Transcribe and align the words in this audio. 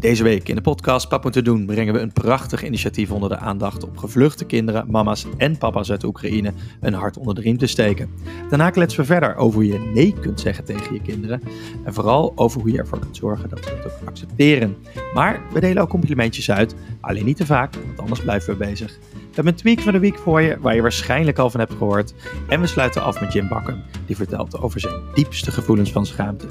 Deze 0.00 0.22
week 0.22 0.48
in 0.48 0.54
de 0.54 0.60
podcast 0.60 1.08
Pap 1.08 1.22
moeten 1.22 1.44
doen 1.44 1.66
brengen 1.66 1.94
we 1.94 2.00
een 2.00 2.12
prachtig 2.12 2.64
initiatief 2.64 3.10
onder 3.10 3.28
de 3.28 3.36
aandacht 3.36 3.84
om 3.84 3.98
gevluchte 3.98 4.44
kinderen, 4.44 4.90
mama's 4.90 5.26
en 5.36 5.58
papa's 5.58 5.90
uit 5.90 6.04
Oekraïne 6.04 6.52
een 6.80 6.94
hart 6.94 7.16
onder 7.16 7.34
de 7.34 7.40
riem 7.40 7.58
te 7.58 7.66
steken. 7.66 8.10
Daarna 8.48 8.70
kletsen 8.70 9.00
we 9.00 9.06
verder 9.06 9.36
over 9.36 9.60
hoe 9.60 9.66
je 9.66 9.90
nee 9.94 10.14
kunt 10.20 10.40
zeggen 10.40 10.64
tegen 10.64 10.94
je 10.94 11.00
kinderen 11.00 11.42
en 11.84 11.94
vooral 11.94 12.32
over 12.34 12.60
hoe 12.60 12.72
je 12.72 12.78
ervoor 12.78 12.98
kunt 12.98 13.16
zorgen 13.16 13.48
dat 13.48 13.64
ze 13.64 13.70
het 13.70 13.84
ook 13.84 14.08
accepteren. 14.08 14.76
Maar 15.14 15.40
we 15.52 15.60
delen 15.60 15.82
ook 15.82 15.88
complimentjes 15.88 16.50
uit, 16.50 16.74
alleen 17.00 17.24
niet 17.24 17.36
te 17.36 17.46
vaak, 17.46 17.74
want 17.86 18.00
anders 18.00 18.20
blijven 18.20 18.52
we 18.52 18.64
bezig. 18.64 18.98
We 19.12 19.34
hebben 19.34 19.52
een 19.52 19.58
tweak 19.58 19.80
van 19.80 19.92
de 19.92 19.98
week 19.98 20.18
voor 20.18 20.40
je, 20.40 20.58
waar 20.60 20.74
je 20.74 20.82
waarschijnlijk 20.82 21.38
al 21.38 21.50
van 21.50 21.60
hebt 21.60 21.74
gehoord. 21.74 22.14
En 22.48 22.60
we 22.60 22.66
sluiten 22.66 23.02
af 23.02 23.20
met 23.20 23.32
Jim 23.32 23.48
Bakken, 23.48 23.84
die 24.06 24.16
vertelt 24.16 24.60
over 24.60 24.80
zijn 24.80 25.00
diepste 25.14 25.50
gevoelens 25.50 25.92
van 25.92 26.06
schaamte. 26.06 26.46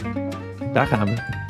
Daar 0.73 0.88
gaan 0.88 1.05
we. 1.05 1.47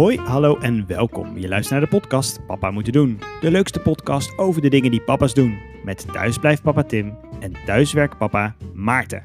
Hoi, 0.00 0.18
hallo 0.18 0.58
en 0.58 0.86
welkom. 0.86 1.38
Je 1.38 1.48
luistert 1.48 1.80
naar 1.80 1.90
de 1.90 1.96
podcast 1.96 2.46
Papa 2.46 2.70
Moeten 2.70 2.92
Doen. 2.92 3.20
De 3.40 3.50
leukste 3.50 3.80
podcast 3.80 4.38
over 4.38 4.62
de 4.62 4.68
dingen 4.68 4.90
die 4.90 5.00
papa's 5.00 5.34
doen. 5.34 5.58
Met 5.84 6.06
thuisblijf 6.12 6.62
papa 6.62 6.82
Tim 6.82 7.16
en 7.40 7.52
thuiswerk 7.64 8.18
papa 8.18 8.56
Maarten. 8.74 9.22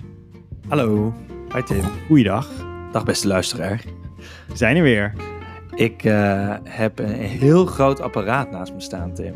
Hallo, 0.67 1.13
hi 1.53 1.63
Tim. 1.63 1.83
Goeiedag. 2.07 2.49
Dag 2.91 3.05
beste 3.05 3.27
luisteraar. 3.27 3.83
We 4.47 4.57
zijn 4.57 4.75
er 4.75 4.83
weer. 4.83 5.13
Ik 5.75 6.03
uh, 6.03 6.55
heb 6.63 6.99
een 6.99 7.13
heel 7.13 7.65
groot 7.65 8.01
apparaat 8.01 8.51
naast 8.51 8.73
me 8.73 8.81
staan, 8.81 9.13
Tim. 9.13 9.33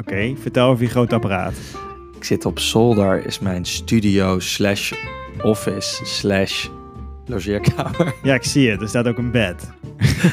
Oké, 0.00 0.34
vertel 0.36 0.68
over 0.68 0.84
je 0.84 0.90
groot 0.90 1.12
apparaat. 1.12 1.54
Ik 2.16 2.24
zit 2.24 2.44
op 2.44 2.58
zolder, 2.58 3.26
is 3.26 3.38
mijn 3.38 3.64
studio 3.64 4.38
slash 4.38 4.92
office 5.42 6.04
slash 6.04 6.68
logeerkamer. 7.30 8.14
Ja, 8.22 8.34
ik 8.34 8.44
zie 8.44 8.70
het. 8.70 8.80
Er 8.80 8.88
staat 8.88 9.06
ook 9.06 9.18
een 9.18 9.30
bed. 9.30 9.70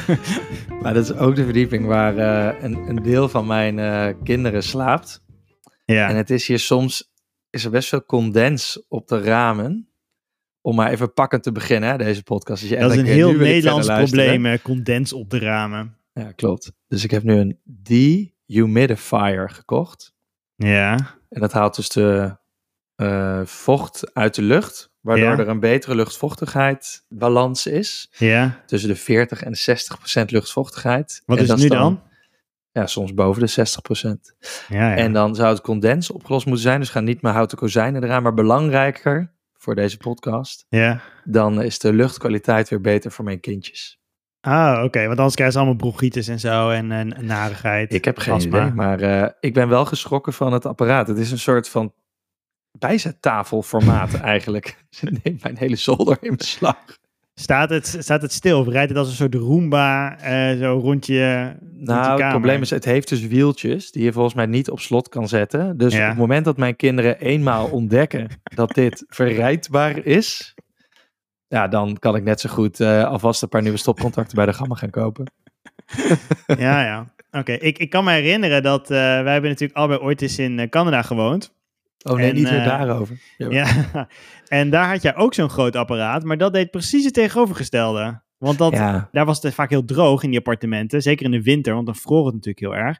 maar 0.82 0.94
dat 0.94 1.04
is 1.04 1.12
ook 1.12 1.36
de 1.36 1.44
verdieping 1.44 1.86
waar 1.86 2.16
uh, 2.16 2.62
een, 2.62 2.74
een, 2.74 3.02
deel 3.02 3.28
van 3.28 3.46
mijn 3.46 3.78
uh, 3.78 4.08
kinderen 4.24 4.62
slaapt. 4.62 5.24
Ja. 5.84 6.08
En 6.08 6.16
het 6.16 6.30
is 6.30 6.46
hier 6.46 6.58
soms, 6.58 7.12
is 7.50 7.64
er 7.64 7.70
best 7.70 7.88
veel 7.88 8.04
condens 8.04 8.84
op 8.88 9.08
de 9.08 9.22
ramen. 9.22 9.88
Om 10.60 10.74
maar 10.74 10.90
even 10.90 11.12
pakkend 11.12 11.42
te 11.42 11.52
beginnen, 11.52 11.90
hè, 11.90 11.96
deze 11.96 12.22
podcast. 12.22 12.68
Dus 12.68 12.78
dat 12.78 12.92
is 12.92 12.98
een 12.98 13.04
heel 13.04 13.32
Nederlands 13.32 13.86
probleem, 13.86 14.58
condens 14.62 15.12
op 15.12 15.30
de 15.30 15.38
ramen. 15.38 15.96
Ja, 16.12 16.32
klopt. 16.32 16.72
Dus 16.88 17.04
ik 17.04 17.10
heb 17.10 17.22
nu 17.22 17.34
een 17.34 17.58
dehumidifier 17.64 19.50
gekocht. 19.50 20.14
Ja. 20.54 21.16
En 21.28 21.40
dat 21.40 21.52
haalt 21.52 21.76
dus 21.76 21.88
de 21.88 22.36
uh, 22.96 23.40
vocht 23.44 24.14
uit 24.14 24.34
de 24.34 24.42
lucht, 24.42 24.87
waardoor 25.00 25.38
er 25.38 25.48
een 25.48 25.60
betere 25.60 25.94
luchtvochtigheid-balans 25.94 27.66
is. 27.66 28.10
Ja. 28.16 28.62
Tussen 28.66 28.88
de 28.88 28.96
40 28.96 29.42
en 29.42 29.52
de 29.52 29.58
60 29.58 29.98
procent 29.98 30.30
luchtvochtigheid. 30.30 31.22
Wat 31.26 31.36
en 31.38 31.42
is 31.42 31.50
het 31.50 31.58
nu 31.58 31.68
dan, 31.68 32.02
Ja, 32.72 32.86
soms 32.86 33.14
boven 33.14 33.42
de 33.42 33.48
60 33.48 33.82
procent. 33.82 34.34
Ja, 34.68 34.90
ja. 34.90 34.96
En 34.96 35.12
dan 35.12 35.34
zou 35.34 35.48
het 35.48 35.60
condens 35.60 36.10
opgelost 36.10 36.46
moeten 36.46 36.64
zijn. 36.64 36.80
Dus 36.80 36.90
gaan 36.90 37.04
niet 37.04 37.22
meer 37.22 37.32
houten 37.32 37.58
kozijnen 37.58 38.04
eraan, 38.04 38.22
maar 38.22 38.34
belangrijker 38.34 39.32
voor 39.52 39.74
deze 39.74 39.96
podcast. 39.96 40.66
Ja. 40.68 41.00
Dan 41.24 41.62
is 41.62 41.78
de 41.78 41.92
luchtkwaliteit 41.92 42.68
weer 42.68 42.80
beter 42.80 43.10
voor 43.10 43.24
mijn 43.24 43.40
kindjes. 43.40 43.98
Ah, 44.40 44.84
oké. 44.84 45.06
Want 45.06 45.16
anders 45.16 45.34
krijgen 45.34 45.52
ze 45.52 45.62
allemaal 45.62 45.90
bronchitis 45.90 46.28
en 46.28 46.40
zo 46.40 46.70
en, 46.70 46.92
en 46.92 47.14
narigheid. 47.20 47.94
Ik 47.94 48.04
heb 48.04 48.18
geen 48.18 48.34
astma. 48.34 48.60
idee, 48.60 48.72
maar 48.74 49.02
uh, 49.02 49.28
ik 49.40 49.54
ben 49.54 49.68
wel 49.68 49.84
geschrokken 49.84 50.32
van 50.32 50.52
het 50.52 50.66
apparaat. 50.66 51.08
Het 51.08 51.18
is 51.18 51.30
een 51.30 51.38
soort 51.38 51.68
van 51.68 51.94
bijzettafelformaat 52.78 54.14
eigenlijk. 54.34 54.76
Ze 54.90 55.18
neemt 55.22 55.42
mijn 55.42 55.56
hele 55.58 55.76
zolder 55.76 56.16
in 56.20 56.36
beslag. 56.36 56.76
Staat 57.34 57.70
het, 57.70 57.96
staat 57.98 58.22
het 58.22 58.32
stil 58.32 58.58
of 58.60 58.68
rijdt 58.68 58.88
het 58.88 58.98
als 58.98 59.08
een 59.08 59.14
soort 59.14 59.34
Roomba 59.34 60.18
uh, 60.24 60.58
zo 60.58 60.78
rondje? 60.82 61.56
Nou, 61.72 62.22
het 62.22 62.30
probleem 62.30 62.62
is, 62.62 62.70
het 62.70 62.84
heeft 62.84 63.08
dus 63.08 63.26
wieltjes 63.26 63.90
die 63.90 64.04
je 64.04 64.12
volgens 64.12 64.34
mij 64.34 64.46
niet 64.46 64.70
op 64.70 64.80
slot 64.80 65.08
kan 65.08 65.28
zetten. 65.28 65.76
Dus 65.76 65.94
op 65.94 66.00
het 66.00 66.16
moment 66.16 66.44
dat 66.44 66.56
mijn 66.56 66.76
kinderen 66.76 67.20
eenmaal 67.20 67.66
ontdekken 67.66 68.28
dat 68.42 68.74
dit 68.74 69.04
verrijdbaar 69.08 70.04
is, 70.04 70.54
ja, 71.48 71.68
dan 71.68 71.98
kan 71.98 72.16
ik 72.16 72.22
net 72.22 72.40
zo 72.40 72.48
goed 72.48 72.80
uh, 72.80 73.04
alvast 73.04 73.42
een 73.42 73.48
paar 73.48 73.62
nieuwe 73.62 73.78
stopcontacten 73.78 74.36
bij 74.36 74.46
de 74.46 74.52
Gamma 74.52 74.74
gaan 74.74 74.90
kopen. 74.90 75.32
ja, 76.46 76.82
ja. 76.82 77.14
Oké, 77.30 77.52
ik, 77.52 77.78
ik 77.78 77.90
kan 77.90 78.04
me 78.04 78.12
herinneren 78.12 78.62
dat 78.62 78.82
uh, 78.82 78.96
wij 78.98 79.32
hebben 79.32 79.50
natuurlijk 79.50 79.78
allebei 79.78 80.00
ooit 80.00 80.22
eens 80.22 80.38
in 80.38 80.68
Canada 80.68 81.02
gewoond. 81.02 81.56
Oh 82.02 82.16
nee, 82.16 82.32
niet 82.32 82.50
weer 82.50 82.58
uh, 82.58 82.64
daarover. 82.64 83.20
Ja, 83.36 83.66
en 84.48 84.70
daar 84.70 84.88
had 84.88 85.02
jij 85.02 85.16
ook 85.16 85.34
zo'n 85.34 85.50
groot 85.50 85.76
apparaat, 85.76 86.24
maar 86.24 86.38
dat 86.38 86.52
deed 86.52 86.70
precies 86.70 87.04
het 87.04 87.14
tegenovergestelde. 87.14 88.22
Want 88.38 88.58
dat, 88.58 88.72
daar 89.12 89.24
was 89.24 89.42
het 89.42 89.54
vaak 89.54 89.70
heel 89.70 89.84
droog 89.84 90.22
in 90.22 90.30
die 90.30 90.38
appartementen, 90.38 91.02
zeker 91.02 91.24
in 91.24 91.30
de 91.30 91.42
winter, 91.42 91.74
want 91.74 91.86
dan 91.86 91.94
vroor 91.94 92.24
het 92.24 92.34
natuurlijk 92.34 92.60
heel 92.60 92.76
erg. 92.76 92.98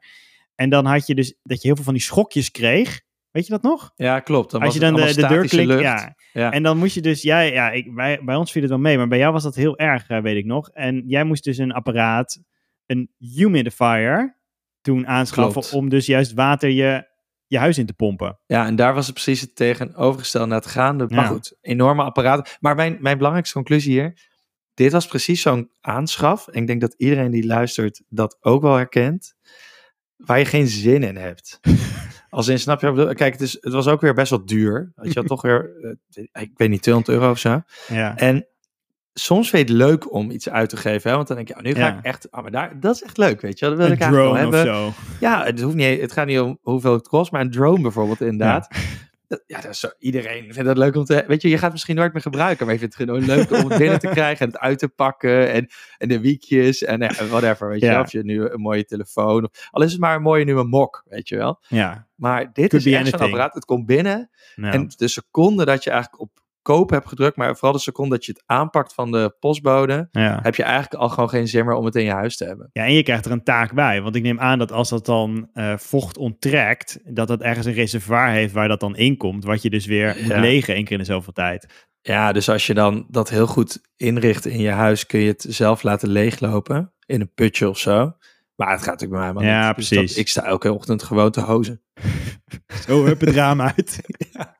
En 0.54 0.70
dan 0.70 0.84
had 0.84 1.06
je 1.06 1.14
dus 1.14 1.38
dat 1.42 1.60
je 1.60 1.66
heel 1.66 1.76
veel 1.76 1.84
van 1.84 1.94
die 1.94 2.02
schokjes 2.02 2.50
kreeg. 2.50 3.00
Weet 3.30 3.46
je 3.46 3.52
dat 3.52 3.62
nog? 3.62 3.92
Ja, 3.96 4.20
klopt. 4.20 4.50
Dan 4.50 4.62
Als 4.62 4.74
je 4.74 4.80
dan 4.80 4.94
de, 4.94 5.14
de 5.14 5.26
deur 5.26 5.48
klikt, 5.48 5.80
ja. 5.80 6.14
ja. 6.32 6.52
En 6.52 6.62
dan 6.62 6.78
moest 6.78 6.94
je 6.94 7.00
dus, 7.00 7.22
ja, 7.22 7.40
ja 7.40 7.70
ik, 7.70 7.94
bij, 7.94 8.20
bij 8.24 8.36
ons 8.36 8.52
viel 8.52 8.62
het 8.62 8.70
wel 8.70 8.80
mee, 8.80 8.96
maar 8.96 9.08
bij 9.08 9.18
jou 9.18 9.32
was 9.32 9.42
dat 9.42 9.54
heel 9.54 9.78
erg, 9.78 10.06
weet 10.06 10.36
ik 10.36 10.44
nog. 10.44 10.68
En 10.68 11.02
jij 11.06 11.24
moest 11.24 11.44
dus 11.44 11.58
een 11.58 11.72
apparaat, 11.72 12.42
een 12.86 13.10
humidifier, 13.18 14.38
toen 14.80 15.06
aanschaffen 15.06 15.78
om 15.78 15.88
dus 15.88 16.06
juist 16.06 16.32
water 16.32 16.70
je 16.70 17.06
je 17.48 17.58
huis 17.58 17.78
in 17.78 17.86
te 17.86 17.92
pompen. 17.92 18.40
Ja, 18.46 18.66
en 18.66 18.76
daar 18.76 18.94
was 18.94 19.06
het 19.06 19.14
precies 19.14 19.40
het 19.40 19.56
tegenovergestelde 19.56 20.46
naar 20.46 20.60
het 20.60 20.70
gaande. 20.70 21.06
Maar 21.08 21.26
goed, 21.26 21.56
enorme 21.60 22.02
apparaten. 22.02 22.52
Maar 22.60 22.74
mijn, 22.74 22.96
mijn 23.00 23.16
belangrijkste 23.16 23.54
conclusie 23.54 23.92
hier, 23.92 24.18
dit 24.74 24.92
was 24.92 25.06
precies 25.06 25.42
zo'n 25.42 25.70
aanschaf. 25.80 26.48
En 26.48 26.60
ik 26.60 26.66
denk 26.66 26.80
dat 26.80 26.94
iedereen 26.96 27.30
die 27.30 27.46
luistert 27.46 28.02
dat 28.08 28.36
ook 28.40 28.62
wel 28.62 28.74
herkent. 28.74 29.34
Waar 30.16 30.38
je 30.38 30.44
geen 30.44 30.66
zin 30.66 31.02
in 31.02 31.16
hebt. 31.16 31.60
Als 32.30 32.48
in, 32.48 32.58
snap 32.58 32.80
je? 32.80 33.14
Kijk, 33.14 33.32
het, 33.32 33.40
is, 33.40 33.52
het 33.60 33.72
was 33.72 33.86
ook 33.86 34.00
weer 34.00 34.14
best 34.14 34.30
wel 34.30 34.44
duur. 34.44 34.92
Had 34.94 35.12
je 35.12 35.18
had 35.18 35.28
toch 35.36 35.42
weer, 35.42 35.96
eh, 36.10 36.42
ik 36.42 36.50
weet 36.54 36.68
niet, 36.68 36.82
200 36.82 37.18
euro 37.18 37.30
of 37.30 37.38
zo. 37.38 37.62
Ja. 37.88 38.16
En 38.16 38.46
soms 39.18 39.50
vind 39.50 39.68
je 39.68 39.74
het 39.74 39.82
leuk 39.82 40.12
om 40.12 40.30
iets 40.30 40.48
uit 40.48 40.68
te 40.68 40.76
geven. 40.76 41.10
Hè? 41.10 41.16
Want 41.16 41.28
dan 41.28 41.36
denk 41.36 41.48
je, 41.48 41.56
oh, 41.56 41.62
nu 41.62 41.74
ga 41.74 41.96
ik 41.96 42.04
echt, 42.04 42.28
oh, 42.30 42.42
maar 42.42 42.50
daar, 42.50 42.80
dat 42.80 42.94
is 42.94 43.02
echt 43.02 43.16
leuk, 43.16 43.40
weet 43.40 43.58
je. 43.58 43.66
Dat 43.66 43.76
wil 43.76 43.86
een 43.86 43.92
ik 43.92 44.00
eigenlijk 44.00 44.30
wel 44.30 44.40
hebben. 44.40 44.74
Zo. 44.74 44.92
Ja, 45.20 45.44
het, 45.44 45.60
hoeft 45.60 45.76
niet, 45.76 46.00
het 46.00 46.12
gaat 46.12 46.26
niet 46.26 46.40
om 46.40 46.58
hoeveel 46.62 46.92
het 46.92 47.08
kost, 47.08 47.32
maar 47.32 47.40
een 47.40 47.50
drone 47.50 47.82
bijvoorbeeld 47.82 48.20
inderdaad. 48.20 48.66
Ja. 48.70 48.80
Dat, 49.28 49.42
ja, 49.46 49.60
dat 49.60 49.70
is 49.70 49.80
zo, 49.80 49.88
iedereen 49.98 50.52
vindt 50.52 50.68
dat 50.68 50.78
leuk 50.78 50.96
om 50.96 51.04
te... 51.04 51.24
Weet 51.26 51.42
je, 51.42 51.48
je 51.48 51.54
gaat 51.54 51.62
het 51.62 51.72
misschien 51.72 51.96
nooit 51.96 52.12
meer 52.12 52.22
gebruiken, 52.22 52.64
maar 52.64 52.74
je 52.74 52.80
vindt 52.80 52.98
het 52.98 53.08
gewoon 53.08 53.24
leuk 53.24 53.50
om 53.50 53.68
het 53.68 53.78
binnen 53.84 53.98
te 53.98 54.08
krijgen 54.08 54.46
en 54.46 54.52
het 54.52 54.60
uit 54.60 54.78
te 54.78 54.88
pakken 54.88 55.52
en, 55.52 55.68
en 55.98 56.08
de 56.08 56.20
wiekjes 56.20 56.82
en 56.84 57.00
ja, 57.00 57.26
whatever, 57.26 57.68
weet 57.68 57.80
je. 57.80 57.98
Of 57.98 58.12
je 58.12 58.24
nu 58.24 58.48
een 58.48 58.60
mooie 58.60 58.84
telefoon, 58.84 59.44
of, 59.44 59.68
al 59.70 59.82
is 59.82 59.92
het 59.92 60.00
maar 60.00 60.16
een 60.16 60.22
mooie 60.22 60.44
nieuwe 60.44 60.64
mok, 60.64 61.04
weet 61.08 61.28
je 61.28 61.36
wel. 61.36 61.60
Ja. 61.68 62.06
Maar 62.14 62.52
dit 62.52 62.68
Could 62.68 62.86
is 62.86 62.92
echt 62.92 63.08
zo'n 63.08 63.20
apparaat, 63.20 63.54
het 63.54 63.64
komt 63.64 63.86
binnen 63.86 64.30
no. 64.54 64.68
en 64.68 64.92
de 64.96 65.08
seconde 65.08 65.64
dat 65.64 65.84
je 65.84 65.90
eigenlijk 65.90 66.22
op 66.22 66.30
koop 66.68 66.90
hebt 66.90 67.08
gedrukt, 67.08 67.36
maar 67.36 67.54
vooral 67.54 67.72
de 67.72 67.78
seconde 67.78 68.14
dat 68.14 68.24
je 68.24 68.32
het 68.32 68.42
aanpakt 68.46 68.94
van 68.94 69.10
de 69.10 69.34
postbode, 69.40 70.08
ja. 70.10 70.38
heb 70.42 70.54
je 70.54 70.62
eigenlijk 70.62 71.02
al 71.02 71.08
gewoon 71.08 71.28
geen 71.28 71.48
zin 71.48 71.64
meer 71.64 71.74
om 71.74 71.84
het 71.84 71.94
in 71.94 72.04
je 72.04 72.10
huis 72.10 72.36
te 72.36 72.44
hebben. 72.44 72.70
Ja, 72.72 72.84
en 72.84 72.92
je 72.92 73.02
krijgt 73.02 73.24
er 73.24 73.32
een 73.32 73.42
taak 73.42 73.74
bij. 73.74 74.02
Want 74.02 74.14
ik 74.14 74.22
neem 74.22 74.40
aan 74.40 74.58
dat 74.58 74.72
als 74.72 74.88
dat 74.88 75.06
dan 75.06 75.50
uh, 75.54 75.76
vocht 75.76 76.16
onttrekt, 76.16 76.98
dat 77.04 77.28
dat 77.28 77.40
ergens 77.40 77.66
een 77.66 77.72
reservoir 77.72 78.28
heeft 78.28 78.52
waar 78.52 78.68
dat 78.68 78.80
dan 78.80 78.96
in 78.96 79.16
komt, 79.16 79.44
wat 79.44 79.62
je 79.62 79.70
dus 79.70 79.86
weer 79.86 80.16
moet 80.20 80.30
ja. 80.30 80.40
legen 80.40 80.74
één 80.74 80.84
keer 80.84 80.92
in 80.92 80.98
de 80.98 81.12
zoveel 81.12 81.32
tijd. 81.32 81.88
Ja, 82.00 82.32
dus 82.32 82.48
als 82.48 82.66
je 82.66 82.74
dan 82.74 83.06
dat 83.10 83.28
heel 83.28 83.46
goed 83.46 83.80
inricht 83.96 84.46
in 84.46 84.60
je 84.60 84.70
huis, 84.70 85.06
kun 85.06 85.20
je 85.20 85.28
het 85.28 85.46
zelf 85.48 85.82
laten 85.82 86.08
leeglopen 86.08 86.92
in 87.06 87.20
een 87.20 87.32
putje 87.34 87.68
of 87.68 87.78
zo. 87.78 88.12
Maar 88.54 88.70
het 88.70 88.82
gaat 88.82 89.00
natuurlijk 89.00 89.20
bij 89.20 89.32
mij 89.32 89.32
maar 89.32 89.44
Ja, 89.44 89.66
niet. 89.66 89.74
precies. 89.74 89.98
Dus 89.98 90.08
dat, 90.10 90.18
ik 90.18 90.28
sta 90.28 90.44
elke 90.44 90.72
ochtend 90.72 91.02
gewoon 91.02 91.30
te 91.30 91.40
hozen. 91.40 91.82
Zo, 92.86 93.04
hup 93.04 93.20
het 93.20 93.34
raam 93.34 93.60
uit. 93.60 94.00
ja. 94.32 94.56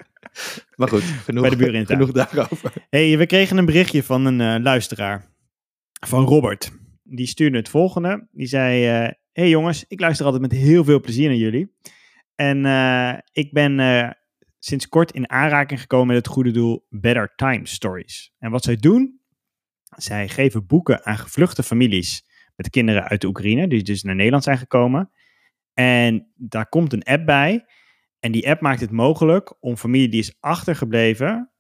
Maar 0.75 0.89
goed, 0.89 1.03
genoeg, 1.25 1.41
Bij 1.41 1.51
de 1.51 1.57
buren 1.57 1.75
in 1.75 1.87
genoeg 1.87 2.13
daarover. 2.13 2.73
hey, 2.91 3.19
we 3.19 3.27
kregen 3.27 3.57
een 3.57 3.65
berichtje 3.65 4.03
van 4.03 4.25
een 4.25 4.41
uh, 4.41 4.65
luisteraar. 4.65 5.27
Van 6.07 6.25
Robert. 6.25 6.71
Die 7.03 7.27
stuurde 7.27 7.57
het 7.57 7.69
volgende. 7.69 8.29
Die 8.31 8.47
zei, 8.47 9.05
uh, 9.05 9.11
hey 9.33 9.49
jongens, 9.49 9.85
ik 9.89 10.01
luister 10.01 10.25
altijd 10.25 10.43
met 10.43 10.61
heel 10.61 10.85
veel 10.85 11.01
plezier 11.01 11.29
naar 11.29 11.37
jullie. 11.37 11.77
En 12.35 12.65
uh, 12.65 13.15
ik 13.33 13.53
ben 13.53 13.79
sinds 14.59 14.89
kort 14.89 15.13
in 15.13 15.31
aanraking 15.31 15.81
gekomen 15.81 16.07
met 16.07 16.17
het 16.17 16.27
goede 16.27 16.51
doel 16.51 16.87
Better 16.89 17.33
Time 17.35 17.67
Stories. 17.67 18.35
En 18.39 18.51
wat 18.51 18.65
zij 18.65 18.77
doen, 18.77 19.21
zij 19.97 20.29
geven 20.29 20.67
boeken 20.67 21.05
aan 21.05 21.19
gevluchte 21.19 21.63
families 21.63 22.27
met 22.57 22.71
kinderen 22.71 23.05
uit 23.05 23.21
de 23.21 23.27
Oekraïne, 23.27 23.69
die 23.69 23.83
dus 23.83 24.03
naar 24.03 24.15
Nederland 24.15 24.45
zijn 24.45 24.59
gekomen. 24.59 25.11
En 25.75 26.33
daar 26.35 26.69
komt 26.69 26.93
een 26.93 27.03
app 27.03 27.27
bij 27.27 27.65
en 28.21 28.33
die 28.33 28.49
app 28.49 28.61
maakt 28.61 28.81
het 28.81 28.91
mogelijk 28.91 29.55
om 29.61 29.77
familie 29.77 30.09
die 30.09 30.21
is 30.21 30.37
achtergebleven 30.41 31.53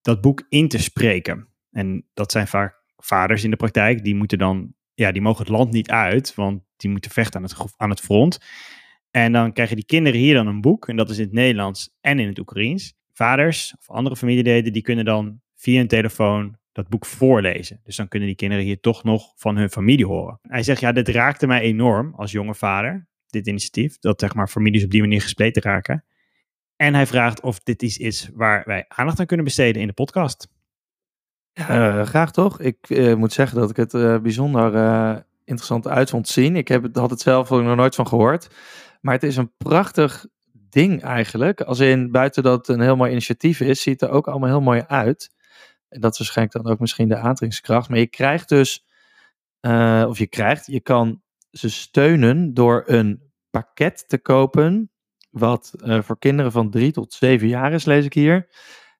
dat 0.00 0.20
boek 0.20 0.46
in 0.48 0.68
te 0.68 0.78
spreken. 0.78 1.48
En 1.70 2.06
dat 2.14 2.32
zijn 2.32 2.46
vaak 2.46 2.82
vaders 2.96 3.44
in 3.44 3.50
de 3.50 3.56
praktijk, 3.56 4.04
die 4.04 4.14
moeten 4.14 4.38
dan, 4.38 4.74
ja, 4.94 5.12
die 5.12 5.22
mogen 5.22 5.40
het 5.40 5.52
land 5.52 5.72
niet 5.72 5.90
uit, 5.90 6.34
want 6.34 6.62
die 6.76 6.90
moeten 6.90 7.10
vechten 7.10 7.40
aan 7.40 7.46
het, 7.46 7.74
aan 7.76 7.90
het 7.90 8.00
front. 8.00 8.38
En 9.10 9.32
dan 9.32 9.52
krijgen 9.52 9.76
die 9.76 9.84
kinderen 9.84 10.20
hier 10.20 10.34
dan 10.34 10.46
een 10.46 10.60
boek, 10.60 10.88
en 10.88 10.96
dat 10.96 11.10
is 11.10 11.18
in 11.18 11.24
het 11.24 11.32
Nederlands 11.32 11.96
en 12.00 12.18
in 12.18 12.28
het 12.28 12.38
Oekraïens. 12.38 12.94
Vaders 13.12 13.74
of 13.78 13.90
andere 13.90 14.16
familieleden, 14.16 14.72
die 14.72 14.82
kunnen 14.82 15.04
dan 15.04 15.40
via 15.54 15.80
een 15.80 15.88
telefoon 15.88 16.56
dat 16.72 16.88
boek 16.88 17.06
voorlezen. 17.06 17.80
Dus 17.84 17.96
dan 17.96 18.08
kunnen 18.08 18.28
die 18.28 18.36
kinderen 18.36 18.64
hier 18.64 18.80
toch 18.80 19.04
nog 19.04 19.32
van 19.36 19.56
hun 19.56 19.70
familie 19.70 20.06
horen. 20.06 20.38
Hij 20.42 20.62
zegt, 20.62 20.80
ja, 20.80 20.92
dit 20.92 21.08
raakte 21.08 21.46
mij 21.46 21.60
enorm 21.60 22.14
als 22.14 22.32
jonge 22.32 22.54
vader, 22.54 23.08
dit 23.32 23.46
initiatief. 23.46 23.98
Dat 23.98 24.20
zeg 24.20 24.34
maar 24.34 24.48
families 24.48 24.84
op 24.84 24.90
die 24.90 25.00
manier 25.00 25.22
gespleten 25.22 25.62
raken. 25.62 26.04
En 26.76 26.94
hij 26.94 27.06
vraagt 27.06 27.40
of 27.40 27.58
dit 27.58 27.82
iets 27.82 27.98
is 27.98 28.30
waar 28.34 28.62
wij 28.66 28.84
aandacht 28.88 29.20
aan 29.20 29.26
kunnen 29.26 29.44
besteden 29.44 29.80
in 29.80 29.86
de 29.86 29.92
podcast. 29.92 30.48
Uh, 31.60 32.02
graag 32.02 32.32
toch? 32.32 32.60
Ik 32.60 32.76
uh, 32.88 33.14
moet 33.14 33.32
zeggen 33.32 33.60
dat 33.60 33.70
ik 33.70 33.76
het 33.76 33.92
uh, 33.94 34.18
bijzonder 34.18 35.24
interessant 35.44 35.88
uit 35.88 36.10
vond 36.10 36.28
zien. 36.28 36.56
Ik 36.56 36.68
heb 36.68 36.82
het, 36.82 36.96
had 36.96 37.10
het 37.10 37.20
zelf 37.20 37.50
nog 37.50 37.76
nooit 37.76 37.94
van 37.94 38.06
gehoord. 38.06 38.48
Maar 39.00 39.14
het 39.14 39.22
is 39.22 39.36
een 39.36 39.52
prachtig 39.56 40.26
ding 40.52 41.02
eigenlijk. 41.02 41.60
Als 41.60 41.78
in 41.78 42.10
buiten 42.10 42.42
dat 42.42 42.66
het 42.66 42.76
een 42.76 42.82
heel 42.82 42.96
mooi 42.96 43.10
initiatief 43.10 43.60
is, 43.60 43.82
ziet 43.82 44.02
er 44.02 44.10
ook 44.10 44.28
allemaal 44.28 44.48
heel 44.48 44.60
mooi 44.60 44.84
uit. 44.86 45.30
En 45.88 46.00
dat 46.00 46.12
is 46.12 46.18
waarschijnlijk 46.18 46.64
dan 46.64 46.72
ook 46.72 46.80
misschien 46.80 47.08
de 47.08 47.16
aantrekkingskracht. 47.16 47.88
Maar 47.88 47.98
je 47.98 48.06
krijgt 48.06 48.48
dus, 48.48 48.84
of 50.06 50.18
je 50.18 50.26
krijgt, 50.26 50.66
je 50.66 50.80
kan 50.80 51.22
ze 51.52 51.70
steunen 51.70 52.54
door 52.54 52.82
een 52.86 53.32
pakket 53.50 54.08
te 54.08 54.18
kopen. 54.18 54.90
Wat 55.30 55.72
voor 55.78 56.18
kinderen 56.18 56.52
van 56.52 56.70
drie 56.70 56.92
tot 56.92 57.12
zeven 57.12 57.48
jaar 57.48 57.72
is, 57.72 57.84
lees 57.84 58.04
ik 58.04 58.14
hier. 58.14 58.48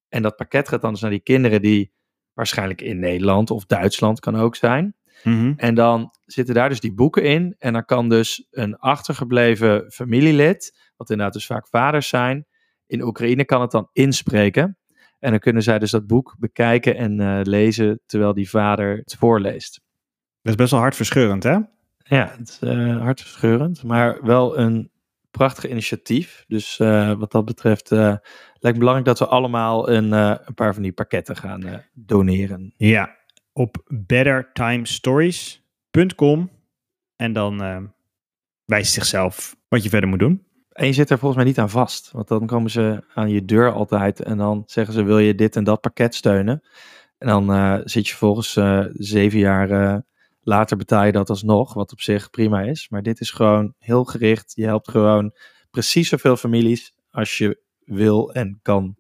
En 0.09 0.23
dat 0.23 0.37
pakket 0.37 0.69
gaat 0.69 0.81
dan 0.81 0.93
dus 0.93 1.01
naar 1.01 1.11
die 1.11 1.21
kinderen 1.21 1.63
die 1.63 1.93
waarschijnlijk 2.33 2.81
in 2.81 2.99
Nederland 2.99 3.51
of 3.51 3.67
Duitsland 3.67 4.21
kan 4.21 4.37
ook 4.37 4.57
zijn. 4.57 4.97
Mhm. 5.23 5.53
En 5.57 5.75
dan 5.75 6.11
zitten 6.25 6.55
daar 6.55 6.69
dus 6.69 6.81
die 6.81 6.95
boeken 6.95 7.23
in. 7.23 7.55
En 7.59 7.73
dan 7.73 7.85
kan 7.85 8.09
dus 8.09 8.47
een 8.51 8.77
achtergebleven 8.77 9.91
familielid, 9.91 10.91
wat 10.97 11.11
inderdaad 11.11 11.35
dus 11.35 11.47
vaak 11.47 11.69
vaders 11.69 12.09
zijn, 12.09 12.47
in 12.87 13.03
Oekraïne 13.03 13.45
kan 13.45 13.61
het 13.61 13.71
dan 13.71 13.89
inspreken. 13.93 14.79
En 15.19 15.31
dan 15.31 15.41
kunnen 15.41 15.63
zij 15.63 15.79
dus 15.79 15.91
dat 15.91 16.07
boek 16.07 16.37
bekijken 16.39 16.97
en 16.97 17.21
uh, 17.21 17.41
lezen 17.43 18.01
terwijl 18.07 18.35
die 18.35 18.51
vader 18.51 18.97
het 18.97 19.17
voorleest. 19.19 19.81
Dat 20.43 20.53
is 20.53 20.59
best 20.59 20.71
wel 20.71 20.81
hartverscheurend, 20.81 21.43
hè? 21.43 21.59
Ja, 22.13 22.35
het 22.39 22.49
is 22.49 22.59
uh, 22.61 23.03
hartverscheurend, 23.03 23.83
maar 23.83 24.19
wel 24.23 24.59
een 24.59 24.91
prachtig 25.31 25.71
initiatief. 25.71 26.45
Dus 26.49 26.79
uh, 26.79 27.13
wat 27.13 27.33
dat 27.33 27.45
betreft 27.45 27.91
uh, 27.91 27.99
lijkt 27.99 28.23
me 28.63 28.79
belangrijk 28.79 29.07
dat 29.07 29.19
we 29.19 29.27
allemaal 29.27 29.91
een, 29.91 30.05
uh, 30.05 30.35
een 30.45 30.55
paar 30.55 30.75
van 30.75 30.83
die 30.83 30.93
pakketten 30.93 31.37
gaan 31.37 31.83
doneren. 31.93 32.75
Ja, 32.77 33.17
op 33.53 33.83
bettertimestories.com 33.87 36.51
en 37.17 37.33
dan 37.33 37.91
wijst 38.65 38.93
zichzelf 38.93 39.57
wat 39.69 39.83
je 39.83 39.89
verder 39.89 40.09
moet 40.09 40.19
doen. 40.19 40.47
En 40.69 40.87
je 40.87 40.93
zit 40.93 41.11
er 41.11 41.19
volgens 41.19 41.43
mij 41.43 41.51
niet 41.51 41.59
aan 41.59 41.71
vast, 41.71 42.11
want 42.11 42.29
dan 42.29 42.47
komen 42.47 42.71
ze 42.71 43.05
aan 43.15 43.31
je 43.31 43.45
deur 43.45 43.73
altijd 43.73 44.23
en 44.23 44.37
dan 44.37 44.63
zeggen 44.67 44.95
ze 44.95 45.03
wil 45.03 45.19
je 45.19 45.35
dit 45.35 45.57
en 45.57 45.65
dat 45.65 45.81
pakket 45.81 46.15
steunen. 46.15 46.63
En 47.19 47.27
dan 47.27 47.81
zit 47.85 48.09
je 48.09 48.15
volgens 48.15 48.59
zeven 48.93 49.39
jaar 49.39 50.03
Later 50.45 50.77
betaal 50.77 51.05
je 51.05 51.13
dat 51.13 51.31
alsnog, 51.31 51.75
wat 51.75 51.93
op 51.93 52.01
zich 52.01 52.31
prima 52.31 52.63
is. 52.63 52.89
Maar 52.89 53.03
dit 53.03 53.21
is 53.21 53.31
gewoon 53.31 53.75
heel 53.79 54.05
gericht. 54.05 54.53
Je 54.55 54.65
helpt 54.65 54.91
gewoon 54.91 55.35
precies 55.71 56.09
zoveel 56.09 56.37
families 56.37 56.95
als 57.11 57.39
je 57.39 57.61
wil 57.85 58.33
en 58.33 58.59
kan 58.63 58.97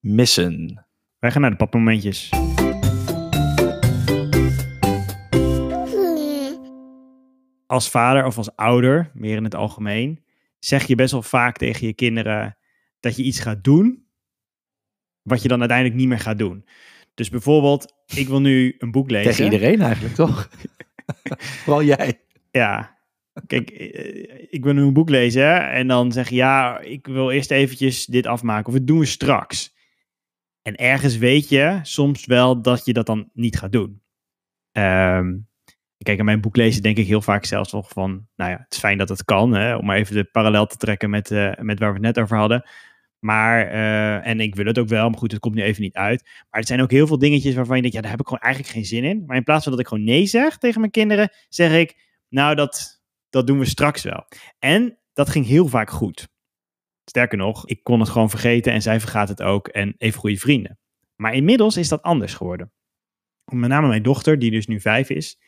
missen. 0.00 0.84
Wij 1.18 1.30
gaan 1.30 1.40
naar 1.40 1.50
de 1.50 1.56
papmomentjes. 1.56 2.30
Als 7.66 7.90
vader 7.90 8.24
of 8.24 8.36
als 8.36 8.56
ouder, 8.56 9.10
meer 9.14 9.36
in 9.36 9.44
het 9.44 9.54
algemeen, 9.54 10.24
zeg 10.58 10.86
je 10.86 10.94
best 10.94 11.12
wel 11.12 11.22
vaak 11.22 11.56
tegen 11.56 11.86
je 11.86 11.94
kinderen 11.94 12.56
dat 13.00 13.16
je 13.16 13.22
iets 13.22 13.40
gaat 13.40 13.64
doen, 13.64 14.06
wat 15.22 15.42
je 15.42 15.48
dan 15.48 15.60
uiteindelijk 15.60 15.98
niet 15.98 16.08
meer 16.08 16.18
gaat 16.18 16.38
doen. 16.38 16.64
Dus 17.14 17.28
bijvoorbeeld, 17.28 17.94
ik 18.14 18.28
wil 18.28 18.40
nu 18.40 18.74
een 18.78 18.90
boek 18.90 19.10
lezen. 19.10 19.30
Tegen 19.30 19.52
iedereen 19.52 19.80
eigenlijk, 19.80 20.14
toch? 20.14 20.48
Vooral 21.64 21.82
jij. 21.82 22.20
Ja. 22.50 23.00
Kijk, 23.46 23.70
ik 24.50 24.64
wil 24.64 24.72
nu 24.72 24.82
een 24.82 24.92
boek 24.92 25.08
lezen 25.08 25.70
en 25.70 25.86
dan 25.86 26.12
zeg 26.12 26.28
je, 26.28 26.34
ja, 26.34 26.80
ik 26.80 27.06
wil 27.06 27.30
eerst 27.30 27.50
eventjes 27.50 28.06
dit 28.06 28.26
afmaken 28.26 28.66
of 28.66 28.74
het 28.74 28.86
doen 28.86 28.98
we 28.98 29.04
straks. 29.04 29.74
En 30.62 30.76
ergens 30.76 31.16
weet 31.16 31.48
je 31.48 31.78
soms 31.82 32.26
wel 32.26 32.62
dat 32.62 32.84
je 32.84 32.92
dat 32.92 33.06
dan 33.06 33.30
niet 33.32 33.58
gaat 33.58 33.72
doen. 33.72 34.02
Um, 34.72 35.48
kijk, 35.98 36.18
aan 36.18 36.24
mijn 36.24 36.40
boek 36.40 36.56
lezen 36.56 36.82
denk 36.82 36.96
ik 36.96 37.06
heel 37.06 37.22
vaak 37.22 37.44
zelfs 37.44 37.72
nog 37.72 37.88
van, 37.88 38.26
nou 38.36 38.50
ja, 38.50 38.56
het 38.56 38.72
is 38.72 38.78
fijn 38.78 38.98
dat 38.98 39.08
het 39.08 39.24
kan, 39.24 39.54
hè, 39.54 39.76
om 39.76 39.86
maar 39.86 39.96
even 39.96 40.14
de 40.14 40.24
parallel 40.24 40.66
te 40.66 40.76
trekken 40.76 41.10
met, 41.10 41.30
uh, 41.30 41.52
met 41.58 41.78
waar 41.78 41.88
we 41.88 41.94
het 41.94 42.14
net 42.14 42.18
over 42.18 42.36
hadden. 42.36 42.64
Maar, 43.24 43.72
uh, 43.72 44.26
en 44.26 44.40
ik 44.40 44.54
wil 44.54 44.64
het 44.64 44.78
ook 44.78 44.88
wel, 44.88 45.08
maar 45.10 45.18
goed, 45.18 45.30
het 45.30 45.40
komt 45.40 45.54
nu 45.54 45.62
even 45.62 45.82
niet 45.82 45.94
uit. 45.94 46.22
Maar 46.50 46.60
er 46.60 46.66
zijn 46.66 46.80
ook 46.80 46.90
heel 46.90 47.06
veel 47.06 47.18
dingetjes 47.18 47.54
waarvan 47.54 47.76
je 47.76 47.82
denkt, 47.82 47.96
ja, 47.96 48.02
daar 48.02 48.10
heb 48.10 48.20
ik 48.20 48.26
gewoon 48.26 48.42
eigenlijk 48.42 48.74
geen 48.74 48.84
zin 48.84 49.04
in. 49.04 49.24
Maar 49.26 49.36
in 49.36 49.42
plaats 49.42 49.62
van 49.62 49.72
dat 49.72 49.80
ik 49.80 49.86
gewoon 49.86 50.04
nee 50.04 50.26
zeg 50.26 50.58
tegen 50.58 50.80
mijn 50.80 50.92
kinderen, 50.92 51.32
zeg 51.48 51.72
ik, 51.72 51.96
nou, 52.28 52.54
dat, 52.54 53.02
dat 53.30 53.46
doen 53.46 53.58
we 53.58 53.64
straks 53.64 54.02
wel. 54.02 54.26
En 54.58 54.98
dat 55.12 55.30
ging 55.30 55.46
heel 55.46 55.68
vaak 55.68 55.90
goed. 55.90 56.28
Sterker 57.04 57.38
nog, 57.38 57.66
ik 57.66 57.82
kon 57.82 58.00
het 58.00 58.08
gewoon 58.08 58.30
vergeten 58.30 58.72
en 58.72 58.82
zij 58.82 59.00
vergaat 59.00 59.28
het 59.28 59.42
ook 59.42 59.68
en 59.68 59.94
even 59.98 60.20
goede 60.20 60.36
vrienden. 60.36 60.78
Maar 61.16 61.34
inmiddels 61.34 61.76
is 61.76 61.88
dat 61.88 62.02
anders 62.02 62.34
geworden. 62.34 62.72
Met 63.44 63.68
name 63.68 63.88
mijn 63.88 64.02
dochter, 64.02 64.38
die 64.38 64.50
dus 64.50 64.66
nu 64.66 64.80
vijf 64.80 65.10
is, 65.10 65.38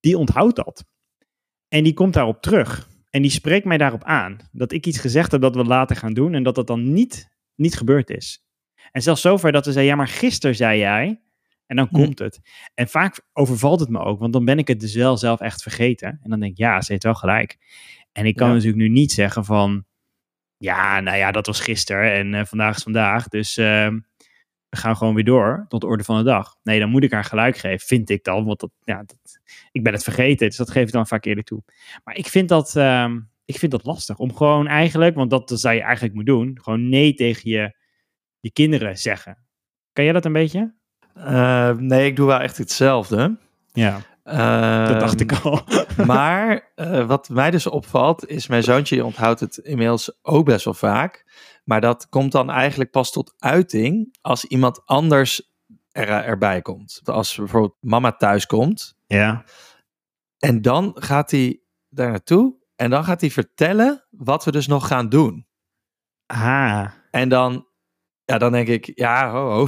die 0.00 0.18
onthoudt 0.18 0.56
dat. 0.56 0.84
En 1.68 1.84
die 1.84 1.94
komt 1.94 2.14
daarop 2.14 2.42
terug. 2.42 2.88
En 3.16 3.22
die 3.22 3.30
spreekt 3.30 3.64
mij 3.64 3.78
daarop 3.78 4.04
aan. 4.04 4.36
Dat 4.52 4.72
ik 4.72 4.86
iets 4.86 4.98
gezegd 4.98 5.32
heb 5.32 5.40
dat 5.40 5.54
we 5.54 5.64
later 5.64 5.96
gaan 5.96 6.12
doen 6.12 6.34
en 6.34 6.42
dat 6.42 6.54
dat 6.54 6.66
dan 6.66 6.92
niet, 6.92 7.28
niet 7.54 7.76
gebeurd 7.76 8.10
is. 8.10 8.44
En 8.92 9.02
zelfs 9.02 9.20
zover 9.20 9.52
dat 9.52 9.66
we 9.66 9.72
zeiden, 9.72 9.92
ja, 9.92 9.98
maar 9.98 10.08
gisteren 10.08 10.56
zei 10.56 10.78
jij. 10.78 11.20
En 11.66 11.76
dan 11.76 11.88
komt 11.90 12.18
het. 12.18 12.40
En 12.74 12.88
vaak 12.88 13.20
overvalt 13.32 13.80
het 13.80 13.88
me 13.88 13.98
ook, 13.98 14.18
want 14.20 14.32
dan 14.32 14.44
ben 14.44 14.58
ik 14.58 14.68
het 14.68 14.80
dus 14.80 14.94
wel 14.94 15.16
zelf 15.16 15.40
echt 15.40 15.62
vergeten. 15.62 16.08
En 16.22 16.30
dan 16.30 16.40
denk 16.40 16.52
ik, 16.52 16.58
ja, 16.58 16.80
ze 16.80 16.92
heeft 16.92 17.04
wel 17.04 17.14
gelijk. 17.14 17.56
En 18.12 18.26
ik 18.26 18.36
kan 18.36 18.48
Ja. 18.48 18.52
natuurlijk 18.52 18.80
nu 18.82 18.88
niet 18.88 19.12
zeggen 19.12 19.44
van, 19.44 19.84
ja, 20.56 21.00
nou 21.00 21.16
ja, 21.16 21.30
dat 21.30 21.46
was 21.46 21.60
gisteren 21.60 22.12
en 22.12 22.34
eh, 22.34 22.44
vandaag 22.44 22.76
is 22.76 22.82
vandaag. 22.82 23.28
Dus 23.28 23.56
ehm, 23.56 23.98
we 24.76 24.82
gaan 24.82 24.96
gewoon 24.96 25.14
weer 25.14 25.24
door 25.24 25.64
tot 25.68 25.80
de 25.80 25.86
orde 25.86 26.04
van 26.04 26.16
de 26.16 26.22
dag. 26.22 26.56
Nee, 26.62 26.80
dan 26.80 26.90
moet 26.90 27.02
ik 27.02 27.12
haar 27.12 27.24
gelijk 27.24 27.56
geven, 27.56 27.86
vind 27.86 28.10
ik 28.10 28.24
dan. 28.24 28.44
Want 28.44 28.60
dat, 28.60 28.70
ja, 28.84 29.02
dat, 29.06 29.40
ik 29.72 29.82
ben 29.82 29.92
het 29.92 30.02
vergeten, 30.02 30.46
dus 30.46 30.56
dat 30.56 30.70
geef 30.70 30.86
ik 30.86 30.92
dan 30.92 31.06
vaak 31.06 31.24
eerlijk 31.24 31.46
toe. 31.46 31.62
Maar 32.04 32.16
ik 32.16 32.26
vind 32.26 32.48
dat, 32.48 32.76
ehm, 32.76 33.20
ik 33.44 33.58
vind 33.58 33.72
dat 33.72 33.84
lastig. 33.84 34.18
Om 34.18 34.34
gewoon 34.34 34.66
eigenlijk, 34.66 35.14
want 35.14 35.30
dat 35.30 35.52
zou 35.54 35.74
je 35.74 35.82
eigenlijk 35.82 36.14
moeten 36.14 36.34
doen, 36.34 36.58
gewoon 36.62 36.88
nee 36.88 37.14
tegen 37.14 37.50
je, 37.50 37.76
je 38.40 38.50
kinderen 38.50 38.98
zeggen. 38.98 39.38
Kan 39.92 40.04
jij 40.04 40.12
dat 40.12 40.24
een 40.24 40.32
beetje? 40.32 40.74
Eh, 41.14 41.70
nee, 41.70 42.06
ik 42.06 42.16
doe 42.16 42.26
wel 42.26 42.40
echt 42.40 42.58
hetzelfde. 42.58 43.36
Ja, 43.72 44.00
dat 44.26 45.00
dacht 45.00 45.20
Ehm, 45.20 45.22
ik 45.22 45.32
al. 45.32 45.60
Maar 46.06 46.72
eh, 46.74 47.06
wat 47.06 47.28
mij 47.28 47.50
dus 47.50 47.66
opvalt, 47.66 48.26
is 48.26 48.46
mijn 48.46 48.62
zoontje 48.62 49.04
onthoudt 49.04 49.40
het 49.40 49.56
inmiddels 49.56 50.18
ook 50.22 50.44
best 50.44 50.64
wel 50.64 50.74
vaak. 50.74 51.24
Maar 51.64 51.80
dat 51.80 52.08
komt 52.08 52.32
dan 52.32 52.50
eigenlijk 52.50 52.90
pas 52.90 53.12
tot 53.12 53.34
uiting 53.38 54.16
als 54.20 54.44
iemand 54.44 54.82
anders 54.84 55.54
er, 55.90 56.08
erbij 56.08 56.62
komt. 56.62 57.00
Als 57.04 57.36
bijvoorbeeld 57.36 57.76
mama 57.80 58.12
thuis 58.12 58.46
komt 58.46 58.94
ja. 59.06 59.44
en 60.38 60.62
dan 60.62 60.92
gaat 60.94 61.30
hij 61.30 61.60
daar 61.88 62.10
naartoe 62.10 62.56
en 62.76 62.90
dan 62.90 63.04
gaat 63.04 63.20
hij 63.20 63.30
vertellen 63.30 64.06
wat 64.10 64.44
we 64.44 64.52
dus 64.52 64.66
nog 64.66 64.86
gaan 64.86 65.08
doen. 65.08 65.46
Ah, 66.26 66.90
En 67.10 67.28
dan, 67.28 67.66
ja, 68.26 68.38
dan 68.38 68.52
denk 68.52 68.68
ik, 68.68 68.90
ja, 68.94 69.30
ho, 69.30 69.50
ho. 69.50 69.66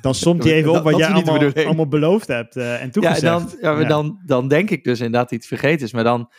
dan 0.00 0.14
somt 0.14 0.44
hij 0.44 0.52
even 0.56 0.64
Dat- 0.72 0.76
op 0.76 0.82
wat 0.82 0.92
dat 0.92 1.00
jij 1.00 1.10
allemaal, 1.10 1.64
allemaal 1.66 1.88
beloofd 1.88 2.26
hebt 2.28 2.56
eh, 2.56 2.74
en 2.80 2.84
Ja, 2.84 2.90
toegezegd. 2.90 3.22
dan, 3.22 3.50
ja, 3.60 3.72
maar 3.72 3.82
Ja. 3.82 3.88
Dan, 3.88 4.20
dan 4.26 4.48
denk 4.48 4.70
ik 4.70 4.84
dus 4.84 4.98
inderdaad 4.98 5.20
dat 5.20 5.30
hij 5.30 5.38
het 5.38 5.46
vergeten 5.60 5.86
is. 5.86 5.92
Maar 5.92 6.04
dan, 6.04 6.30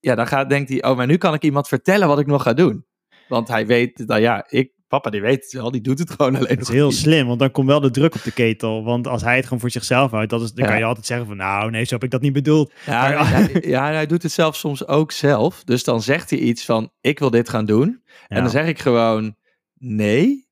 ja, 0.00 0.14
dan 0.14 0.26
gaat, 0.26 0.48
denkt 0.48 0.68
hij, 0.68 0.82
oh, 0.84 0.96
maar 0.96 1.06
nu 1.06 1.16
kan 1.16 1.34
ik 1.34 1.42
iemand 1.42 1.68
vertellen 1.68 2.08
wat 2.08 2.18
ik 2.18 2.26
nog 2.26 2.42
ga 2.42 2.52
doen. 2.52 2.86
Want 3.28 3.48
hij 3.48 3.66
weet, 3.66 4.02
nou 4.06 4.20
ja, 4.20 4.44
ik, 4.48 4.72
papa 4.88 5.10
die 5.10 5.20
weet 5.20 5.42
het 5.44 5.52
wel, 5.52 5.70
die 5.70 5.80
doet 5.80 5.98
het 5.98 6.10
gewoon 6.10 6.36
alleen 6.36 6.48
Dat 6.48 6.60
is 6.60 6.68
heel 6.68 6.88
niet. 6.88 6.96
slim, 6.96 7.26
want 7.26 7.38
dan 7.38 7.50
komt 7.50 7.66
wel 7.66 7.80
de 7.80 7.90
druk 7.90 8.14
op 8.14 8.22
de 8.22 8.32
ketel. 8.32 8.84
Want 8.84 9.06
als 9.06 9.22
hij 9.22 9.36
het 9.36 9.44
gewoon 9.44 9.60
voor 9.60 9.70
zichzelf 9.70 10.10
houdt, 10.10 10.30
dat 10.30 10.42
is, 10.42 10.52
dan 10.52 10.64
Ja. 10.64 10.70
kan 10.70 10.80
je 10.80 10.86
altijd 10.86 11.06
zeggen 11.06 11.26
van... 11.26 11.36
Nou, 11.36 11.70
nee, 11.70 11.84
zo 11.84 11.94
heb 11.94 12.04
ik 12.04 12.10
dat 12.10 12.20
niet 12.20 12.32
bedoeld. 12.32 12.72
Ja, 12.86 13.08
Maar- 13.08 13.28
hij, 13.30 13.62
ja, 13.76 13.84
hij 13.92 14.06
doet 14.06 14.22
het 14.22 14.32
zelf 14.32 14.56
soms 14.56 14.86
ook 14.86 15.12
zelf. 15.12 15.64
Dus 15.64 15.84
dan 15.84 16.02
zegt 16.02 16.30
hij 16.30 16.38
iets 16.38 16.64
van, 16.64 16.92
ik 17.00 17.18
wil 17.18 17.30
dit 17.30 17.48
gaan 17.48 17.64
doen. 17.64 18.02
En 18.28 18.42
dan 18.42 18.50
zeg 18.50 18.66
ik 18.66 18.78
gewoon, 18.78 19.36
nee. 19.78 20.48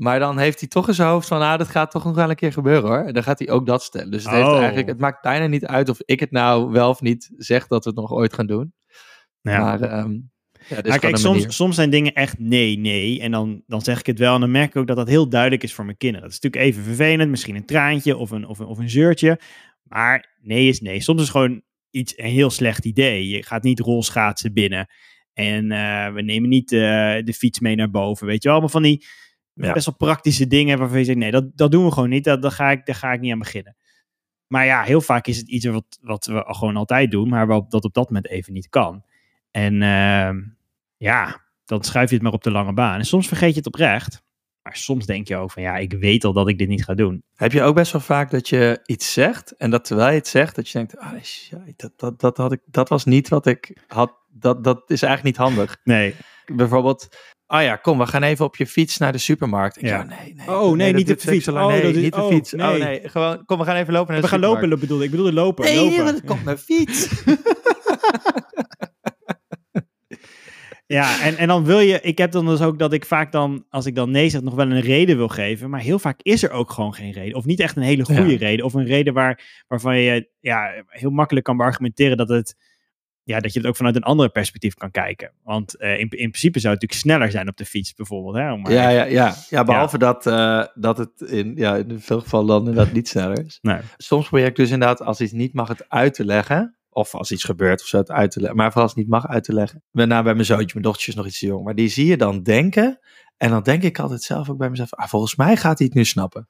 Maar 0.00 0.18
dan 0.18 0.38
heeft 0.38 0.60
hij 0.60 0.68
toch 0.68 0.88
in 0.88 0.94
zijn 0.94 1.08
hoofd 1.08 1.28
van, 1.28 1.40
ah, 1.40 1.58
dat 1.58 1.68
gaat 1.68 1.90
toch 1.90 2.04
nog 2.04 2.14
wel 2.14 2.30
een 2.30 2.36
keer 2.36 2.52
gebeuren 2.52 2.88
hoor. 2.88 3.04
En 3.06 3.14
dan 3.14 3.22
gaat 3.22 3.38
hij 3.38 3.50
ook 3.50 3.66
dat 3.66 3.82
stellen. 3.82 4.10
Dus 4.10 4.24
het, 4.24 4.32
heeft 4.32 4.46
Oh. 4.46 4.58
eigenlijk, 4.58 4.88
het 4.88 4.98
maakt 4.98 5.22
bijna 5.22 5.46
niet 5.46 5.66
uit 5.66 5.88
of 5.88 5.98
ik 6.04 6.20
het 6.20 6.30
nou 6.30 6.70
wel 6.70 6.88
of 6.88 7.00
niet 7.00 7.30
zeg 7.36 7.66
dat 7.66 7.84
we 7.84 7.90
het 7.90 7.98
nog 7.98 8.12
ooit 8.12 8.32
gaan 8.32 8.46
doen. 8.46 8.72
Ja. 9.40 9.58
Maar 9.58 9.80
ehm 9.80 10.18
ja, 10.68 10.80
maar 10.84 10.98
kijk, 10.98 11.16
soms, 11.16 11.56
soms 11.56 11.74
zijn 11.74 11.90
dingen 11.90 12.12
echt 12.12 12.38
nee, 12.38 12.78
nee. 12.78 13.20
En 13.20 13.30
dan, 13.30 13.62
dan 13.66 13.80
zeg 13.80 13.98
ik 13.98 14.06
het 14.06 14.18
wel 14.18 14.34
en 14.34 14.40
dan 14.40 14.50
merk 14.50 14.68
ik 14.68 14.76
ook 14.76 14.86
dat 14.86 14.96
dat 14.96 15.08
heel 15.08 15.28
duidelijk 15.28 15.62
is 15.62 15.74
voor 15.74 15.84
mijn 15.84 15.96
kinderen. 15.96 16.28
Dat 16.28 16.36
is 16.36 16.40
natuurlijk 16.40 16.72
even 16.72 16.84
vervelend, 16.84 17.30
misschien 17.30 17.56
een 17.56 17.66
traantje 17.66 18.16
of 18.16 18.30
een, 18.30 18.46
of 18.46 18.58
een, 18.58 18.66
of 18.66 18.78
een 18.78 18.90
zeurtje. 18.90 19.40
Maar 19.82 20.36
nee 20.40 20.68
is 20.68 20.80
nee. 20.80 21.00
Soms 21.00 21.22
is 21.22 21.28
gewoon 21.28 21.62
iets, 21.90 22.18
een 22.18 22.30
heel 22.30 22.50
slecht 22.50 22.84
idee. 22.84 23.28
Je 23.28 23.42
gaat 23.42 23.62
niet 23.62 23.80
rolschaatsen 23.80 24.52
binnen. 24.52 24.86
En 25.32 25.70
eh, 25.70 26.12
we 26.12 26.22
nemen 26.22 26.48
niet 26.48 26.72
eh, 26.72 26.78
de 27.24 27.34
fiets 27.36 27.60
mee 27.60 27.76
naar 27.76 27.90
boven. 27.90 28.26
Weet 28.26 28.42
je 28.42 28.48
wel, 28.48 28.52
allemaal 28.52 28.72
van 28.72 28.82
die 28.82 29.06
Ja. 29.66 29.72
best 29.72 29.86
wel 29.86 29.94
praktische 29.94 30.46
dingen 30.46 30.78
waarvan 30.78 30.98
je 30.98 31.04
zegt, 31.04 31.18
nee, 31.18 31.30
dat, 31.30 31.56
dat 31.56 31.70
doen 31.70 31.84
we 31.84 31.92
gewoon 31.92 32.08
niet. 32.08 32.24
Dat, 32.24 32.42
dat 32.42 32.52
ga 32.52 32.70
ik, 32.70 32.86
daar 32.86 32.94
ga 32.94 33.12
ik 33.12 33.20
niet 33.20 33.32
aan 33.32 33.38
beginnen. 33.38 33.76
Maar 34.46 34.64
ja, 34.64 34.82
heel 34.82 35.00
vaak 35.00 35.26
is 35.26 35.36
het 35.36 35.48
iets 35.48 35.66
wat, 35.66 35.98
wat 36.00 36.26
we 36.26 36.44
gewoon 36.46 36.76
altijd 36.76 37.10
doen, 37.10 37.28
maar 37.28 37.46
waarop 37.46 37.70
dat 37.70 37.84
op 37.84 37.94
dat 37.94 38.06
moment 38.06 38.28
even 38.28 38.52
niet 38.52 38.68
kan. 38.68 39.04
En 39.50 39.82
ehm, 39.82 40.40
ja, 40.96 41.40
dan 41.64 41.82
schuif 41.82 42.08
je 42.08 42.14
het 42.14 42.24
maar 42.24 42.32
op 42.32 42.42
de 42.42 42.50
lange 42.50 42.72
baan. 42.72 42.98
En 42.98 43.04
soms 43.06 43.28
vergeet 43.28 43.50
je 43.50 43.56
het 43.56 43.66
oprecht. 43.66 44.22
Maar 44.62 44.76
soms 44.76 45.06
denk 45.06 45.28
je 45.28 45.36
ook 45.36 45.50
van, 45.50 45.62
ja, 45.62 45.76
ik 45.76 45.92
weet 45.92 46.24
al 46.24 46.32
dat 46.32 46.48
ik 46.48 46.58
dit 46.58 46.68
niet 46.68 46.84
ga 46.84 46.94
doen. 46.94 47.22
Heb 47.34 47.52
je 47.52 47.62
ook 47.62 47.74
best 47.74 47.92
wel 47.92 48.00
vaak 48.00 48.30
dat 48.30 48.48
je 48.48 48.80
iets 48.86 49.12
zegt 49.12 49.56
en 49.56 49.70
dat 49.70 49.84
terwijl 49.84 50.10
je 50.10 50.18
het 50.18 50.28
zegt, 50.28 50.56
dat 50.56 50.68
je 50.68 50.78
denkt, 50.78 50.98
ah, 50.98 51.22
shit, 51.22 51.72
dat, 51.76 51.92
dat, 51.96 52.20
dat, 52.20 52.36
had 52.36 52.52
ik, 52.52 52.60
dat 52.66 52.88
was 52.88 53.04
niet 53.04 53.28
wat 53.28 53.46
ik 53.46 53.84
had, 53.86 54.12
dat, 54.28 54.64
dat 54.64 54.90
is 54.90 55.02
eigenlijk 55.02 55.36
niet 55.36 55.46
handig. 55.46 55.76
Nee. 55.84 56.14
Bijvoorbeeld, 56.46 57.08
ah 57.50 57.62
ja, 57.62 57.76
kom, 57.76 57.98
we 57.98 58.06
gaan 58.06 58.22
even 58.22 58.44
op 58.44 58.56
je 58.56 58.66
fiets 58.66 58.98
naar 58.98 59.12
de 59.12 59.18
supermarkt. 59.18 59.76
Ik, 59.76 59.82
Ja. 59.82 60.02
nee, 60.02 60.34
nee. 60.34 60.48
Oh, 60.50 60.76
nee, 60.76 60.92
niet 60.92 61.10
op 61.10 61.18
de 61.18 61.24
duurt 61.24 61.34
fiets. 61.34 61.44
zo 61.44 61.52
lang. 61.52 61.64
Oh, 61.66 61.72
nee, 61.72 61.82
is- 61.92 61.96
niet 61.96 62.14
de 62.14 62.20
oh, 62.22 62.28
fiets. 62.28 62.52
nee. 62.52 62.66
Oh 62.66 62.78
nee, 62.84 63.08
gewoon, 63.08 63.44
kom, 63.44 63.58
we 63.58 63.64
gaan 63.64 63.76
even 63.76 63.92
lopen 63.92 64.12
naar 64.12 64.16
We 64.16 64.22
de 64.22 64.32
gaan 64.32 64.40
lopen, 64.40 64.54
supermarkt. 64.62 64.80
bedoelde 64.82 65.04
ik. 65.04 65.10
bedoelde 65.10 65.32
lopen. 65.32 65.64
Nee, 65.64 65.76
lopen. 65.76 65.90
nee, 65.94 66.02
want 66.04 66.24
komt 66.24 66.44
mijn 66.44 66.58
fiets. 66.58 67.08
Ja, 70.86 71.20
en, 71.22 71.36
en 71.36 71.48
dan 71.48 71.64
wil 71.64 71.78
je, 71.80 72.00
ik 72.00 72.18
heb 72.18 72.32
dan 72.32 72.46
dus 72.46 72.60
ook 72.60 72.78
dat 72.78 72.92
ik 72.92 73.04
vaak 73.04 73.32
dan, 73.32 73.64
als 73.68 73.86
ik 73.86 73.94
dan 73.94 74.10
nee 74.10 74.28
zeg, 74.28 74.40
nog 74.40 74.54
wel 74.54 74.70
een 74.70 74.80
reden 74.80 75.16
wil 75.16 75.28
geven. 75.28 75.70
Maar 75.70 75.80
heel 75.80 75.98
vaak 75.98 76.20
is 76.22 76.42
er 76.42 76.50
ook 76.50 76.70
gewoon 76.70 76.94
geen 76.94 77.12
reden. 77.12 77.34
Of 77.36 77.44
niet 77.44 77.60
echt 77.60 77.76
een 77.76 77.82
hele 77.82 78.04
goede 78.04 78.30
Ja. 78.30 78.38
reden. 78.38 78.64
Of 78.64 78.74
een 78.74 78.86
reden 78.86 79.14
waar, 79.14 79.62
waarvan 79.68 79.98
je 79.98 80.30
ja, 80.40 80.84
heel 80.86 81.10
makkelijk 81.10 81.46
kan 81.46 81.60
argumenteren 81.60 82.16
dat, 82.16 82.28
het, 82.28 82.54
ja, 83.30 83.40
dat 83.40 83.52
je 83.52 83.58
het 83.58 83.68
ook 83.68 83.76
vanuit 83.76 83.96
een 83.96 84.02
andere 84.02 84.28
perspectief 84.28 84.74
kan 84.74 84.90
kijken. 84.90 85.32
Want 85.42 85.76
eh, 85.76 85.90
in, 85.90 85.98
in 85.98 86.08
principe 86.08 86.60
zou 86.60 86.72
het 86.74 86.82
natuurlijk 86.82 87.10
sneller 87.10 87.30
zijn 87.30 87.48
op 87.48 87.56
de 87.56 87.64
fiets 87.64 87.94
bijvoorbeeld. 87.94 88.36
Hè, 88.36 88.56
maar 88.56 88.72
ja, 88.72 88.88
ja, 88.88 89.04
ja. 89.04 89.34
ja, 89.48 89.64
behalve 89.64 89.98
Dat, 89.98 90.26
eh, 90.26 90.64
dat 90.74 90.98
het 90.98 91.20
in, 91.20 91.52
ja, 91.56 91.76
in 91.76 92.00
veel 92.00 92.20
gevallen 92.20 92.46
dan 92.46 92.58
inderdaad 92.58 92.92
niet 92.92 93.08
sneller 93.08 93.44
is. 93.44 93.58
Nee. 93.62 93.78
Soms 93.96 94.28
probeer 94.28 94.46
ik 94.46 94.56
dus 94.56 94.70
inderdaad, 94.70 95.02
als 95.02 95.20
iets 95.20 95.32
niet 95.32 95.54
mag, 95.54 95.68
het 95.68 95.84
uit 95.88 96.14
te 96.14 96.24
leggen. 96.24 96.74
Of 96.92 97.14
als 97.14 97.32
iets 97.32 97.44
gebeurt 97.44 97.80
of 97.80 97.86
zo, 97.86 97.98
het 97.98 98.10
uit 98.10 98.30
te 98.30 98.40
leggen. 98.40 98.56
Maar 98.58 98.66
vooral 98.66 98.82
als 98.82 98.92
het 98.92 99.00
niet 99.00 99.10
mag, 99.10 99.26
uit 99.26 99.44
te 99.44 99.52
leggen. 99.52 99.82
Met 99.90 100.08
name 100.08 100.22
bij 100.22 100.34
mijn 100.34 100.44
zoontje, 100.44 100.70
mijn 100.72 100.82
dochtertje 100.82 101.10
is 101.10 101.16
nog 101.16 101.26
iets 101.26 101.38
te 101.38 101.46
jong. 101.46 101.64
Maar 101.64 101.74
die 101.74 101.88
zie 101.88 102.06
je 102.06 102.16
dan 102.16 102.42
denken. 102.42 102.98
En 103.36 103.50
dan 103.50 103.62
denk 103.62 103.82
ik 103.82 103.98
altijd 103.98 104.22
zelf 104.22 104.50
ook 104.50 104.58
bij 104.58 104.70
mezelf, 104.70 104.94
ah, 104.94 105.08
volgens 105.08 105.36
mij 105.36 105.56
gaat 105.56 105.78
hij 105.78 105.86
het 105.86 105.96
nu 105.96 106.04
snappen. 106.04 106.48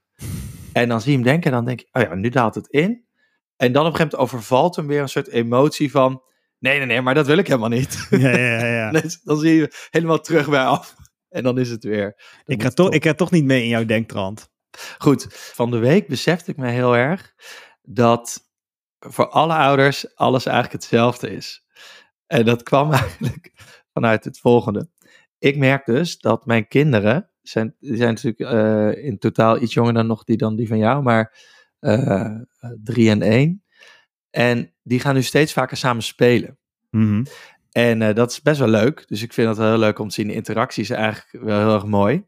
En 0.73 0.89
dan 0.89 1.01
zie 1.01 1.11
je 1.11 1.17
hem 1.17 1.27
denken 1.27 1.51
en 1.51 1.57
dan 1.57 1.65
denk 1.65 1.81
ik, 1.81 1.89
oh 1.93 2.03
ja, 2.03 2.15
nu 2.15 2.29
daalt 2.29 2.55
het 2.55 2.69
in. 2.69 3.05
En 3.57 3.73
dan 3.73 3.87
op 3.87 3.91
een 3.91 3.97
gegeven 3.97 4.19
moment 4.19 4.35
overvalt 4.35 4.77
hem 4.77 4.87
weer 4.87 5.01
een 5.01 5.09
soort 5.09 5.29
emotie 5.29 5.91
van, 5.91 6.23
nee, 6.61 6.79
nee, 6.79 6.87
nee, 6.87 7.01
maar 7.01 7.15
dat 7.15 7.27
wil 7.27 7.39
ik 7.39 7.47
helemaal 7.47 7.69
niet. 7.69 8.07
Ja, 8.11 8.37
ja, 8.37 8.65
ja, 8.65 8.91
ja. 8.93 9.03
Dan 9.25 9.39
zie 9.39 9.55
je 9.55 9.89
helemaal 9.91 10.21
terug 10.21 10.49
bij 10.49 10.65
af. 10.65 10.95
En 11.29 11.43
dan 11.43 11.59
is 11.59 11.71
het 11.71 11.85
weer. 11.85 12.15
dan 12.45 12.57
Ik, 12.57 12.63
ga 12.63 12.69
toch, 12.69 12.91
ik 12.91 13.05
ga 13.05 13.15
toch 13.15 13.31
niet 13.31 13.45
mee 13.45 13.63
in 13.63 13.69
jouw 13.69 13.85
denktrand. 13.85 14.51
Goed, 14.99 15.27
van 15.31 15.71
de 15.71 15.79
week 15.79 16.09
besefte 16.09 16.51
ik 16.51 16.57
me 16.57 16.71
heel 16.71 16.97
erg 16.97 17.35
dat 17.83 18.49
voor 18.99 19.29
alle 19.29 19.55
ouders 19.55 20.17
alles 20.17 20.47
eigenlijk 20.47 20.83
hetzelfde 20.83 21.31
is. 21.31 21.65
En 22.27 22.45
dat 22.45 22.63
kwam 22.63 22.93
eigenlijk 23.01 23.53
vanuit 23.93 24.25
het 24.25 24.39
volgende. 24.39 24.89
Ik 25.39 25.57
merk 25.57 25.87
dus 25.87 26.19
dat 26.19 26.47
mijn 26.47 26.69
kinderen, 26.69 27.31
zijn, 27.43 27.77
die 27.79 27.97
zijn 27.97 28.15
natuurlijk 28.15 28.41
eh, 28.41 29.05
in 29.05 29.19
totaal 29.19 29.63
iets 29.63 29.75
jonger 29.75 29.93
dan 29.93 30.07
nog 30.07 30.25
die, 30.25 30.37
dan 30.37 30.57
die 30.57 30.69
van 30.69 30.79
jou, 30.79 31.03
maar 31.03 31.39
eh, 31.79 32.27
eh, 32.59 32.71
drie 32.83 33.11
en 33.11 33.23
één. 33.23 33.60
En 34.31 34.73
die 34.83 35.01
gaan 35.01 35.15
nu 35.15 35.23
steeds 35.23 35.53
vaker 35.53 35.77
samen 35.77 36.03
spelen. 36.03 36.59
Mhm. 36.91 37.25
En 37.73 38.03
eh, 38.03 38.15
dat 38.15 38.31
is 38.31 38.43
best 38.43 38.59
wel 38.59 38.69
leuk. 38.69 39.05
Dus 39.09 39.23
ik 39.23 39.33
vind 39.33 39.49
het 39.49 39.57
wel 39.57 39.69
heel 39.69 39.79
leuk 39.79 39.99
om 39.99 40.09
te 40.09 40.15
zien. 40.15 40.27
De 40.27 40.35
interactie 40.35 40.83
is 40.83 40.91
eigenlijk 40.91 41.45
wel 41.45 41.59
heel 41.59 41.75
erg 41.75 41.87
mooi. 41.87 42.25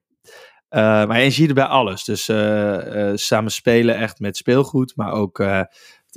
Eh, 0.69 0.81
maar 0.81 1.21
je 1.21 1.31
ziet 1.31 1.49
er 1.49 1.55
bij 1.55 1.65
alles. 1.65 2.05
Dus 2.05 2.29
eh, 2.29 3.11
samen 3.15 3.51
spelen 3.51 3.97
echt 3.97 4.21
met 4.21 4.37
speelgoed. 4.37 4.97
Maar 4.97 5.13
ook, 5.13 5.39
weet 5.39 5.69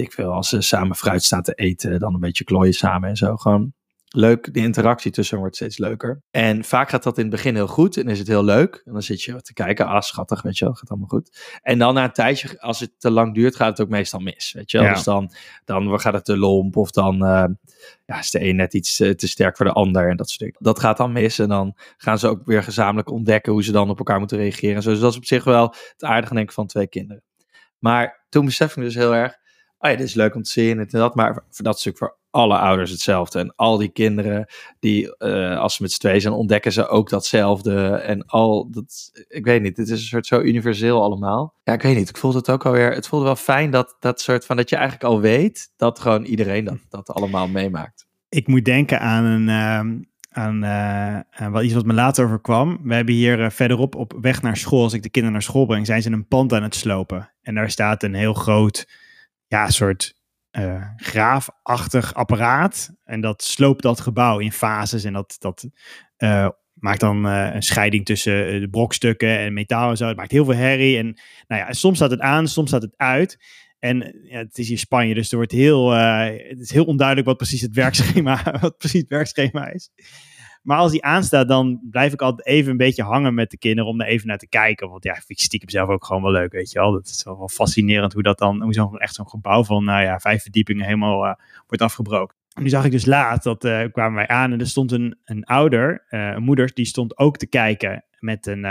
ik 0.07 0.11
veel, 0.11 0.31
als 0.31 0.49
ze 0.49 0.61
samen 0.61 0.95
fruit 0.95 1.23
staan 1.23 1.43
te 1.43 1.53
eten. 1.53 1.99
Dan 1.99 2.13
een 2.13 2.19
beetje 2.19 2.43
klooien 2.43 2.73
samen 2.73 3.09
en 3.09 3.15
zo. 3.15 3.35
Gewoon 3.35 3.73
leuk. 4.15 4.53
De 4.53 4.59
interactie 4.59 5.11
tussen 5.11 5.37
wordt 5.37 5.55
steeds 5.55 5.77
leuker. 5.77 6.21
En 6.31 6.63
vaak 6.63 6.89
gaat 6.89 7.03
dat 7.03 7.17
in 7.17 7.23
het 7.23 7.31
begin 7.31 7.55
heel 7.55 7.67
goed. 7.67 7.97
En 7.97 8.07
is 8.07 8.19
het 8.19 8.27
heel 8.27 8.43
leuk. 8.43 8.81
En 8.85 8.93
dan 8.93 9.01
zit 9.01 9.21
je 9.21 9.41
te 9.41 9.53
kijken. 9.53 9.87
Ah, 9.87 10.01
schattig, 10.01 10.41
weet 10.41 10.57
je 10.57 10.65
wel. 10.65 10.73
Gaat 10.73 10.89
allemaal 10.89 11.07
goed. 11.07 11.57
En 11.61 11.79
dan 11.79 11.93
na 11.93 12.03
een 12.03 12.11
tijdje, 12.11 12.61
als 12.61 12.79
het 12.79 12.91
te 12.97 13.11
lang 13.11 13.33
duurt, 13.33 13.55
gaat 13.55 13.67
het 13.67 13.81
ook 13.81 13.89
meestal 13.89 14.19
mis. 14.19 14.51
Weet 14.51 14.71
je 14.71 14.77
wel. 14.77 14.87
Ja. 14.87 14.93
Dus 14.93 15.03
dan, 15.03 15.31
dan 15.65 15.99
gaat 15.99 16.13
het 16.13 16.25
te 16.25 16.37
lomp. 16.37 16.77
Of 16.77 16.91
dan... 16.91 17.25
eh, 17.25 17.45
ja, 18.05 18.19
is 18.19 18.31
de 18.31 18.41
een 18.43 18.55
net 18.55 18.73
iets 18.73 18.99
eh, 18.99 19.11
te 19.11 19.27
sterk 19.27 19.57
voor 19.57 19.65
de 19.65 19.71
ander 19.71 20.09
en 20.09 20.17
dat 20.17 20.27
soort 20.29 20.39
dingen. 20.39 20.55
Dat 20.59 20.79
gaat 20.79 20.97
dan 20.97 21.11
mis 21.11 21.39
en 21.39 21.49
dan 21.49 21.75
gaan 21.97 22.19
ze 22.19 22.27
ook 22.27 22.45
weer 22.45 22.63
gezamenlijk 22.63 23.11
ontdekken 23.11 23.51
hoe 23.51 23.63
ze 23.63 23.71
dan 23.71 23.89
op 23.89 23.97
elkaar 23.97 24.19
moeten 24.19 24.37
reageren. 24.37 24.75
en 24.75 24.81
zo. 24.81 24.89
Dus 24.89 24.99
dat 24.99 25.11
is 25.11 25.17
op 25.17 25.25
zich 25.25 25.43
wel 25.43 25.75
het 25.91 26.03
aardige 26.03 26.33
denk 26.33 26.47
ik 26.47 26.53
van 26.53 26.67
twee 26.67 26.87
kinderen. 26.87 27.23
Maar 27.79 28.25
toen 28.29 28.45
besef 28.45 28.77
ik 28.77 28.83
dus 28.83 28.95
heel 28.95 29.15
erg, 29.15 29.37
oh 29.77 29.89
ja, 29.89 29.95
dit 29.95 30.07
is 30.07 30.13
leuk 30.13 30.35
om 30.35 30.43
te 30.43 30.49
zien 30.49 30.79
en 30.79 30.87
dat, 30.89 31.15
maar 31.15 31.33
voor 31.49 31.65
dat 31.65 31.79
stuk 31.79 31.97
voor 31.97 32.17
alle 32.35 32.57
ouders 32.57 32.91
hetzelfde. 32.91 33.39
En 33.39 33.55
al 33.55 33.77
die 33.77 33.89
kinderen, 33.89 34.45
die 34.79 35.17
eh, 35.17 35.59
als 35.59 35.75
ze 35.75 35.81
met 35.81 35.91
z'n 35.91 35.99
tweeën 35.99 36.21
zijn, 36.21 36.33
ontdekken 36.33 36.71
ze 36.71 36.87
ook 36.87 37.09
datzelfde. 37.09 37.87
En 37.89 38.25
al, 38.25 38.71
dat, 38.71 39.11
ik 39.27 39.45
weet 39.45 39.61
niet, 39.61 39.77
het 39.77 39.89
is 39.89 39.99
een 39.99 40.07
soort 40.07 40.27
zo 40.27 40.41
universeel 40.41 41.01
allemaal. 41.03 41.53
Ja, 41.63 41.73
ik 41.73 41.81
weet 41.81 41.95
niet, 41.95 42.09
ik 42.09 42.17
voelde 42.17 42.37
het 42.37 42.49
ook 42.49 42.65
alweer, 42.65 42.93
het 42.93 43.07
voelde 43.07 43.25
wel 43.25 43.35
fijn 43.35 43.71
dat 43.71 43.95
dat 43.99 44.21
soort 44.21 44.45
van, 44.45 44.55
dat 44.55 44.69
je 44.69 44.75
eigenlijk 44.75 45.05
al 45.13 45.19
weet 45.19 45.73
dat 45.77 45.99
gewoon 45.99 46.23
iedereen 46.23 46.65
dat, 46.65 46.77
dat 46.89 47.09
allemaal 47.09 47.47
meemaakt. 47.47 48.07
Ik 48.29 48.47
moet 48.47 48.65
denken 48.65 48.99
aan 48.99 49.23
een. 49.23 49.49
ehm, 49.49 50.03
aan, 50.35 50.63
eh, 50.63 51.63
iets 51.63 51.73
wat 51.73 51.85
me 51.85 51.93
later 51.93 52.25
overkwam. 52.25 52.79
We 52.83 52.95
hebben 52.95 53.13
hier 53.13 53.43
eh, 53.43 53.49
verderop 53.49 53.95
op 53.95 54.17
weg 54.21 54.41
naar 54.41 54.57
school, 54.57 54.83
als 54.83 54.93
ik 54.93 55.03
de 55.03 55.09
kinderen 55.09 55.37
naar 55.37 55.47
school 55.47 55.65
breng, 55.65 55.85
zijn 55.85 56.01
ze 56.01 56.11
een 56.11 56.27
pand 56.27 56.53
aan 56.53 56.63
het 56.63 56.75
slopen. 56.75 57.31
En 57.41 57.55
daar 57.55 57.69
staat 57.69 58.03
een 58.03 58.13
heel 58.13 58.33
groot, 58.33 58.87
ja, 59.47 59.69
soort 59.69 60.15
eh, 60.55 60.81
graafachtig 60.95 62.13
apparaat. 62.13 62.91
En 63.03 63.21
dat 63.21 63.43
sloopt 63.43 63.81
dat 63.81 63.99
gebouw 63.99 64.39
in 64.39 64.51
fases. 64.51 65.03
En 65.03 65.13
dat, 65.13 65.35
dat 65.39 65.69
eh, 66.17 66.49
maakt 66.73 66.99
dan 66.99 67.27
eh, 67.27 67.53
een 67.53 67.63
scheiding 67.63 68.05
tussen 68.05 68.59
de 68.61 68.69
brokstukken 68.69 69.37
en 69.37 69.53
metaal 69.53 69.89
en 69.89 69.97
zo. 69.97 70.07
Het 70.07 70.17
maakt 70.17 70.31
heel 70.31 70.45
veel 70.45 70.55
herrie. 70.55 70.97
En 70.97 71.19
nou 71.47 71.61
ja, 71.61 71.73
soms 71.73 71.97
staat 71.97 72.11
het 72.11 72.19
aan, 72.19 72.47
soms 72.47 72.69
staat 72.69 72.81
het 72.81 72.93
uit. 72.97 73.37
En 73.79 74.19
ja, 74.23 74.37
het 74.37 74.57
is 74.57 74.67
hier 74.67 74.77
Spanje, 74.77 75.13
dus 75.13 75.31
er 75.31 75.37
wordt 75.37 75.51
heel, 75.51 75.91
het 75.91 76.59
is 76.59 76.71
heel 76.71 76.85
onduidelijk 76.85 77.27
wat 77.27 77.37
precies 77.37 77.61
het 77.61 77.75
werkschema, 77.75 78.43
wat 78.61 78.77
precies 78.77 79.01
het 79.01 79.09
werkschema 79.09 79.67
is. 79.67 79.89
Maar 80.65 80.77
als 80.77 80.91
die 80.91 81.03
aanstaat, 81.03 81.47
dan 81.47 81.79
blijf 81.89 82.13
ik 82.13 82.21
altijd 82.21 82.47
even 82.47 82.71
een 82.71 82.77
beetje 82.77 83.03
hangen 83.03 83.33
met 83.33 83.51
de 83.51 83.57
kinderen 83.57 83.89
om 83.89 84.01
er 84.01 84.07
even 84.07 84.27
naar 84.27 84.37
te 84.37 84.47
kijken. 84.47 84.89
Want 84.89 85.03
ja, 85.03 85.15
ik 85.15 85.23
vind 85.25 85.39
stiekem 85.39 85.69
zelf 85.69 85.89
ook 85.89 86.05
gewoon 86.05 86.21
wel 86.21 86.31
leuk, 86.31 86.51
weet 86.51 86.71
je 86.71 86.79
wel. 86.79 86.91
Dat 86.91 87.05
is 87.05 87.23
wel 87.23 87.49
fascinerend 87.49 88.13
hoe 88.13 88.23
dat 88.23 88.37
dan, 88.37 88.61
hoe 88.61 88.73
zo'n 88.73 88.97
echt 88.97 89.15
zo'n 89.15 89.29
gebouw 89.29 89.63
van, 89.63 89.83
nou 89.83 90.03
ja, 90.03 90.19
vijf 90.19 90.41
verdiepingen 90.41 90.85
helemaal 90.85 91.25
eh, 91.25 91.33
wordt 91.67 91.83
afgebroken. 91.83 92.35
En 92.53 92.63
nu 92.63 92.69
zag 92.69 92.85
ik 92.85 92.91
dus 92.91 93.05
laat, 93.05 93.43
dat 93.43 93.63
eh, 93.63 93.83
kwamen 93.91 94.15
wij 94.15 94.27
aan 94.27 94.51
en 94.51 94.59
er 94.59 94.67
stond 94.67 94.91
een, 94.91 95.17
een 95.25 95.43
ouder, 95.43 96.05
eh, 96.07 96.27
een 96.27 96.43
moeder, 96.43 96.71
die 96.73 96.85
stond 96.85 97.17
ook 97.17 97.37
te 97.37 97.47
kijken 97.47 98.05
met, 98.19 98.47
een, 98.47 98.61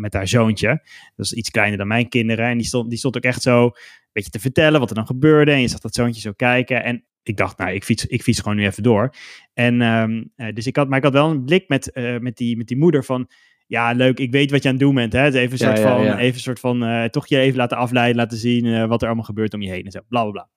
met 0.00 0.12
haar 0.12 0.28
zoontje. 0.28 0.68
Dat 1.16 1.26
is 1.26 1.32
iets 1.32 1.50
kleiner 1.50 1.78
dan 1.78 1.86
mijn 1.86 2.08
kinderen. 2.08 2.46
En 2.46 2.58
die 2.58 2.66
stond, 2.66 2.88
die 2.88 2.98
stond 2.98 3.16
ook 3.16 3.22
echt 3.22 3.42
zo 3.42 3.64
een 3.64 3.72
beetje 4.12 4.30
te 4.30 4.40
vertellen 4.40 4.80
wat 4.80 4.88
er 4.88 4.94
dan 4.94 5.06
gebeurde. 5.06 5.52
En 5.52 5.60
je 5.60 5.68
zag 5.68 5.80
dat 5.80 5.94
zoontje 5.94 6.20
zo 6.20 6.32
kijken. 6.32 6.84
En 6.84 7.04
ik 7.22 7.36
dacht, 7.36 7.58
nou, 7.58 7.72
ik 7.72 7.84
fiets, 7.84 8.06
ik 8.06 8.22
fiets 8.22 8.40
gewoon 8.40 8.56
nu 8.56 8.64
even 8.64 8.82
door. 8.82 9.14
En 9.54 9.82
ehm, 9.82 10.24
eh, 10.36 10.54
dus 10.54 10.66
ik 10.66 10.76
had, 10.76 10.88
maar 10.88 10.98
ik 10.98 11.04
had 11.04 11.12
wel 11.12 11.30
een 11.30 11.44
blik 11.44 11.68
met, 11.68 11.92
eh, 11.92 12.18
met, 12.18 12.36
die, 12.36 12.56
met 12.56 12.66
die 12.66 12.76
moeder 12.76 13.04
van, 13.04 13.28
ja, 13.70 13.92
leuk, 13.92 14.18
ik 14.18 14.30
weet 14.30 14.50
wat 14.50 14.62
je 14.62 14.68
aan 14.68 14.74
het 14.74 14.84
doen 14.84 14.94
bent. 14.94 15.12
Hè? 15.12 15.26
Even 15.26 15.52
een 15.52 15.58
soort 15.58 15.78
ja, 15.78 15.82
van, 15.82 16.04
ja. 16.04 16.18
Even 16.18 16.34
een 16.34 16.40
soort 16.40 16.60
van 16.60 16.84
eh, 16.84 17.04
toch 17.04 17.28
je 17.28 17.38
even 17.38 17.58
laten 17.58 17.76
afleiden, 17.76 18.16
laten 18.16 18.38
zien 18.38 18.66
eh, 18.66 18.86
wat 18.86 19.00
er 19.00 19.06
allemaal 19.06 19.24
gebeurt 19.24 19.54
om 19.54 19.62
je 19.62 19.70
heen 19.70 19.84
en 19.84 19.90
zo, 19.90 20.00
bla 20.08 20.22
bla 20.22 20.30
bla. 20.30 20.48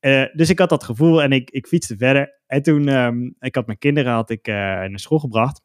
Eh, 0.00 0.24
dus 0.32 0.50
ik 0.50 0.58
had 0.58 0.68
dat 0.68 0.84
gevoel 0.84 1.22
en 1.22 1.32
ik, 1.32 1.50
ik 1.50 1.66
fietste 1.66 1.96
verder. 1.96 2.40
En 2.46 2.62
toen, 2.62 2.88
ehm, 2.88 3.30
ik 3.38 3.54
had 3.54 3.66
mijn 3.66 3.78
kinderen 3.78 4.12
had 4.12 4.30
ik, 4.30 4.46
eh, 4.46 4.54
naar 4.54 4.98
school 4.98 5.18
gebracht. 5.18 5.62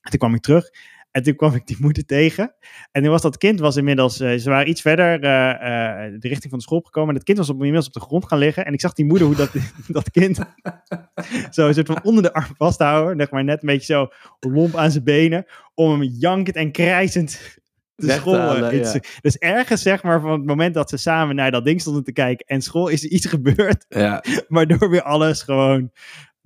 En 0.00 0.10
toen 0.10 0.18
kwam 0.18 0.34
ik 0.34 0.40
terug. 0.40 0.70
En 1.16 1.22
toen 1.22 1.36
kwam 1.36 1.54
ik 1.54 1.66
die 1.66 1.76
moeder 1.80 2.04
tegen. 2.04 2.54
En 2.92 3.02
toen 3.02 3.10
was 3.10 3.22
dat 3.22 3.36
kind 3.36 3.60
was 3.60 3.76
inmiddels, 3.76 4.20
eh, 4.20 4.36
ze 4.36 4.50
waren 4.50 4.68
iets 4.68 4.80
verder 4.80 5.22
eh, 5.22 5.50
eh, 5.50 6.12
de 6.20 6.28
richting 6.28 6.50
van 6.50 6.58
de 6.58 6.64
school 6.64 6.80
gekomen. 6.80 7.08
En 7.08 7.14
dat 7.14 7.24
kind 7.24 7.38
was 7.38 7.48
op, 7.48 7.56
inmiddels 7.56 7.86
op 7.86 7.92
de 7.92 8.00
grond 8.00 8.26
gaan 8.26 8.38
liggen. 8.38 8.64
En 8.64 8.72
ik 8.72 8.80
zag 8.80 8.92
die 8.92 9.04
moeder 9.04 9.26
hoe 9.26 9.36
dat, 9.36 9.50
dat 9.88 10.10
kind 10.10 10.36
zo 11.50 11.66
een 11.66 11.74
soort 11.74 11.86
van 11.86 12.02
onder 12.02 12.22
de 12.22 12.32
arm 12.32 12.54
vasthouden. 12.56 13.16
Zeg 13.16 13.30
maar 13.30 13.44
net 13.44 13.62
een 13.62 13.68
beetje 13.68 13.92
zo 13.92 14.08
lomp 14.40 14.76
aan 14.76 14.90
zijn 14.90 15.04
benen. 15.04 15.44
Om 15.74 15.90
hem 15.90 16.02
jankend 16.02 16.56
en 16.56 16.72
krijzend 16.72 17.60
de 17.94 18.06
te 18.06 18.12
school 18.12 18.36
halen, 18.36 18.68
te 18.68 18.76
ja. 18.76 18.84
sturen. 18.84 19.08
Dus 19.20 19.36
ergens 19.36 19.82
zeg 19.82 20.02
maar 20.02 20.20
van 20.20 20.30
het 20.30 20.46
moment 20.46 20.74
dat 20.74 20.90
ze 20.90 20.96
samen 20.96 21.36
naar 21.36 21.50
dat 21.50 21.64
ding 21.64 21.80
stonden 21.80 22.04
te 22.04 22.12
kijken. 22.12 22.46
En 22.46 22.62
school 22.62 22.88
is 22.88 23.04
er 23.04 23.10
iets 23.10 23.26
gebeurd. 23.26 23.84
Ja, 23.88 24.24
Waardoor 24.48 24.90
weer 24.90 25.02
alles 25.02 25.42
gewoon 25.42 25.90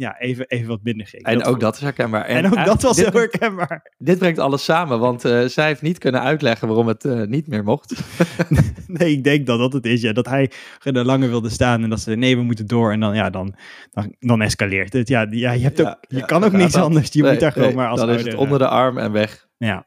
ja, 0.00 0.18
even, 0.18 0.46
even 0.48 0.68
wat 0.68 0.82
minder 0.82 1.06
ging. 1.06 1.22
en 1.22 1.44
ook 1.44 1.60
dat 1.60 1.74
is 1.74 1.80
herkenbaar. 1.80 2.24
En, 2.24 2.36
ook 2.36 2.42
dat 2.42 2.52
eigenlijk- 2.56 2.82
was 2.82 2.96
dit, 2.96 3.12
heel 3.12 3.20
herkenbaar. 3.20 3.92
dit 3.98 4.18
brengt 4.18 4.38
alles 4.38 4.64
samen, 4.64 4.98
want 4.98 5.24
eh, 5.24 5.44
zij 5.44 5.66
heeft 5.66 5.82
niet 5.82 5.98
kunnen 5.98 6.20
uitleggen 6.22 6.68
waarom 6.68 6.86
het 6.88 7.04
eh, 7.04 7.22
niet 7.22 7.46
meer 7.46 7.64
mocht. 7.64 7.94
Nee, 8.86 9.12
ik 9.12 9.24
denk 9.24 9.46
dat 9.46 9.58
dat 9.58 9.72
het 9.72 9.86
is. 9.86 10.00
Ja, 10.02 10.12
dat 10.12 10.26
hij 10.26 10.50
er 10.82 11.04
langer 11.04 11.28
wilde 11.28 11.48
staan 11.48 11.82
en 11.82 11.90
dat 11.90 12.00
ze 12.00 12.10
nee, 12.14 12.36
we 12.36 12.42
moeten 12.42 12.66
door. 12.66 12.92
En 12.92 13.00
dan, 13.00 13.14
ja, 13.14 13.30
dan, 13.30 13.54
dan, 13.90 14.14
dan 14.18 14.42
escaleert 14.42 14.92
het. 14.92 15.08
Ja, 15.08 15.26
ja, 15.30 15.52
je, 15.52 15.62
hebt 15.62 15.78
Ja, 15.78 15.88
ook, 15.90 15.96
je 16.08 16.16
ja, 16.16 16.24
kan 16.24 16.44
ook 16.44 16.58
dat. 16.58 16.74
anders. 16.88 17.08
Je 17.12 17.22
Nee, 17.22 17.30
moet 17.30 17.40
daar 17.40 17.52
gewoon 17.52 17.74
maar 17.74 17.88
als 17.88 18.00
Dan 18.00 18.10
is 18.10 18.24
het 18.24 18.34
onder 18.34 18.58
de 18.58 18.68
arm 18.68 18.98
en 18.98 19.12
weg. 19.12 19.46
Ja, 19.56 19.86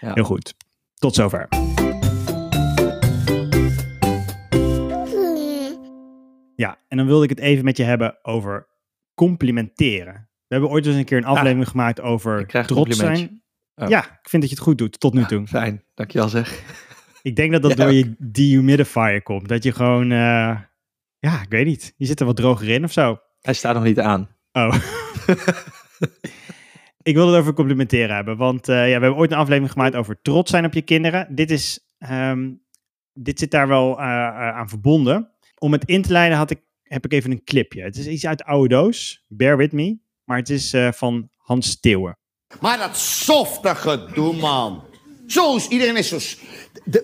Ja. 0.00 0.10
heel 0.14 0.24
goed. 0.24 0.54
Tot 0.94 1.14
zover. 1.14 1.48
Ja, 6.56 6.78
en 6.88 6.96
dan 6.96 7.06
wilde 7.06 7.24
ik 7.24 7.30
het 7.30 7.38
even 7.40 7.64
met 7.64 7.76
je 7.76 7.82
hebben 7.82 8.18
over 8.22 8.66
complimenteren. 9.26 10.28
We 10.46 10.58
hebben 10.58 10.70
ooit 10.70 10.86
eens 10.86 10.96
een 10.96 11.04
keer 11.04 11.18
een 11.18 11.24
aflevering 11.24 11.68
gemaakt 11.68 12.00
over 12.00 12.46
trots 12.66 12.96
zijn. 12.96 13.42
Oh. 13.74 13.88
Ja, 13.88 14.04
ik 14.04 14.28
vind 14.28 14.42
dat 14.42 14.50
je 14.50 14.56
het 14.56 14.64
goed 14.64 14.78
doet, 14.78 15.00
tot 15.00 15.14
nu 15.14 15.24
toe. 15.24 15.46
Fijn, 15.46 15.84
dankjewel 15.94 16.28
zeg. 16.28 16.62
Ik 17.22 17.36
denk 17.36 17.52
dat 17.52 17.62
dat 17.62 17.70
Ja, 17.76 17.84
door 17.84 17.92
je 17.92 18.14
dehumidifier 18.18 19.22
komt. 19.22 19.48
Dat 19.48 19.62
je 19.62 19.72
gewoon, 19.72 20.02
eh, 20.02 20.58
ja, 21.18 21.42
ik 21.42 21.48
weet 21.48 21.66
niet. 21.66 21.94
Je 21.96 22.06
zit 22.06 22.20
er 22.20 22.26
wat 22.26 22.36
droger 22.36 22.68
in 22.68 22.84
of 22.84 22.92
zo. 22.92 23.18
Hij 23.40 23.54
staat 23.54 23.74
nog 23.74 23.82
niet 23.82 24.00
aan. 24.00 24.28
Oh. 24.52 24.74
ik 27.02 27.14
wil 27.14 27.26
het 27.26 27.40
over 27.40 27.52
complimenteren 27.52 28.14
hebben. 28.14 28.36
Want 28.36 28.68
eh, 28.68 28.76
ja, 28.76 28.84
we 28.84 28.90
hebben 28.90 29.16
ooit 29.16 29.30
een 29.30 29.38
aflevering 29.38 29.72
gemaakt 29.72 29.94
over 29.94 30.20
trots 30.22 30.50
zijn 30.50 30.64
op 30.64 30.74
je 30.74 30.82
kinderen. 30.82 31.34
Dit, 31.34 31.50
is, 31.50 31.92
ehm, 31.98 32.50
dit 33.12 33.38
zit 33.38 33.50
daar 33.50 33.68
wel 33.68 33.98
eh, 33.98 34.04
aan 34.48 34.68
verbonden. 34.68 35.30
Om 35.58 35.72
het 35.72 35.84
in 35.84 36.02
te 36.02 36.12
leiden 36.12 36.38
had 36.38 36.50
ik, 36.50 36.60
heb 36.92 37.04
ik 37.04 37.12
even 37.12 37.30
een 37.30 37.44
clipje. 37.44 37.82
Het 37.82 37.96
is 37.96 38.06
iets 38.06 38.26
uit 38.26 38.38
de 38.38 38.44
oude 38.44 38.68
doos. 38.68 39.24
Bear 39.28 39.56
with 39.56 39.72
me. 39.72 39.98
Maar 40.24 40.38
het 40.38 40.50
is 40.50 40.72
eh, 40.72 40.92
van 40.92 41.28
Hans 41.36 41.70
Steeuwen. 41.70 42.18
Maar 42.60 42.78
dat 42.78 42.96
softe 42.96 43.74
gedoe, 43.74 44.36
man. 44.36 44.84
Zo 45.26 45.56
is 45.56 45.68
iedereen 45.68 45.96
is 45.96 46.08
zo. 46.08 46.18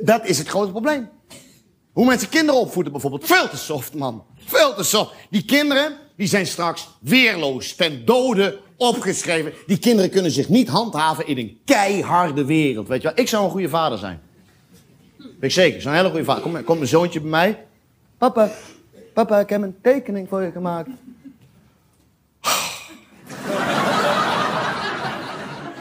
dat 0.00 0.26
is 0.26 0.38
het 0.38 0.49
grote 0.49 0.71
probleem. 0.71 1.09
Hoe 1.92 2.07
mensen 2.07 2.28
kinderen 2.28 2.61
opvoeden 2.61 2.92
bijvoorbeeld. 2.92 3.26
Veel 3.26 3.49
te 3.49 3.57
soft, 3.57 3.95
man. 3.95 4.25
Veel 4.45 4.75
te 4.75 4.83
soft. 4.83 5.14
Die 5.30 5.45
kinderen, 5.45 5.97
die 6.16 6.26
zijn 6.26 6.47
straks 6.47 6.88
weerloos, 7.00 7.75
ten 7.75 8.04
dode 8.04 8.61
opgeschreven. 8.76 9.52
Die 9.66 9.78
kinderen 9.78 10.11
kunnen 10.11 10.30
zich 10.30 10.49
niet 10.49 10.68
handhaven 10.68 11.26
in 11.26 11.38
een 11.38 11.61
keiharde 11.64 12.45
wereld. 12.45 12.88
Weet 12.88 13.02
je 13.02 13.09
wel, 13.09 13.18
ik 13.18 13.28
zou 13.28 13.45
een 13.45 13.50
goede 13.50 13.68
vader 13.68 13.99
zijn. 13.99 14.21
Weet 15.16 15.37
ik 15.40 15.50
zeker, 15.50 15.78
ik 15.78 15.85
een 15.85 15.92
hele 15.92 16.09
goede 16.09 16.25
vader. 16.25 16.42
Komt 16.42 16.64
kom 16.64 16.76
mijn 16.76 16.88
zoontje 16.88 17.21
bij 17.21 17.30
mij. 17.30 17.66
Papa, 18.18 18.50
papa, 19.25 19.38
ik 19.38 19.48
heb 19.48 19.62
een 19.62 19.80
tekening 19.82 20.28
voor 20.28 20.42
je 20.42 20.50
gemaakt. 20.50 20.88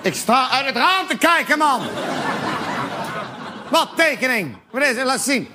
Ik 0.01 0.13
sta 0.13 0.49
uit 0.49 0.65
het 0.65 0.75
raam 0.75 1.07
te 1.07 1.17
kijken, 1.17 1.57
man. 1.57 1.81
Wat 3.69 3.89
tekening? 3.95 4.57
Wat 4.69 4.81
is 4.81 4.95
het? 4.95 5.05
Laat 5.05 5.21
zien. 5.21 5.47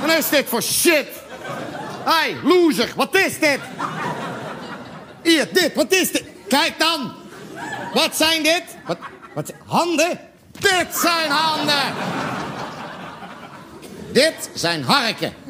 Wat 0.00 0.18
is 0.18 0.28
dit 0.28 0.48
voor 0.48 0.62
shit? 0.62 1.06
Hey, 2.04 2.36
loser, 2.42 2.92
wat 2.96 3.14
is 3.14 3.38
dit? 3.38 3.60
Hier, 5.22 5.48
dit, 5.52 5.74
wat 5.74 5.92
is 5.92 6.12
dit? 6.12 6.24
Kijk 6.48 6.78
dan. 6.78 7.12
Wat 7.92 8.16
zijn 8.16 8.42
dit? 8.42 8.64
Wat, 8.86 8.98
wat, 9.34 9.52
handen? 9.66 10.20
Dit 10.50 10.96
zijn 10.96 11.30
handen. 11.30 11.94
Dit 14.12 14.50
zijn 14.54 14.82
harken. 14.82 15.45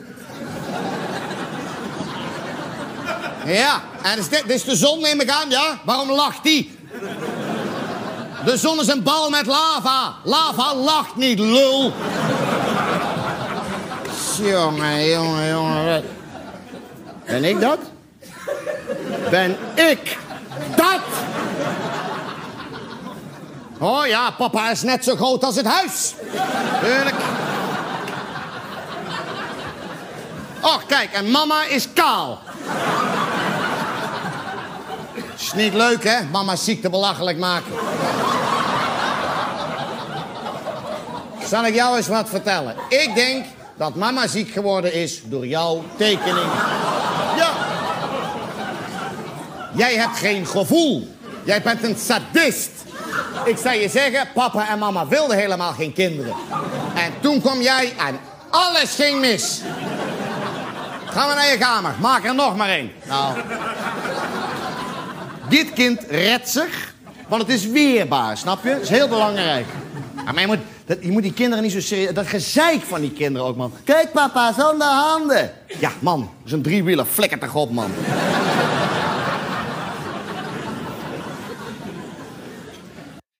Ja, 3.46 3.82
en 4.02 4.18
is 4.18 4.28
dit, 4.28 4.42
dit 4.46 4.56
is 4.56 4.64
de 4.64 4.76
zon, 4.76 5.00
neem 5.00 5.20
ik 5.20 5.30
aan, 5.30 5.50
ja? 5.50 5.78
Waarom 5.84 6.10
lacht 6.10 6.42
die? 6.42 6.78
De 8.44 8.56
zon 8.56 8.80
is 8.80 8.86
een 8.86 9.02
bal 9.02 9.30
met 9.30 9.46
lava. 9.46 10.14
Lava 10.24 10.74
lacht 10.74 11.16
niet, 11.16 11.38
lul. 11.38 11.92
Jongen, 14.42 15.08
jongen, 15.08 15.48
jongen. 15.48 16.04
Ben 17.26 17.44
ik 17.44 17.60
dat? 17.60 17.78
Ben 19.30 19.56
ik 19.74 20.18
dat? 20.76 21.00
Oh 23.78 24.06
ja, 24.06 24.30
papa 24.30 24.70
is 24.70 24.82
net 24.82 25.04
zo 25.04 25.16
groot 25.16 25.44
als 25.44 25.56
het 25.56 25.66
huis. 25.66 26.14
Tuurlijk. 26.82 27.14
Och, 30.60 30.86
kijk, 30.86 31.12
en 31.12 31.30
mama 31.30 31.64
is 31.64 31.92
kaal. 31.92 32.38
Is 35.46 35.52
niet 35.52 35.74
leuk, 35.74 36.04
hè? 36.04 36.22
Mama's 36.32 36.64
ziekte 36.64 36.90
belachelijk 36.90 37.38
maken. 37.38 37.72
Zal 41.44 41.64
ik 41.64 41.74
jou 41.74 41.96
eens 41.96 42.08
wat 42.08 42.28
vertellen? 42.28 42.74
Ik 42.88 43.14
denk 43.14 43.44
dat 43.76 43.94
mama 43.94 44.26
ziek 44.26 44.50
geworden 44.52 44.92
is 44.92 45.20
door 45.24 45.46
jouw 45.46 45.84
tekening. 45.96 46.46
Ja. 47.36 47.50
Jij 49.74 49.94
hebt 49.94 50.18
geen 50.18 50.46
gevoel. 50.46 51.08
Jij 51.44 51.62
bent 51.62 51.84
een 51.84 51.96
sadist. 51.96 52.70
Ik 53.44 53.56
zou 53.56 53.74
je 53.74 53.88
zeggen, 53.88 54.28
papa 54.34 54.68
en 54.68 54.78
mama 54.78 55.06
wilden 55.06 55.36
helemaal 55.36 55.72
geen 55.72 55.92
kinderen. 55.92 56.34
En 56.94 57.12
toen 57.20 57.40
kwam 57.40 57.60
jij 57.60 57.94
en 58.06 58.18
alles 58.50 58.94
ging 58.94 59.20
mis. 59.20 59.60
Ga 61.06 61.26
maar 61.26 61.34
naar 61.34 61.50
je 61.50 61.58
kamer. 61.58 61.94
Maak 62.00 62.24
er 62.24 62.34
nog 62.34 62.56
maar 62.56 62.68
één. 62.68 62.92
Nou. 63.04 63.34
Dit 65.48 65.72
kind 65.72 66.00
redt 66.08 66.48
zich, 66.48 66.94
want 67.28 67.42
het 67.42 67.50
is 67.50 67.66
weerbaar, 67.66 68.36
snap 68.36 68.64
je? 68.64 68.70
Dat 68.70 68.80
is 68.80 68.88
heel 68.88 69.08
belangrijk. 69.08 69.66
Ja, 70.24 70.32
maar 70.32 70.40
je 70.40 70.46
moet, 70.46 70.58
dat, 70.84 70.98
je 71.00 71.10
moet 71.10 71.22
die 71.22 71.32
kinderen 71.32 71.64
niet 71.64 71.72
zo 71.72 71.80
serieus... 71.80 72.14
Dat 72.14 72.26
gezeik 72.26 72.80
van 72.82 73.00
die 73.00 73.12
kinderen 73.12 73.48
ook, 73.48 73.56
man. 73.56 73.72
Kijk, 73.84 74.12
papa, 74.12 74.52
zonder 74.52 74.86
handen. 74.86 75.50
Ja, 75.80 75.92
man, 76.00 76.20
dat 76.20 76.46
is 76.46 76.52
een 76.52 76.62
driewieler. 76.62 77.04
Flikker 77.04 77.38
toch 77.38 77.54
op, 77.54 77.70
man. 77.70 77.90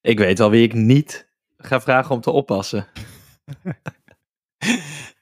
Ik 0.00 0.18
weet 0.18 0.40
al 0.40 0.50
wie 0.50 0.62
ik 0.62 0.74
niet 0.74 1.28
ga 1.58 1.80
vragen 1.80 2.14
om 2.14 2.20
te 2.20 2.30
oppassen. 2.30 2.86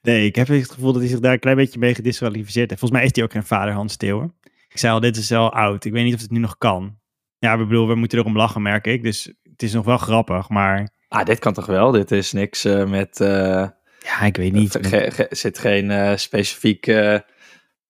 Nee, 0.02 0.26
ik 0.26 0.36
heb 0.36 0.48
het 0.48 0.70
gevoel 0.70 0.92
dat 0.92 1.00
hij 1.00 1.10
zich 1.10 1.20
daar 1.20 1.32
een 1.32 1.38
klein 1.38 1.56
beetje 1.56 1.78
mee 1.78 1.94
gedisqualificeerd 1.94 2.68
heeft. 2.68 2.80
Volgens 2.80 3.00
mij 3.00 3.08
is 3.08 3.14
hij 3.14 3.24
ook 3.24 3.32
geen 3.32 3.44
vader, 3.44 3.74
Hans 3.74 3.92
Steeuwen. 3.92 4.34
Ik 4.74 4.80
zei 4.80 4.92
al, 4.92 5.00
dit 5.00 5.16
is 5.16 5.28
wel 5.28 5.52
oud. 5.52 5.84
Ik 5.84 5.92
weet 5.92 6.04
niet 6.04 6.14
of 6.14 6.20
het 6.20 6.30
nu 6.30 6.38
nog 6.38 6.58
kan. 6.58 6.98
Ja, 7.38 7.58
we 7.58 7.64
bedoel, 7.66 7.88
we 7.88 7.94
moeten 7.94 8.18
erom 8.18 8.36
lachen, 8.36 8.62
merk 8.62 8.86
ik. 8.86 9.02
Dus 9.02 9.32
het 9.42 9.62
is 9.62 9.72
nog 9.72 9.84
wel 9.84 9.98
grappig, 9.98 10.48
maar 10.48 10.88
Ah, 11.08 11.24
dit 11.24 11.38
kan 11.38 11.52
toch 11.52 11.66
wel? 11.66 11.90
Dit 11.90 12.10
is 12.10 12.32
niks 12.32 12.64
eh, 12.64 12.84
met... 12.84 13.20
eh, 13.20 13.68
ja, 13.98 14.20
ik 14.20 14.36
weet 14.36 14.52
niet. 14.52 14.74
Er 14.74 14.84
ge- 14.84 15.10
ge- 15.10 15.26
zit 15.30 15.58
geen 15.58 15.90
eh 15.90 16.16
specifiek 16.16 16.86
eh, 16.86 17.18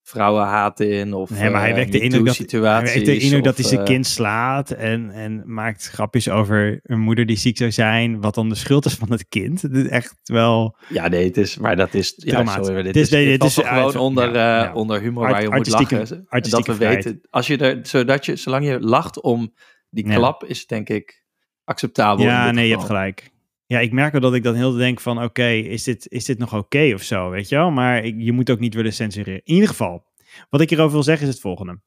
vrouwenhaat 0.06 0.80
in 0.80 1.12
of 1.12 1.30
Nee, 1.30 1.50
maar 1.50 1.60
hij 1.60 1.70
eh, 1.70 1.76
wekt 1.76 1.92
de 1.92 2.00
indruk 2.00 2.24
dat, 2.24 2.36
hij 2.36 3.04
de 3.04 3.18
indruk 3.18 3.44
dat 3.44 3.56
hij 3.56 3.66
zijn 3.66 3.80
eh, 3.80 3.86
kind 3.86 4.06
slaat 4.06 4.70
en, 4.70 5.10
en 5.10 5.42
maakt 5.46 5.88
grapjes 5.88 6.28
over 6.28 6.80
een 6.82 7.00
moeder 7.00 7.26
die 7.26 7.36
ziek 7.36 7.56
zou 7.56 7.72
zijn, 7.72 8.20
wat 8.20 8.34
dan 8.34 8.48
de 8.48 8.54
schuld 8.54 8.84
is 8.84 8.94
van 8.94 9.10
het 9.10 9.28
kind. 9.28 9.62
Het 9.62 9.72
is 9.76 9.88
echt 9.88 10.16
wel 10.22 10.76
Ja, 10.88 11.08
nee, 11.08 11.24
het 11.24 11.36
is, 11.36 11.56
maar 11.58 11.76
dat 11.76 11.94
is... 11.94 12.12
Ja, 12.16 12.46
sorry, 12.46 12.82
dit 12.82 12.94
Dit 12.94 13.02
is, 13.02 13.08
dit 13.08 13.26
dit 13.26 13.42
is 13.44 13.54
gewoon 13.54 13.68
uit- 13.70 13.96
onder, 13.96 14.34
ja, 14.34 14.58
eh, 14.58 14.64
ja. 14.64 14.72
onder 14.74 15.00
humor 15.00 15.22
Art- 15.22 15.32
waar 15.32 15.40
je 15.42 15.46
moet 15.48 15.56
artistieke- 15.56 15.96
lachen. 15.98 16.26
En 16.28 16.42
dat 16.50 16.66
we 16.66 16.76
weten, 16.76 17.20
als 17.30 17.46
je 17.46 17.56
er, 17.56 17.78
zodat 17.82 18.26
je, 18.26 18.36
zolang 18.36 18.66
je 18.66 18.80
lacht 18.80 19.20
om 19.22 19.54
die 19.90 20.06
Ja. 20.08 20.14
klap, 20.14 20.44
is 20.44 20.58
het 20.58 20.68
denk 20.68 20.88
ik 20.88 21.24
acceptabel. 21.64 22.24
Ja, 22.24 22.44
dit 22.44 22.54
nee, 22.54 22.66
je 22.68 22.72
hebt 22.74 22.86
gelijk. 22.86 23.30
Ja, 23.66 23.78
ik 23.78 23.92
merk 23.92 24.12
wel 24.12 24.20
dat 24.20 24.34
ik 24.34 24.42
dan 24.42 24.54
heel 24.54 24.72
denk 24.72 25.00
van, 25.00 25.22
oké, 25.22 25.48
is, 25.48 25.82
dit, 25.82 26.08
is 26.08 26.24
dit 26.24 26.38
nog 26.38 26.54
oké 26.54 26.90
of 26.94 27.02
zo, 27.02 27.30
weet 27.30 27.48
je 27.48 27.56
wel? 27.56 27.70
Maar 27.70 28.04
ik, 28.04 28.14
je 28.18 28.32
moet 28.32 28.50
ook 28.50 28.58
niet 28.58 28.74
willen 28.74 28.92
censureren. 28.92 29.40
In 29.44 29.54
ieder 29.54 29.68
geval, 29.68 30.06
wat 30.50 30.60
ik 30.60 30.68
hierover 30.68 30.92
wil 30.92 31.02
zeggen 31.02 31.26
is 31.26 31.32
het 31.32 31.42
volgende. 31.42 31.80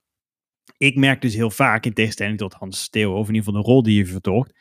Ik 0.77 0.95
merk 0.95 1.21
dus 1.21 1.35
heel 1.35 1.49
vaak, 1.49 1.85
in 1.85 1.93
tegenstelling 1.93 2.37
tot 2.37 2.53
Hans 2.53 2.81
Steeuw, 2.81 3.11
of 3.11 3.27
in 3.27 3.33
ieder 3.33 3.43
geval 3.47 3.61
de 3.61 3.67
rol 3.67 3.83
die 3.83 3.97
je 3.97 4.05
vertolkt, 4.05 4.53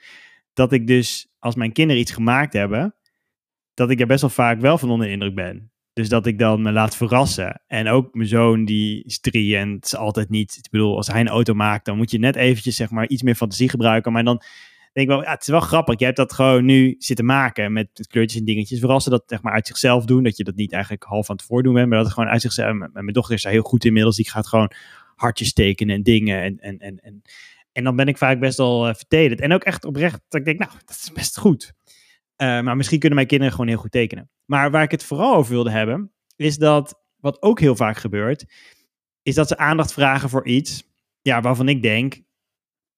dat 0.53 0.73
ik 0.73 0.87
dus, 0.87 1.29
als 1.39 1.55
mijn 1.55 1.73
kinderen 1.73 2.03
iets 2.03 2.13
gemaakt 2.13 2.53
hebben, 2.53 2.95
dat 3.75 3.91
ik 3.91 4.01
er 4.01 4.07
best 4.07 4.21
wel 4.21 4.31
vaak 4.31 4.61
wel 4.61 4.79
van 4.79 4.91
onder 4.91 5.07
de 5.07 5.13
indruk 5.13 5.35
ben. 5.35 5.71
Dus 5.93 6.09
dat 6.09 6.27
ik 6.27 6.39
dan 6.39 6.63
me 6.63 6.73
laat 6.73 6.97
verrassen. 6.97 7.63
En 7.67 7.89
ook 7.89 8.15
mijn 8.15 8.29
zoon, 8.29 8.65
die 8.65 9.05
is 9.05 9.21
drie 9.21 9.57
en 9.57 9.73
het 9.73 9.85
is 9.85 9.97
altijd 9.97 10.29
niet... 10.29 10.57
Ik 10.57 10.71
bedoel, 10.71 10.97
als 10.97 11.07
hij 11.07 11.21
een 11.21 11.29
auto 11.29 11.55
maakt, 11.55 11.85
dan 11.85 11.97
moet 11.97 12.11
je 12.11 12.19
net 12.19 12.37
eventjes 12.37 12.77
zeg 12.77 12.91
maar 12.91 13.09
iets 13.09 13.23
meer 13.23 13.35
fantasie 13.35 13.69
gebruiken. 13.69 14.13
Maar 14.13 14.25
dan 14.25 14.43
denk 14.97 15.09
ik 15.09 15.15
wel, 15.15 15.23
ja, 15.23 15.31
het 15.31 15.43
is 15.43 15.49
wel 15.49 15.61
grappig. 15.61 15.99
Jij 15.99 16.07
hebt 16.07 16.19
dat 16.19 16.33
gewoon 16.33 16.65
nu 16.65 16.95
zitten 16.99 17.25
maken 17.25 17.73
met, 17.73 18.07
kleurtjes 18.09 18.41
en 18.41 18.47
dingetjes. 18.47 18.81
Vooral 18.81 19.01
ze 19.01 19.11
dat 19.11 19.23
zeg 19.27 19.43
maar 19.43 19.53
uit 19.53 19.67
zichzelf 19.67 20.05
doen. 20.05 20.23
Dat 20.23 20.37
je 20.37 20.45
dat 20.45 20.55
niet 20.55 20.73
eigenlijk 20.73 21.03
half 21.03 21.31
aan 21.31 21.37
het 21.37 21.45
voordoen 21.45 21.75
bent, 21.75 21.89
maar 21.89 21.97
dat 21.97 22.07
het 22.07 22.15
gewoon 22.15 22.31
uit 22.31 22.41
zichzelf... 22.41 22.69
en 22.69 22.91
Mijn 22.93 23.07
dochter 23.07 23.35
is 23.35 23.43
daar 23.43 23.53
heel 23.53 23.63
goed 23.63 23.85
inmiddels. 23.85 24.17
Die 24.17 24.31
gaat 24.31 24.47
gewoon 24.47 24.73
hartjes 25.15 25.53
tekenen 25.53 25.95
en 25.95 26.03
dingen. 26.03 26.43
En, 26.43 26.59
en, 26.59 26.79
en, 26.79 26.99
en, 27.01 27.23
en 27.73 27.85
dan 27.85 27.97
ben 27.97 28.07
ik 28.07 28.19
vaak 28.19 28.41
best 28.41 28.57
wel 28.57 28.95
uh. 28.95 29.41
En 29.41 29.53
ook 29.53 29.65
echt 29.65 29.85
oprecht 29.85 30.21
dat 30.29 30.41
ik 30.41 30.47
denk, 30.47 30.59
nou, 30.59 30.71
dat 30.85 30.97
is 30.97 31.13
best 31.13 31.39
goed. 31.39 31.73
Uh, 32.37 32.61
maar 32.61 32.77
misschien 32.77 32.99
kunnen 32.99 33.17
mijn 33.17 33.31
kinderen 33.31 33.55
gewoon 33.55 33.69
heel 33.69 33.79
goed 33.79 33.91
tekenen. 33.91 34.31
Maar 34.45 34.71
waar 34.71 34.83
ik 34.83 34.91
het 34.91 35.05
vooral 35.05 35.35
over 35.35 35.53
wilde 35.53 35.71
hebben, 35.71 36.13
is 36.37 36.59
dat 36.59 37.03
wat 37.17 37.43
ook 37.43 37.61
heel 37.61 37.77
vaak 37.77 37.97
gebeurt, 37.97 38.45
is 39.23 39.35
dat 39.35 39.49
ze 39.49 39.57
aandacht 39.57 39.93
vragen 39.93 40.29
voor 40.29 40.47
iets 40.47 40.85
ja, 41.23 41.41
waarvan 41.41 41.69
ik 41.69 41.83
denk, 41.83 42.23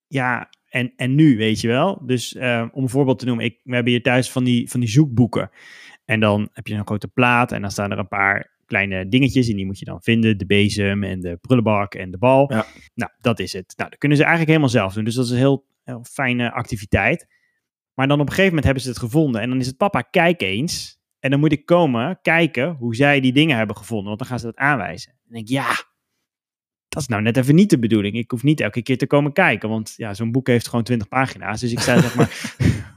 ja, 0.07 0.51
en, 0.69 0.93
en 0.97 1.15
nu, 1.15 1.37
weet 1.37 1.61
je 1.61 1.69
wel. 1.69 2.07
Dus 2.07 2.35
uh, 2.35 2.67
om 2.73 2.83
een 2.83 2.89
voorbeeld 2.89 3.19
te 3.19 3.25
noemen, 3.25 3.45
ik, 3.45 3.61
we 3.65 3.75
hebben 3.75 3.93
hier 3.93 4.03
thuis 4.03 4.31
van 4.31 4.45
die, 4.45 4.71
van 4.71 4.81
die 4.81 4.89
zoekboeken. 4.89 5.51
En 6.05 6.21
dan 6.21 6.49
heb 6.53 6.67
je 6.67 6.75
een 6.75 6.87
grote 6.87 7.09
plaat 7.09 7.53
en 7.53 7.61
dan 7.61 7.71
staan 7.71 7.91
er 7.91 7.99
een 7.99 8.09
paar 8.09 8.57
kleine 8.67 9.09
dingetjes 9.09 9.49
en 9.49 9.57
die 9.57 9.67
moet 9.67 9.79
je 9.79 9.85
dan 9.85 10.03
vinden. 10.03 10.39
De 10.39 10.47
bezem 10.47 11.05
en 11.05 11.21
de 11.21 11.37
prullenbak 11.37 11.95
en 11.95 12.11
de 12.11 12.19
bal. 12.19 12.53
Ja. 12.53 12.67
Nou, 12.95 13.11
dat 13.21 13.39
is 13.39 13.53
het. 13.53 13.73
Nou, 13.77 13.91
dat 13.91 13.99
kunnen 13.99 14.17
ze 14.17 14.25
eigenlijk 14.25 14.53
helemaal 14.53 14.75
zelf 14.75 14.95
doen. 14.95 15.05
Dus 15.05 15.15
dat 15.15 15.25
is 15.25 15.31
een 15.31 15.37
heel, 15.37 15.65
heel 15.85 16.05
fijne 16.05 16.53
activiteit. 16.53 17.27
Maar 17.95 18.09
dan 18.09 18.21
op 18.21 18.27
een 18.27 18.33
gegeven 18.33 18.49
moment 18.49 18.65
hebben 18.65 18.83
ze 18.83 18.89
het 18.89 18.99
gevonden. 18.99 19.41
En 19.41 19.49
dan 19.49 19.59
is 19.59 19.67
het 19.67 19.77
papa, 19.77 20.01
kijk 20.01 20.43
eens. 20.43 21.01
En 21.19 21.31
dan 21.31 21.41
moet 21.41 21.53
ik 21.53 21.67
komen 21.67 22.19
kijken 22.23 22.75
hoe 22.75 22.95
zij 22.95 23.21
die 23.21 23.33
dingen 23.33 23.57
hebben 23.57 23.77
gevonden. 23.77 24.07
Want 24.07 24.19
dan 24.19 24.29
gaan 24.29 24.39
ze 24.39 24.47
dat 24.47 24.57
aanwijzen. 24.57 25.11
En 25.11 25.19
dan 25.25 25.35
denk 25.35 25.49
ik, 25.49 25.55
ja, 25.55 25.88
dat 26.99 27.09
is 27.09 27.15
nou 27.15 27.23
net 27.23 27.37
even 27.37 27.55
niet 27.55 27.71
de 27.71 27.79
bedoeling. 27.79 28.17
Ik 28.17 28.31
hoef 28.31 28.43
niet 28.43 28.61
elke 28.61 28.83
keer 28.83 28.99
te 28.99 29.07
komen 29.07 29.33
kijken. 29.33 29.69
Want 29.69 29.95
ja, 29.97 30.15
zo'n 30.15 30.33
boek 30.33 30.47
heeft 30.47 30.69
gewoon 30.69 30.85
20 30.85 31.09
pagina's. 31.09 31.61
Dus 31.61 31.73
ik 31.73 31.81
sta 31.81 32.01
zeg 32.01 32.15
maar, 32.15 32.55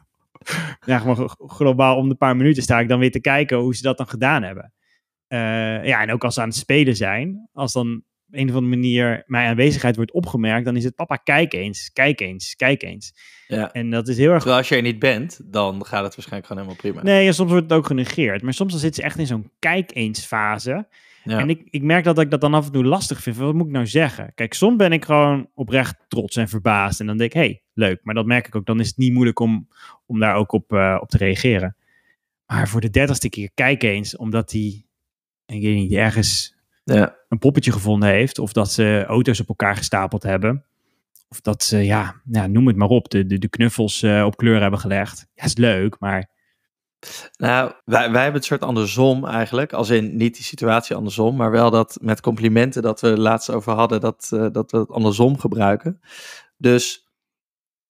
ja, 0.86 1.00
gewoon 1.00 1.30
globaal 1.38 1.98
om 1.98 2.10
de 2.10 2.16
paar 2.16 2.36
minuten 2.36 2.64
sta 2.64 2.80
ik 2.80 2.88
dan 2.88 3.00
weer 3.00 3.12
te 3.12 3.20
kijken 3.20 3.58
hoe 3.58 3.76
ze 3.76 3.82
dat 3.82 3.98
dan 3.98 4.08
gedaan 4.08 4.44
hebben. 4.44 4.74
Eh, 5.28 5.40
ja, 5.86 6.02
en 6.02 6.12
ook 6.12 6.24
als 6.24 6.34
ze 6.34 6.42
aan 6.42 6.48
het 6.48 6.58
spelen 6.58 6.96
zijn, 6.96 7.50
als 7.54 7.74
dan 7.74 8.04
op 8.28 8.38
een 8.38 8.50
of 8.50 8.56
andere 8.56 8.76
manier 8.76 9.24
mijn 9.26 9.50
aanwezigheid 9.50 9.96
wordt 9.96 10.12
opgemerkt, 10.12 10.66
dan 10.66 10.76
is 10.76 10.84
het 10.84 10.96
papa, 10.96 11.16
kijk 11.16 11.54
eens, 11.54 11.90
kijk 11.94 12.20
eens, 12.20 12.56
kijk 12.56 12.84
eens. 12.84 13.14
Ja. 13.48 13.72
En 13.72 13.90
dat 13.90 14.08
is 14.08 14.18
heel 14.18 14.32
erg... 14.32 14.38
Terwijl 14.38 14.58
als 14.58 14.70
je 14.70 14.76
er 14.76 14.82
niet 14.82 15.00
bent, 15.00 15.40
dan 15.44 15.86
gaat 15.86 16.04
het 16.04 16.16
waarschijnlijk 16.16 16.48
gewoon 16.48 16.64
helemaal 16.64 16.92
prima. 16.92 17.04
Nee, 17.04 17.34
soms 17.34 17.52
wordt 17.52 17.70
het 17.70 17.78
ook 17.78 17.86
genegeerd. 17.86 18.42
Maar 18.42 18.54
soms 18.54 18.72
dan 18.72 18.82
zit 18.82 18.96
ze 18.96 19.02
echt 19.02 19.20
in 19.20 19.28
zo'n 19.28 19.52
kijk 19.60 19.96
eens 19.96 20.26
fase. 20.26 20.88
Ja. 21.24 21.40
En 21.40 21.50
ik, 21.50 21.68
ik 21.70 21.82
merk 21.82 22.04
dat 22.04 22.20
ik 22.20 22.30
dat 22.30 22.42
dan 22.42 22.54
af 22.54 22.66
en 22.66 22.72
toe 22.72 22.84
lastig 22.84 23.22
vind. 23.22 23.38
Wat 23.38 23.54
moet 23.54 23.66
ik 23.66 23.72
nou 23.72 23.88
zeggen? 23.88 24.32
Kijk, 24.36 24.54
soms 24.54 24.76
ben 24.76 24.92
ik 24.92 25.06
gewoon 25.06 25.50
oprecht 25.54 25.96
trots 26.08 26.36
en 26.36 26.50
verbaasd. 26.50 27.00
En 27.00 27.06
dan 27.06 27.18
denk 27.18 27.34
ik, 27.34 27.40
hé, 27.40 27.46
hey, 27.46 27.62
leuk. 27.74 28.00
Maar 28.04 28.16
dat 28.16 28.26
merk 28.26 28.48
ik 28.48 28.56
ook. 28.56 28.66
Dan 28.66 28.80
is 28.80 28.88
het 28.88 28.98
niet 28.98 29.14
moeilijk 29.14 29.40
om, 29.40 29.68
om 30.06 30.20
daar 30.20 30.36
ook 30.36 30.52
op, 30.52 30.74
eh, 30.74 30.98
op 31.02 31.10
te 31.10 31.18
reageren. 31.18 31.76
Maar 32.46 32.68
voor 32.68 32.82
de 32.82 32.90
dertigste 32.90 33.30
keer, 33.30 33.50
kijk 33.54 33.84
eens, 33.84 34.18
omdat 34.18 34.52
hij, 34.52 34.86
ik 35.46 35.62
weet 35.62 35.76
niet, 35.76 35.92
ergens 35.92 36.56
ja. 36.84 37.16
een 37.30 37.40
poppetje 37.40 37.72
gevonden 37.72 38.10
heeft. 38.10 38.40
Of 38.40 38.54
dat 38.54 38.72
ze 38.72 39.04
auto's 39.08 39.40
op 39.40 39.48
elkaar 39.48 39.76
gestapeld 39.76 40.24
hebben. 40.24 40.66
Of 41.30 41.42
dat 41.42 41.64
ze, 41.64 41.78
ja, 41.78 42.22
noem 42.26 42.68
het 42.68 42.76
maar 42.76 42.88
op, 42.88 43.10
de, 43.10 43.26
de, 43.26 43.38
de 43.38 43.50
knuffels 43.50 44.04
eh, 44.04 44.24
op 44.26 44.38
kleur 44.38 44.62
hebben 44.62 44.80
gelegd. 44.80 45.28
Ja, 45.34 45.44
is 45.44 45.56
leuk, 45.56 46.00
maar 46.00 46.30
Nou, 47.38 47.72
wij, 47.86 48.12
wij 48.12 48.22
hebben 48.22 48.40
het 48.40 48.46
soort 48.46 48.64
andersom 48.64 49.26
eigenlijk. 49.26 49.74
Als 49.74 49.90
in 49.90 50.18
niet 50.18 50.36
die 50.36 50.44
situatie 50.44 50.96
andersom, 50.96 51.36
maar 51.36 51.52
wel 51.52 51.72
dat 51.72 51.98
met 52.02 52.22
complimenten 52.22 52.82
dat 52.82 53.02
we 53.02 53.20
laatst 53.20 53.50
over 53.50 53.74
hadden, 53.74 54.02
dat, 54.02 54.30
eh, 54.34 54.48
dat 54.52 54.72
we 54.72 54.78
het 54.78 54.90
andersom 54.90 55.40
gebruiken. 55.40 56.02
Dus 56.58 57.10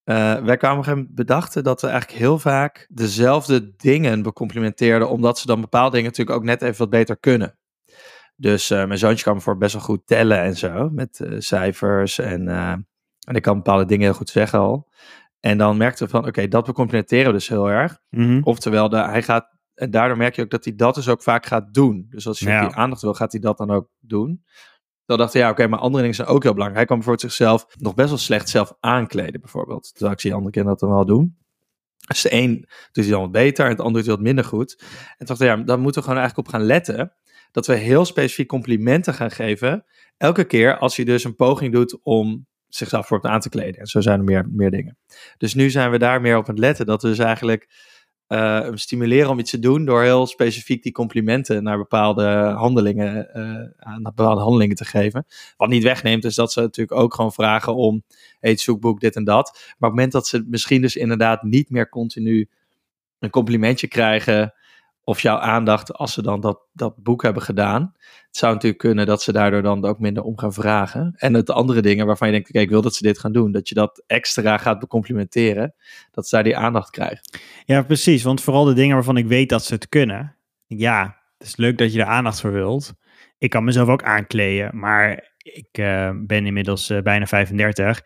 eh, 0.04 0.36
wij 0.36 0.58
kwamen 0.58 1.08
bedachten 1.13 1.63
dat 1.63 1.82
we 1.82 1.88
eigenlijk 1.88 2.19
heel 2.19 2.39
vaak 2.39 2.88
dezelfde 2.89 3.76
dingen 3.76 4.21
becomplimenteerden, 4.21 5.10
omdat 5.10 5.39
ze 5.39 5.45
dan 5.47 5.62
bepaalde 5.62 5.91
dingen 5.91 6.10
natuurlijk 6.10 6.38
ook 6.38 6.45
net 6.45 6.62
even 6.62 6.78
wat 6.78 6.89
beter 6.89 7.17
kunnen. 7.17 7.58
Dus 8.36 8.69
eh, 8.69 8.86
mijn 8.86 9.00
zoontje 9.00 9.24
kan 9.24 9.41
voor 9.41 9.58
best 9.58 9.74
wel 9.74 9.82
goed 9.82 10.08
tellen 10.08 10.41
en 10.41 10.58
zo, 10.58 10.89
met 10.89 11.26
cijfers 11.38 12.19
en, 12.19 12.47
en 13.28 13.36
ik 13.36 13.41
kan 13.41 13.56
bepaalde 13.56 13.86
dingen 13.86 14.06
heel 14.06 14.13
goed 14.13 14.30
zeggen 14.30 14.60
al. 14.60 14.89
En 15.42 15.58
dan 15.58 15.78
merkten 15.78 16.06
we 16.06 16.12
van, 16.12 16.28
oké, 16.28 16.48
dat 16.48 16.68
we 16.68 17.32
dus 17.32 17.48
heel 17.48 17.70
erg. 17.70 18.00
Mhm. 18.10 18.42
Oftewel, 18.44 18.90
de, 18.90 18.98
hij 18.98 19.24
gaat, 19.24 19.56
en 19.74 19.92
daardoor 19.92 20.18
merk 20.18 20.36
je 20.36 20.42
ook 20.42 20.50
dat 20.50 20.64
hij 20.66 20.76
dat 20.76 20.96
dus 20.96 21.08
ook 21.10 21.22
vaak 21.24 21.46
gaat 21.46 21.74
doen. 21.74 22.06
Dus 22.10 22.28
als 22.28 22.40
je 22.40 22.46
Ja. 22.50 22.62
die 22.68 22.76
aandacht 22.76 23.02
wil, 23.02 23.14
gaat 23.14 23.32
hij 23.32 23.42
dat 23.42 23.58
dan 23.58 23.72
ook 23.72 23.88
doen. 24.00 24.44
Dan 25.06 25.18
dacht 25.18 25.34
hij, 25.34 25.42
ja, 25.42 25.50
oké, 25.50 25.68
maar 25.68 25.80
andere 25.80 26.02
dingen 26.02 26.16
zijn 26.16 26.28
ook 26.28 26.44
heel 26.44 26.54
belangrijk. 26.54 26.76
Hij 26.78 26.86
kan 26.86 26.96
bijvoorbeeld 26.98 27.34
zichzelf 27.34 27.66
nog 27.80 27.94
best 27.94 28.10
wel 28.10 28.18
slecht 28.18 28.50
zelf 28.50 28.74
aankleden, 28.80 29.42
bijvoorbeeld. 29.42 29.90
Terwijl 29.92 30.12
ik 30.12 30.20
zie 30.20 30.34
andere 30.34 30.52
kinderen 30.52 30.78
dat 30.80 30.90
dan 30.90 30.98
wel 30.98 31.06
doen. 31.06 31.38
Dus 32.08 32.22
de 32.22 32.34
een 32.34 32.68
doet 32.92 33.04
hij 33.04 33.14
dan 33.14 33.22
wat 33.22 33.32
beter, 33.32 33.66
en 33.66 33.72
het 33.72 33.80
ander 33.80 33.96
doet 33.96 34.06
hij 34.06 34.16
wat 34.16 34.26
minder 34.26 34.44
goed. 34.44 34.76
En 34.80 35.18
toen 35.18 35.28
dacht 35.28 35.42
ik, 35.42 35.48
ja, 35.48 35.56
dan 35.56 35.80
moeten 35.80 36.02
we 36.02 36.08
gewoon 36.08 36.22
eigenlijk 36.22 36.48
op 36.48 36.54
gaan 36.54 36.66
letten. 36.66 37.14
Dat 37.52 37.68
we 37.68 37.74
heel 37.76 38.06
specifiek 38.06 38.48
complimenten 38.48 39.14
gaan 39.14 39.32
geven. 39.32 39.86
Elke 40.18 40.44
keer 40.44 40.78
als 40.78 40.96
hij 40.96 41.06
dus 41.06 41.24
een 41.24 41.36
poging 41.36 41.74
doet 41.74 42.00
om 42.04 42.48
zichzelf 42.76 43.08
voor 43.08 43.22
aan 43.22 43.40
te 43.40 43.50
kleden. 43.50 43.80
En 43.80 43.88
zo 43.88 44.02
zijn 44.02 44.20
er 44.20 44.26
meer, 44.26 44.48
meer 44.50 44.72
dingen. 44.72 44.98
Dus 45.38 45.54
nu 45.54 45.70
zijn 45.70 45.92
we 45.92 45.98
daar 45.98 46.22
meer 46.22 46.38
op 46.38 46.48
aan 46.48 46.56
het 46.56 46.64
letten. 46.64 46.86
Dat 46.86 47.02
we 47.02 47.08
dus 47.08 47.20
eigenlijk 47.20 47.70
eh, 48.28 48.60
hem 48.60 48.78
stimuleren 48.78 49.30
om 49.30 49.40
iets 49.40 49.52
te 49.52 49.60
doen 49.60 49.86
door 49.86 50.02
heel 50.02 50.28
specifiek 50.28 50.84
die 50.84 50.92
complimenten 50.92 51.64
naar 51.64 51.78
bepaalde 51.78 52.26
handelingen, 52.56 53.34
eh, 53.34 53.44
aan 53.78 54.02
bepaalde 54.02 54.42
handelingen 54.42 54.76
te 54.76 54.86
geven. 54.86 55.26
Wat 55.58 55.70
niet 55.70 55.84
wegneemt, 55.84 56.26
is 56.26 56.36
dat 56.36 56.52
ze 56.52 56.62
natuurlijk 56.62 57.00
ook 57.00 57.14
gewoon 57.14 57.34
vragen 57.34 57.76
om 57.76 58.04
hey, 58.40 58.52
het 58.52 58.60
zoekboek, 58.60 59.00
dit 59.00 59.16
en 59.16 59.24
dat. 59.24 59.52
Maar 59.54 59.64
op 59.64 59.80
het 59.80 59.90
moment 59.90 60.12
dat 60.12 60.28
ze 60.28 60.46
misschien 60.48 60.82
dus 60.82 60.96
inderdaad 60.96 61.44
niet 61.44 61.70
meer 61.70 61.90
continu 61.90 62.50
een 63.20 63.30
complimentje 63.30 63.88
krijgen 63.88 64.54
of 65.12 65.19
jouw 65.19 65.38
aandacht 65.38 65.93
als 65.93 66.13
ze 66.13 66.21
dan 66.21 66.41
dat, 66.41 66.60
dat 66.74 67.04
boek 67.04 67.24
hebben 67.24 67.41
gedaan. 67.41 67.93
Het 68.28 68.38
zou 68.38 68.54
natuurlijk 68.54 68.82
kunnen 68.82 69.06
dat 69.06 69.21
ze 69.21 69.32
daardoor 69.32 69.62
dan 69.62 69.86
ook 69.86 70.00
minder 70.00 70.24
om 70.24 70.38
gaan 70.38 70.54
vragen. 70.54 71.13
En 71.17 71.34
het 71.34 71.50
andere 71.50 71.82
dingen 71.82 72.06
waarvan 72.06 72.28
je 72.28 72.34
denkt, 72.34 72.50
oké, 72.50 72.60
ik 72.60 72.69
wil 72.69 72.82
dat 72.82 72.95
ze 72.95 73.04
dit 73.04 73.19
gaan 73.19 73.32
doen. 73.32 73.52
Dat 73.52 73.69
je 73.69 73.76
dat 73.76 74.04
extra 74.08 74.58
gaat 74.58 74.80
becomplimenteren. 74.80 75.74
Dat 76.12 76.28
ze 76.28 76.36
daar 76.36 76.43
die 76.43 76.58
aandacht 76.58 76.89
krijgen. 76.89 77.19
Ja, 77.65 77.82
precies. 77.82 78.24
Want 78.24 78.41
vooral 78.41 78.63
de 78.63 78.74
dingen 78.74 78.95
waarvan 78.95 79.17
ik 79.17 79.26
weet 79.26 79.50
dat 79.50 79.63
ze 79.65 79.74
het 79.74 79.89
kunnen. 79.89 80.36
Ja, 80.67 81.17
het 81.38 81.47
is 81.47 81.56
leuk 81.56 81.78
dat 81.78 81.93
je 81.93 82.00
er 82.00 82.06
aandacht 82.06 82.41
voor 82.41 82.52
wilt. 82.52 82.93
Ik 83.38 83.50
kan 83.50 83.63
mezelf 83.63 83.88
ook 83.88 84.04
aankleden, 84.04 84.80
maar 84.80 85.34
ik 85.38 85.69
eh, 85.71 86.12
ben 86.15 86.45
inmiddels 86.45 86.89
eh, 86.89 87.02
bijna 87.02 87.26
35. 87.26 88.06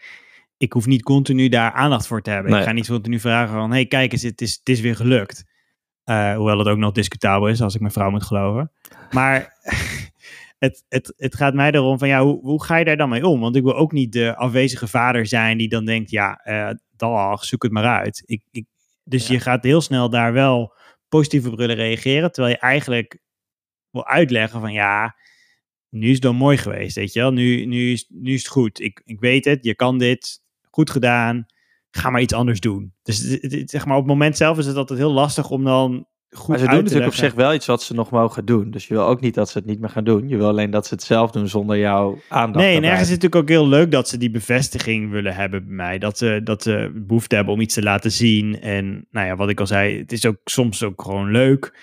Ik 0.58 0.74
hoef 0.74 0.86
niet 0.86 1.04
continu 1.04 1.50
daar 1.50 1.72
aandacht 1.72 2.08
voor 2.08 2.22
te 2.22 2.30
hebben. 2.30 2.52
Nee. 2.52 2.60
Ik 2.60 2.68
ga 2.68 2.74
niet 2.74 2.88
continu 2.88 3.20
vragen 3.20 3.54
van, 3.54 3.72
hey, 3.72 3.86
kijk 3.86 4.12
eens, 4.12 4.22
het 4.22 4.42
is, 4.42 4.56
het 4.56 4.70
is 4.70 4.80
weer 4.80 4.96
gelukt. 4.96 5.54
Eh, 6.06 6.36
hoewel 6.36 6.58
het 6.60 6.68
ook 6.68 6.78
nog 6.78 6.92
discutabel 6.92 7.48
is, 7.48 7.62
als 7.62 7.76
ik 7.76 7.82
mijn 7.82 7.94
vrouw 7.94 8.10
moet 8.10 8.24
geloven. 8.24 8.72
Maar 9.12 9.54
het, 10.60 10.86
het, 10.90 11.14
het 11.18 11.36
gaat 11.36 11.54
mij 11.54 11.72
erom 11.72 12.00
van, 12.00 12.08
ja, 12.08 12.24
hoe, 12.24 12.40
hoe 12.42 12.64
ga 12.64 12.76
je 12.78 12.86
daar 12.86 12.98
dan 12.98 13.10
mee 13.10 13.28
om? 13.28 13.40
Want 13.40 13.56
ik 13.56 13.64
wil 13.64 13.76
ook 13.76 13.92
niet 13.92 14.12
de 14.12 14.36
afwezige 14.36 14.88
vader 14.88 15.26
zijn 15.28 15.58
die 15.58 15.70
dan 15.70 15.86
denkt, 15.86 16.10
ja, 16.12 16.36
eh 16.44 16.70
dag, 16.98 17.46
zoek 17.46 17.64
het 17.64 17.72
maar 17.72 18.00
uit. 18.00 18.24
Ik, 18.26 18.44
ik, 18.52 18.66
dus 19.04 19.28
Ja. 19.28 19.34
je 19.34 19.40
gaat 19.40 19.64
heel 19.64 19.82
snel 19.82 20.10
daar 20.10 20.34
wel 20.34 20.74
positief 21.10 21.48
op 21.48 21.58
willen 21.58 21.76
reageren, 21.76 22.32
terwijl 22.32 22.54
je 22.54 22.60
eigenlijk 22.62 23.20
wil 23.90 24.08
uitleggen 24.08 24.60
van, 24.60 24.74
ja, 24.74 25.16
nu 25.90 26.08
is 26.08 26.14
het 26.14 26.22
dan 26.22 26.36
mooi 26.36 26.58
geweest, 26.58 26.96
weet 26.96 27.14
je 27.14 27.20
wel. 27.20 27.32
Nu, 27.32 27.66
nu, 27.66 27.92
is, 27.92 28.06
nu 28.10 28.34
is 28.34 28.40
het 28.40 28.52
goed. 28.52 28.80
Ik, 28.80 29.02
ik 29.06 29.20
weet 29.20 29.46
het, 29.46 29.66
je 29.66 29.76
kan 29.76 29.98
dit, 29.98 30.42
goed 30.72 30.90
gedaan. 30.90 31.46
Ga 31.98 32.10
maar 32.10 32.22
iets 32.22 32.34
anders 32.34 32.60
doen. 32.60 32.94
Dus 33.04 33.18
zeg 33.66 33.86
maar, 33.86 33.96
op 33.96 34.04
het 34.04 34.12
moment 34.12 34.38
zelf 34.38 34.58
is 34.58 34.66
het 34.66 34.76
altijd 34.76 35.00
heel 35.00 35.12
lastig 35.12 35.50
om 35.50 35.64
dan 35.64 36.08
goed 36.30 36.48
Maar 36.48 36.60
ze 36.60 36.68
doen 36.68 36.84
natuurlijk 36.84 37.12
op 37.12 37.14
zich 37.14 37.34
wel 37.34 37.54
iets 37.54 37.66
wat 37.66 37.84
ze 37.84 37.94
nog 37.94 38.10
mogen 38.10 38.46
doen. 38.46 38.72
Dus 38.72 38.88
je 38.88 38.94
wil 38.94 39.04
ook 39.04 39.22
niet 39.22 39.34
dat 39.34 39.50
ze 39.50 39.58
het 39.58 39.68
niet 39.68 39.80
meer 39.80 39.90
gaan 39.90 40.04
doen. 40.04 40.30
Je 40.30 40.38
wil 40.38 40.48
alleen 40.48 40.72
dat 40.72 40.88
ze 40.88 40.94
het 40.94 41.04
zelf 41.04 41.32
doen 41.32 41.48
zonder 41.48 41.78
jouw 41.78 42.20
aandacht. 42.30 42.66
Nee, 42.66 42.76
en 42.76 42.84
ergens 42.84 43.02
is 43.02 43.14
het 43.14 43.22
natuurlijk 43.22 43.42
ook 43.42 43.58
heel 43.58 43.68
leuk 43.68 43.92
dat 43.92 44.10
ze 44.10 44.18
die 44.18 44.32
bevestiging 44.32 45.12
willen 45.12 45.36
hebben 45.36 45.66
bij 45.66 45.76
mij. 45.76 45.98
Dat 45.98 46.18
ze, 46.18 46.42
dat 46.44 46.64
ze 46.64 46.92
behoefte 46.96 47.36
hebben 47.36 47.54
om 47.54 47.62
iets 47.62 47.74
te 47.74 47.84
laten 47.84 48.12
zien. 48.12 48.62
En 48.62 49.08
nou 49.12 49.28
ja, 49.28 49.36
wat 49.36 49.50
ik 49.50 49.60
al 49.60 49.68
zei, 49.68 50.00
het 50.00 50.12
is 50.12 50.26
ook 50.26 50.38
soms 50.44 50.84
ook 50.84 51.02
gewoon 51.02 51.32
leuk. 51.32 51.80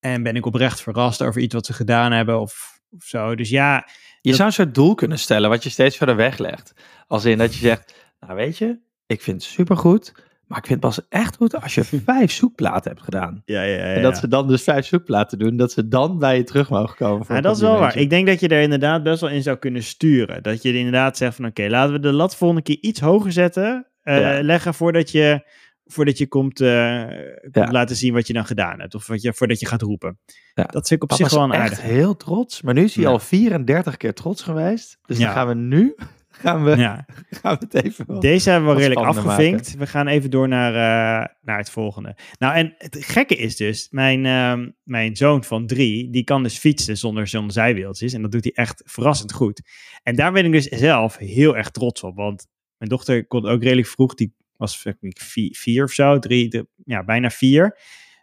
En 0.00 0.22
ben 0.22 0.36
ik 0.36 0.46
oprecht 0.46 0.82
verrast 0.82 1.22
over 1.22 1.40
iets 1.40 1.54
wat 1.54 1.66
ze 1.66 1.72
gedaan 1.72 2.12
hebben 2.12 2.40
of, 2.40 2.80
of 2.90 3.04
zo. 3.04 3.34
Dus 3.34 3.48
ja, 3.48 3.88
Je 4.20 4.34
zou 4.34 4.48
een 4.48 4.54
soort 4.54 4.74
doel 4.74 4.94
kunnen 4.94 5.18
stellen 5.18 5.50
wat 5.50 5.62
je 5.62 5.70
steeds 5.70 5.96
verder 5.96 6.16
weglegt. 6.16 6.72
Als 7.06 7.24
in 7.24 7.38
dat 7.38 7.54
je 7.54 7.60
zegt, 7.60 7.94
nou 8.20 8.34
weet 8.34 8.58
je, 8.58 8.78
ik 9.08 9.22
vind 9.22 9.42
het 9.42 9.50
supergoed. 9.52 10.12
Maar 10.46 10.58
ik 10.58 10.66
vind 10.66 10.82
het 10.82 10.94
pas 10.94 11.06
echt 11.08 11.36
goed 11.36 11.62
als 11.62 11.74
je 11.74 11.84
vijf 12.04 12.30
zoekplaten 12.32 12.90
hebt 12.90 13.02
gedaan. 13.02 13.42
ja, 13.44 13.62
ja, 13.62 13.76
ja, 13.76 13.94
En 13.94 14.02
dat 14.02 14.18
ze 14.18 14.28
dan 14.28 14.48
dus 14.48 14.62
vijf 14.62 14.86
zoekplaten 14.86 15.38
doen. 15.38 15.56
Dat 15.56 15.72
ze 15.72 15.88
dan 15.88 16.18
bij 16.18 16.36
je 16.36 16.44
terug 16.44 16.70
mogen 16.70 16.96
komen. 16.96 17.26
Ja, 17.28 17.40
dat 17.40 17.56
is 17.56 17.62
wel 17.62 17.78
waar. 17.78 17.96
Ik 17.96 18.10
denk 18.10 18.26
dat 18.26 18.40
je 18.40 18.48
er 18.48 18.62
inderdaad 18.62 19.02
best 19.02 19.20
wel 19.20 19.30
in 19.30 19.42
zou 19.42 19.56
kunnen 19.56 19.82
sturen. 19.82 20.42
Dat 20.42 20.62
je 20.62 20.72
inderdaad 20.78 21.16
zegt 21.16 21.36
van 21.36 21.46
oké, 21.46 21.66
laten 21.68 21.92
we 21.92 22.00
de 22.00 22.12
lat 22.12 22.36
volgende 22.36 22.62
keer 22.62 22.78
iets 22.80 23.00
hoger 23.00 23.32
zetten. 23.32 23.86
Ja. 24.02 24.42
Leggen 24.42 24.74
voordat 24.74 25.10
je, 25.10 25.48
voordat 25.84 26.18
je 26.18 26.26
komt, 26.28 26.60
eh, 26.60 27.02
komt 27.40 27.54
Ja. 27.66 27.70
laten 27.70 27.96
zien 27.96 28.12
wat 28.14 28.26
je 28.26 28.32
dan 28.32 28.46
gedaan 28.46 28.80
hebt. 28.80 28.94
Of 28.94 29.06
wat 29.06 29.22
je, 29.22 29.32
voordat 29.34 29.60
je 29.60 29.66
gaat 29.66 29.82
roepen. 29.82 30.18
Dat 30.54 30.88
vind 30.88 30.90
ik 30.90 31.02
op 31.02 31.12
zich 31.12 31.30
wel 31.30 31.42
een 31.42 31.52
echt 31.52 31.60
aardig. 31.62 31.82
heel 31.82 32.16
trots. 32.16 32.62
Maar 32.62 32.74
nu 32.74 32.84
is 32.84 32.94
hij 32.94 33.06
al 33.06 33.18
34 33.18 33.96
keer 33.96 34.14
trots 34.14 34.42
geweest. 34.42 34.98
Dus 35.06 35.18
dan 35.18 35.30
gaan 35.32 35.48
we 35.48 35.54
nu 35.54 35.94
gaan 36.38 36.64
we, 36.64 36.76
Ja. 36.76 37.06
gaan 37.42 37.56
we 37.58 37.66
het 37.70 37.84
even 37.84 38.20
Deze 38.20 38.50
hebben 38.50 38.68
we 38.74 38.80
redelijk 38.80 39.06
afgevinkt. 39.06 39.76
We 39.76 39.86
gaan 39.86 40.06
even 40.06 40.30
door 40.30 40.48
naar, 40.48 40.72
eh, 40.72 41.26
naar 41.40 41.58
het 41.58 41.70
volgende. 41.70 42.16
Nou, 42.38 42.54
en 42.54 42.74
het 42.78 42.96
gekke 43.04 43.36
is 43.36 43.56
dus, 43.56 43.88
mijn, 43.90 44.26
ehm, 44.26 44.70
mijn 44.82 45.16
zoon 45.16 45.44
van 45.44 45.66
drie, 45.66 46.10
die 46.10 46.24
kan 46.24 46.42
dus 46.42 46.58
fietsen 46.58 46.96
zonder 46.96 47.26
zo'n 47.26 47.50
zijwieltjes. 47.50 48.12
En 48.12 48.22
dat 48.22 48.32
doet 48.32 48.44
hij 48.44 48.52
echt 48.52 48.82
verrassend 48.86 49.32
goed. 49.32 49.62
En 50.02 50.16
daar 50.16 50.32
ben 50.32 50.44
ik 50.44 50.52
dus 50.52 50.64
zelf 50.66 51.16
heel 51.16 51.56
erg 51.56 51.70
trots 51.70 52.02
op. 52.02 52.16
Want 52.16 52.46
mijn 52.76 52.90
dochter 52.90 53.26
kon 53.26 53.46
ook 53.46 53.62
redelijk 53.62 53.88
vroeg, 53.88 54.14
die 54.14 54.34
was 54.56 54.84
vier, 55.16 55.54
vier 55.56 55.84
of 55.84 55.92
zo, 55.92 56.18
drie, 56.18 56.48
de- 56.48 56.68
ja, 56.84 57.04
bijna 57.04 57.30
vier. 57.30 57.78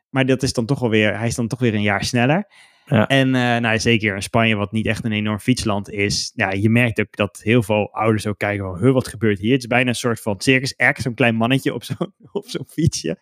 Maar 0.10 0.26
dat 0.26 0.44
is 0.44 0.54
dan 0.54 0.66
toch 0.66 0.82
alweer, 0.82 1.18
hij 1.18 1.28
is 1.28 1.36
dan 1.36 1.48
toch 1.48 1.60
weer 1.60 1.74
een 1.74 1.82
jaar 1.82 2.04
sneller. 2.04 2.48
Ja. 2.86 3.08
En 3.08 3.36
eh, 3.36 3.58
nou, 3.58 3.80
zeker 3.80 4.16
in 4.16 4.22
Spanje, 4.24 4.56
wat 4.56 4.72
niet 4.72 4.86
echt 4.86 5.06
een 5.06 5.12
enorm 5.12 5.40
fietsland 5.40 5.90
is. 5.90 6.32
Ja, 6.36 6.52
je 6.52 6.70
merkt 6.70 7.00
ook 7.00 7.16
dat 7.16 7.40
heel 7.44 7.64
veel 7.64 7.94
ouders 7.94 8.28
ook 8.28 8.38
kijken 8.38 8.78
van, 8.80 8.92
wat 8.92 9.08
gebeurt 9.08 9.40
hier? 9.40 9.52
Het 9.52 9.62
is 9.62 9.68
bijna 9.68 9.90
een 9.90 9.96
soort 9.96 10.22
van 10.22 10.42
circus 10.42 10.78
act, 10.78 11.02
zo'n 11.02 11.14
klein 11.14 11.36
mannetje 11.36 11.74
op 11.74 11.84
zo'n 11.84 12.14
op 12.32 12.46
zo'n 12.48 12.66
fietsje. 12.68 13.18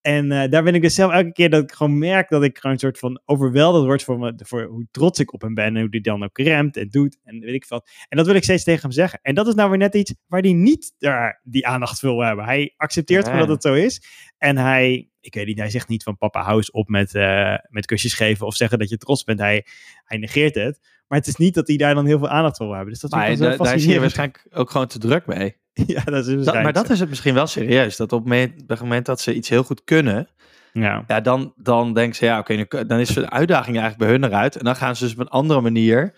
En 0.00 0.32
eh, 0.32 0.50
daar 0.50 0.62
ben 0.62 0.74
ik 0.74 0.82
dus 0.82 0.94
zelf 0.94 1.12
elke 1.12 1.32
keer 1.32 1.50
dat 1.50 1.62
ik 1.62 1.72
gewoon 1.72 1.98
merk 1.98 2.28
dat 2.28 2.42
ik 2.42 2.58
gewoon 2.58 2.72
een 2.72 2.80
soort 2.80 2.98
van 2.98 3.20
overweldigd 3.24 3.84
word 3.84 4.02
voor, 4.02 4.18
me, 4.18 4.32
voor 4.36 4.62
hoe 4.64 4.86
trots 4.90 5.18
ik 5.20 5.32
op 5.32 5.40
hem 5.40 5.54
ben. 5.54 5.64
En 5.64 5.80
hoe 5.80 5.86
hij 5.90 6.00
dan 6.00 6.24
ook 6.24 6.38
remt 6.38 6.76
en 6.76 6.88
doet 6.88 7.18
en 7.24 7.40
weet 7.40 7.54
ik 7.54 7.66
wat. 7.68 7.90
En 8.08 8.16
dat 8.16 8.26
wil 8.26 8.34
ik 8.34 8.42
steeds 8.42 8.64
tegen 8.64 8.82
hem 8.82 8.90
zeggen. 8.90 9.18
En 9.22 9.34
dat 9.34 9.46
is 9.46 9.54
nou 9.54 9.68
weer 9.68 9.78
net 9.78 9.94
iets 9.94 10.14
waar 10.26 10.40
hij 10.40 10.52
niet 10.52 10.94
daar 10.98 11.40
die 11.44 11.66
aandacht 11.66 12.00
wil 12.00 12.18
hebben. 12.20 12.44
Hij 12.44 12.74
accepteert 12.76 13.24
Ja. 13.24 13.30
gewoon 13.30 13.46
dat 13.46 13.54
het 13.54 13.72
zo 13.74 13.74
is. 13.74 14.02
En 14.38 14.56
hij, 14.56 15.08
ik 15.26 15.34
weet 15.34 15.46
niet, 15.46 15.58
hij 15.58 15.70
zegt 15.70 15.88
niet 15.88 16.02
van 16.02 16.16
papa 16.16 16.42
hou 16.42 16.56
eens 16.56 16.70
op 16.70 16.88
met, 16.88 17.14
eh, 17.14 17.54
met 17.68 17.86
kusjes 17.86 18.14
geven 18.14 18.46
of 18.46 18.54
zeggen 18.54 18.78
dat 18.78 18.88
je 18.88 18.96
trots 18.96 19.24
bent. 19.24 19.38
Hij, 19.40 19.66
hij 20.04 20.18
negeert 20.18 20.54
het. 20.54 20.80
Maar 21.08 21.18
het 21.18 21.26
is 21.28 21.36
niet 21.36 21.54
dat 21.54 21.66
hij 21.68 21.76
daar 21.76 21.94
dan 21.94 22.06
heel 22.06 22.18
veel 22.18 22.28
aandacht 22.28 22.56
voor 22.56 22.66
wil 22.66 22.74
hebben. 22.74 22.92
Dus 22.92 23.02
dat 23.02 23.10
Maar 23.10 23.28
da- 23.28 23.34
zo 23.36 23.64
daar 23.64 23.74
is 23.74 23.86
hij 23.86 24.00
waarschijnlijk 24.00 24.46
ook 24.50 24.70
gewoon 24.70 24.86
te 24.86 24.98
druk 24.98 25.26
mee. 25.26 25.56
Ja, 25.86 26.02
dat 26.04 26.26
is 26.26 26.44
Dat, 26.44 26.54
maar 26.54 26.72
dat 26.72 26.90
is 26.90 27.00
het 27.00 27.08
misschien 27.08 27.34
wel 27.34 27.46
serieus. 27.46 27.96
Dat 27.96 28.12
op 28.12 28.30
het 28.30 28.58
moment, 28.80 29.06
dat 29.06 29.20
ze 29.20 29.34
iets 29.34 29.48
heel 29.48 29.62
goed 29.62 29.84
kunnen, 29.84 30.28
Ja. 30.72 31.04
ja, 31.06 31.20
dan, 31.20 31.52
dan 31.56 31.94
denken 31.94 32.16
ze, 32.16 32.24
ja, 32.24 32.38
oké, 32.38 32.64
dan 32.86 32.98
is 32.98 33.08
de 33.08 33.30
uitdaging 33.30 33.76
eigenlijk 33.78 33.98
bij 33.98 34.08
hun 34.08 34.24
eruit. 34.24 34.56
En 34.56 34.64
dan 34.64 34.76
gaan 34.76 34.96
ze 34.96 35.04
dus 35.04 35.12
op 35.12 35.18
een 35.18 35.28
andere 35.28 35.60
manier, 35.60 36.14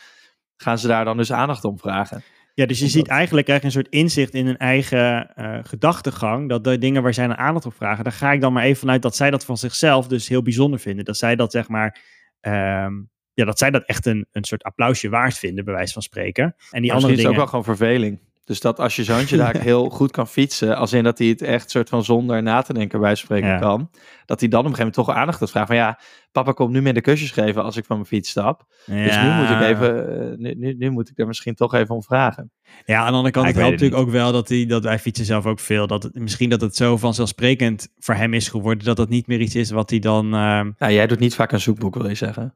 gaan 0.57 0.79
ze 0.79 0.87
daar 0.87 1.05
dan 1.05 1.17
dus 1.17 1.33
aandacht 1.33 1.65
om 1.65 1.79
vragen. 1.79 2.23
Ja, 2.59 2.67
dus 2.67 2.79
je 2.79 2.85
Omdat- 2.85 2.99
ziet 3.01 3.09
eigenlijk 3.09 3.47
krijg 3.47 3.61
je 3.61 3.67
een 3.67 3.73
soort 3.73 3.89
inzicht 3.89 4.35
in 4.35 4.47
hun 4.47 4.57
eigen 4.57 5.35
eh, 5.35 5.59
gedachtegang. 5.63 6.49
Dat 6.49 6.65
de 6.65 6.79
dingen 6.79 7.03
waar 7.03 7.15
zij 7.15 7.27
naar 7.27 7.37
aandacht 7.37 7.67
op 7.67 7.75
vragen, 7.75 8.05
daar 8.05 8.13
ga 8.13 8.33
ik 8.33 8.41
dan 8.41 8.53
maar 8.53 8.63
even 8.65 8.79
vanuit 8.81 9.03
dat 9.03 9.17
zij 9.17 9.31
dat 9.31 9.45
van 9.45 9.57
zichzelf 9.57 10.07
dus 10.07 10.29
heel 10.29 10.43
bijzonder 10.43 10.81
vinden. 10.81 11.05
Dat 11.05 11.17
zij 11.17 11.37
dat 11.37 11.53
zeg 11.53 11.69
maar, 11.69 12.01
ehm, 12.41 12.93
ja, 13.35 13.45
dat 13.45 13.59
zij 13.59 13.71
dat 13.71 13.85
echt 13.85 14.07
een, 14.07 14.27
een 14.33 14.45
soort 14.45 14.63
applausje 14.63 15.09
waard 15.09 15.39
vinden, 15.39 15.65
bij 15.65 15.75
wijze 15.75 15.93
van 15.93 16.03
spreken. 16.03 16.43
En 16.45 16.53
die 16.53 16.71
Maar 16.71 16.81
andere 16.81 16.93
misschien 16.93 17.03
is 17.11 17.17
het 17.17 17.17
dingen. 17.17 17.31
ook 17.33 17.37
wel 17.37 17.47
gewoon 17.47 17.65
verveling. 17.77 18.21
Dus 18.49 18.61
dat 18.61 18.81
als 18.81 18.97
je 18.97 19.05
zoontje 19.05 19.37
daar 19.47 19.57
heel 19.61 19.89
goed 19.89 20.11
kan 20.11 20.29
fietsen, 20.29 20.77
als 20.77 20.93
in 20.93 21.05
dat 21.05 21.19
hij 21.19 21.27
het 21.27 21.43
echt 21.43 21.71
soort 21.71 21.89
van 21.89 22.05
zonder 22.05 22.43
na 22.43 22.63
te 22.63 22.73
denken 22.73 23.01
bij 23.01 23.15
spreken 23.15 23.49
Ja. 23.49 23.59
kan, 23.59 23.91
dat 24.27 24.41
hij 24.41 24.49
dan 24.49 24.61
op 24.61 24.67
een 24.67 24.75
gegeven 24.75 24.93
moment 24.95 24.95
toch 24.95 25.11
aandacht 25.11 25.39
gaat 25.39 25.51
vragen 25.51 25.69
van 25.69 25.77
ja, 25.77 25.99
papa 26.33 26.53
komt 26.53 26.71
nu 26.73 26.83
minder 26.83 27.03
kusjes 27.03 27.31
geven 27.31 27.63
als 27.63 27.77
ik 27.77 27.85
van 27.85 27.97
mijn 27.97 28.09
fiets 28.09 28.31
stap. 28.31 28.65
Dus 28.87 29.19
nu 29.21 29.31
moet 29.31 29.51
ik 29.51 29.61
even, 29.61 30.21
eh, 30.31 30.39
nu, 30.39 30.55
nu, 30.55 30.75
nu 30.75 30.91
moet 30.91 31.11
ik 31.11 31.19
er 31.19 31.27
misschien 31.27 31.55
toch 31.55 31.75
even 31.75 31.95
om 31.95 32.03
vragen. 32.03 32.51
Ja, 32.85 32.99
aan 33.01 33.07
de 33.11 33.13
andere 33.13 33.31
kant, 33.31 33.45
Ja, 33.47 33.51
ik 33.53 33.59
helpt 33.59 33.73
natuurlijk 33.73 34.01
ook 34.01 34.11
wel 34.11 34.33
dat, 34.33 34.49
hij, 34.49 34.67
dat 34.67 34.83
wij 34.85 34.99
fietsen 34.99 35.25
zelf 35.25 35.47
ook 35.47 35.61
veel. 35.61 35.87
Dat 35.87 36.03
het, 36.03 36.15
misschien 36.15 36.51
dat 36.51 36.61
het 36.61 36.77
zo 36.77 36.97
vanzelfsprekend 36.97 37.89
voor 37.99 38.15
hem 38.15 38.35
is 38.35 38.49
geworden, 38.49 38.85
dat 38.85 38.99
het 38.99 39.09
niet 39.09 39.27
meer 39.27 39.41
iets 39.41 39.55
is 39.55 39.71
wat 39.71 39.91
hij 39.91 39.99
dan... 39.99 40.25
ehm, 40.35 40.71
Nou, 40.79 40.93
jij 40.93 41.07
doet 41.07 41.19
niet 41.19 41.35
vaak 41.35 41.53
een 41.53 41.61
zoekboek, 41.61 41.95
wil 41.95 42.09
je 42.09 42.15
zeggen. 42.15 42.55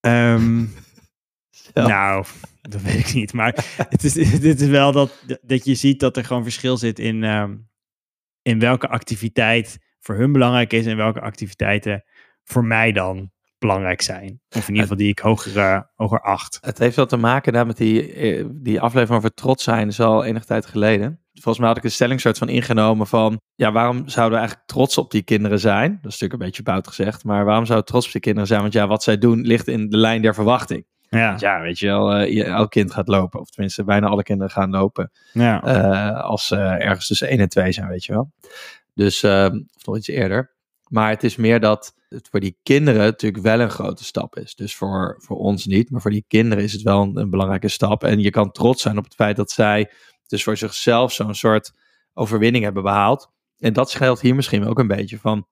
ehm, 0.00 0.64
Ja. 1.74 1.86
Nou, 1.86 2.24
dat 2.62 2.82
weet 2.82 3.08
ik 3.08 3.14
niet. 3.14 3.32
Maar 3.32 3.64
het 3.88 4.04
is, 4.04 4.12
dit 4.40 4.60
is 4.60 4.68
wel 4.68 4.92
dat, 4.92 5.24
dat 5.42 5.64
je 5.64 5.74
ziet 5.74 6.00
dat 6.00 6.16
er 6.16 6.24
gewoon 6.24 6.42
verschil 6.42 6.76
zit 6.76 6.98
in, 6.98 7.24
ehm, 7.24 7.56
in 8.42 8.58
welke 8.58 8.88
activiteit 8.88 9.78
voor 10.00 10.14
hun 10.14 10.32
belangrijk 10.32 10.72
is 10.72 10.86
en 10.86 10.96
welke 10.96 11.20
activiteiten 11.20 12.04
voor 12.44 12.64
mij 12.64 12.92
dan 12.92 13.30
belangrijk 13.58 14.02
zijn. 14.02 14.40
Of 14.48 14.62
in 14.62 14.68
ieder 14.68 14.82
geval 14.82 14.96
die 14.96 15.08
ik 15.08 15.18
hoger, 15.18 15.56
eh, 15.56 15.80
hoger 15.94 16.20
acht. 16.20 16.58
Het 16.60 16.78
heeft 16.78 16.96
wel 16.96 17.06
te 17.06 17.16
maken 17.16 17.52
daar 17.52 17.66
met 17.66 17.76
die, 17.76 18.12
eh, 18.12 18.44
die 18.50 18.80
aflevering 18.80 19.18
over 19.18 19.34
trots 19.34 19.64
zijn, 19.64 19.88
is 19.88 20.00
al 20.00 20.24
enige 20.24 20.46
tijd 20.46 20.66
geleden. 20.66 21.20
Volgens 21.32 21.58
mij 21.58 21.68
had 21.68 21.76
ik 21.76 21.84
een 21.84 21.90
stelling 21.90 22.20
soort 22.20 22.38
van 22.38 22.48
ingenomen 22.48 23.06
van, 23.06 23.40
ja, 23.54 23.72
waarom 23.72 24.08
zouden 24.08 24.32
we 24.32 24.38
eigenlijk 24.38 24.68
trots 24.68 24.98
op 24.98 25.10
die 25.10 25.22
kinderen 25.22 25.58
zijn? 25.58 25.88
Dat 25.88 26.12
is 26.12 26.20
natuurlijk 26.20 26.32
een 26.32 26.46
beetje 26.46 26.62
bout 26.62 26.86
gezegd, 26.86 27.24
maar 27.24 27.44
waarom 27.44 27.64
zouden 27.66 27.86
we 27.86 27.92
trots 27.92 28.06
op 28.06 28.12
die 28.12 28.20
kinderen 28.20 28.48
zijn? 28.48 28.60
Want 28.60 28.72
ja, 28.72 28.86
wat 28.86 29.02
zij 29.02 29.18
doen 29.18 29.40
ligt 29.40 29.68
in 29.68 29.88
de 29.88 29.96
lijn 29.96 30.22
der 30.22 30.34
verwachting. 30.34 30.84
Ja, 31.18 31.36
ja, 31.38 31.60
weet 31.60 31.78
je 31.78 31.86
wel, 31.86 32.12
eh, 32.12 32.46
elk 32.46 32.70
kind 32.70 32.92
gaat 32.92 33.08
lopen, 33.08 33.40
of 33.40 33.50
tenminste 33.50 33.84
bijna 33.84 34.06
alle 34.06 34.22
kinderen 34.22 34.52
gaan 34.52 34.70
lopen, 34.70 35.10
ja. 35.32 35.62
eh, 35.62 36.24
als 36.24 36.46
ze 36.46 36.56
ergens 36.56 37.06
tussen 37.06 37.28
1 37.28 37.38
en 37.38 37.48
2 37.48 37.72
zijn, 37.72 37.88
weet 37.88 38.04
je 38.04 38.12
wel. 38.12 38.32
Dus, 38.94 39.22
eh, 39.22 39.48
of 39.76 39.86
nog 39.86 39.96
iets 39.96 40.08
eerder. 40.08 40.54
Maar 40.88 41.10
het 41.10 41.24
is 41.24 41.36
meer 41.36 41.60
dat 41.60 41.94
het 42.08 42.28
voor 42.30 42.40
die 42.40 42.58
kinderen 42.62 43.00
natuurlijk 43.00 43.42
wel 43.42 43.60
een 43.60 43.70
grote 43.70 44.04
stap 44.04 44.36
is. 44.36 44.54
Dus 44.54 44.76
voor, 44.76 45.16
voor 45.18 45.36
ons 45.36 45.66
niet, 45.66 45.90
maar 45.90 46.00
voor 46.00 46.10
die 46.10 46.24
kinderen 46.28 46.64
is 46.64 46.72
het 46.72 46.82
wel 46.82 47.02
een, 47.02 47.16
een 47.16 47.30
belangrijke 47.30 47.68
stap. 47.68 48.04
En 48.04 48.20
je 48.20 48.30
kan 48.30 48.52
trots 48.52 48.82
zijn 48.82 48.98
op 48.98 49.04
het 49.04 49.14
feit 49.14 49.36
dat 49.36 49.50
zij 49.50 49.90
dus 50.26 50.44
voor 50.44 50.56
zichzelf 50.56 51.12
zo'n 51.12 51.34
soort 51.34 51.72
overwinning 52.14 52.64
hebben 52.64 52.82
behaald. 52.82 53.30
En 53.58 53.72
dat 53.72 53.92
geldt 53.92 54.20
hier 54.20 54.34
misschien 54.34 54.64
ook 54.64 54.78
een 54.78 54.86
beetje 54.86 55.18
van 55.18 55.46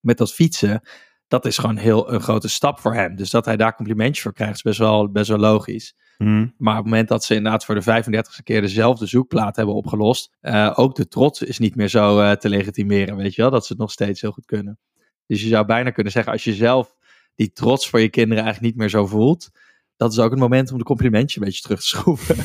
met 0.00 0.18
dat 0.18 0.32
fietsen. 0.32 0.82
Dat 1.28 1.46
is 1.46 1.58
gewoon 1.58 1.76
heel 1.76 2.12
een 2.12 2.20
grote 2.20 2.48
stap 2.48 2.78
voor 2.80 2.94
hem. 2.94 3.16
Dus 3.16 3.30
dat 3.30 3.44
hij 3.44 3.56
daar 3.56 3.74
complimentjes 3.74 4.22
voor 4.22 4.32
krijgt, 4.32 4.54
is 4.54 4.62
best 4.62 4.78
wel, 4.78 5.10
best 5.10 5.28
wel 5.28 5.38
logisch. 5.38 5.94
Hm. 6.16 6.46
Maar 6.56 6.76
op 6.76 6.82
het 6.82 6.90
moment 6.90 7.08
dat 7.08 7.24
ze 7.24 7.34
inderdaad 7.34 7.64
voor 7.64 7.74
de 7.74 7.82
35ste 7.82 8.42
keer 8.42 8.60
dezelfde 8.60 9.06
zoekplaat 9.06 9.56
hebben 9.56 9.74
opgelost, 9.74 10.36
eh, 10.40 10.72
ook 10.74 10.94
de 10.94 11.08
trots 11.08 11.42
is 11.42 11.58
niet 11.58 11.74
meer 11.74 11.88
zo 11.88 12.20
eh, 12.20 12.32
te 12.32 12.48
legitimeren, 12.48 13.16
weet 13.16 13.34
je 13.34 13.42
wel, 13.42 13.50
dat 13.50 13.66
ze 13.66 13.72
het 13.72 13.80
nog 13.80 13.90
steeds 13.90 14.20
heel 14.20 14.32
goed 14.32 14.44
kunnen. 14.44 14.78
Dus 15.26 15.42
je 15.42 15.48
zou 15.48 15.66
bijna 15.66 15.90
kunnen 15.90 16.12
zeggen, 16.12 16.32
als 16.32 16.44
je 16.44 16.54
zelf 16.54 16.96
die 17.34 17.52
trots 17.52 17.88
voor 17.88 18.00
je 18.00 18.08
kinderen 18.08 18.44
eigenlijk 18.44 18.72
niet 18.72 18.80
meer 18.80 18.90
zo 18.90 19.06
voelt, 19.06 19.50
dat 19.96 20.12
is 20.12 20.18
ook 20.18 20.30
het 20.30 20.40
moment 20.40 20.72
om 20.72 20.78
de 20.78 20.84
complimentje 20.84 21.40
een 21.40 21.46
beetje 21.46 21.62
terug 21.62 21.80
te 21.80 21.86
schroeven. 21.86 22.36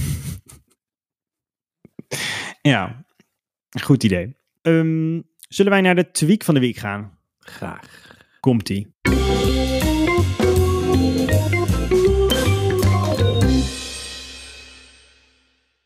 ja, 2.73 3.05
goed 3.81 4.03
idee. 4.03 4.35
Ehm, 4.61 5.21
zullen 5.47 5.71
wij 5.71 5.81
naar 5.81 5.95
de 5.95 6.11
tweak 6.11 6.43
van 6.43 6.53
de 6.53 6.59
week 6.59 6.77
gaan? 6.77 7.17
Graag. 7.39 8.12
Komt-ie. 8.43 8.93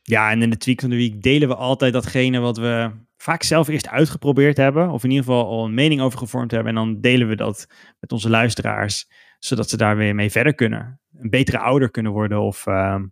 Ja, 0.02 0.32
en 0.32 0.42
in 0.42 0.50
de 0.50 0.58
tweak 0.58 0.80
van 0.80 0.90
de 0.90 0.96
week 0.96 1.22
delen 1.22 1.48
we 1.48 1.56
altijd 1.56 1.94
datgene 1.94 2.40
wat 2.40 2.58
we 2.58 2.92
vaak 3.18 3.44
zelf 3.44 3.68
eerst 3.68 3.88
uitgeprobeerd 3.88 4.58
hebben. 4.58 4.90
Of 4.90 5.04
in 5.04 5.10
ieder 5.10 5.26
geval 5.26 5.46
al 5.46 5.66
een 5.66 5.74
mening 5.74 6.02
over 6.02 6.20
gevormd 6.20 6.52
hebben. 6.52 6.70
En 6.70 6.76
dan 6.76 7.02
delen 7.02 7.28
we 7.28 7.36
dat 7.36 7.68
met 8.00 8.12
onze 8.12 8.30
luisteraars. 8.30 9.10
Zodat 9.40 9.70
ze 9.70 9.78
daar 9.78 9.98
weer 9.98 10.16
mee 10.16 10.32
verder 10.32 10.56
kunnen. 10.56 11.02
Een 11.18 11.30
betere 11.30 11.60
ouder 11.60 11.92
kunnen 11.92 12.12
worden. 12.12 12.42
Of 12.42 12.68
ehm, 12.68 13.06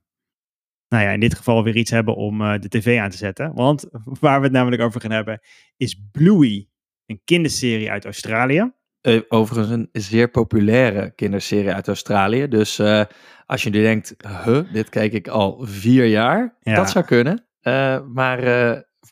nou 0.88 1.04
ja, 1.04 1.12
in 1.12 1.20
dit 1.20 1.36
geval 1.36 1.64
weer 1.64 1.76
iets 1.76 1.92
hebben 1.92 2.16
om 2.16 2.42
eh, 2.42 2.60
de 2.60 2.70
tv 2.70 3.00
aan 3.00 3.10
te 3.10 3.18
zetten. 3.18 3.54
Want 3.54 3.90
waar 4.20 4.40
we 4.40 4.46
het 4.46 4.56
namelijk 4.56 4.82
over 4.82 5.02
gaan 5.02 5.12
hebben 5.12 5.40
is 5.78 6.02
Bluey. 6.12 6.68
Een 7.06 7.22
kinderserie 7.24 7.92
uit 7.92 8.06
Australië. 8.06 8.74
Eh, 9.06 9.22
overigens 9.28 9.70
een 9.70 9.90
zeer 9.92 10.30
populaire 10.30 11.12
kinderserie 11.16 11.72
uit 11.72 11.88
Australië. 11.88 12.48
Dus 12.48 12.80
eh, 12.80 13.02
als 13.46 13.64
je 13.64 13.70
nu 13.70 13.82
denkt, 13.82 14.16
huh, 14.46 14.60
dit 14.74 14.90
kijk 14.90 15.14
ik 15.14 15.28
al 15.28 15.58
vier 15.62 16.06
jaar, 16.06 16.56
Ja. 16.62 16.76
dat 16.76 16.90
zou 16.90 17.06
kunnen. 17.06 17.46
Eh, 17.62 18.00
maar 18.14 18.40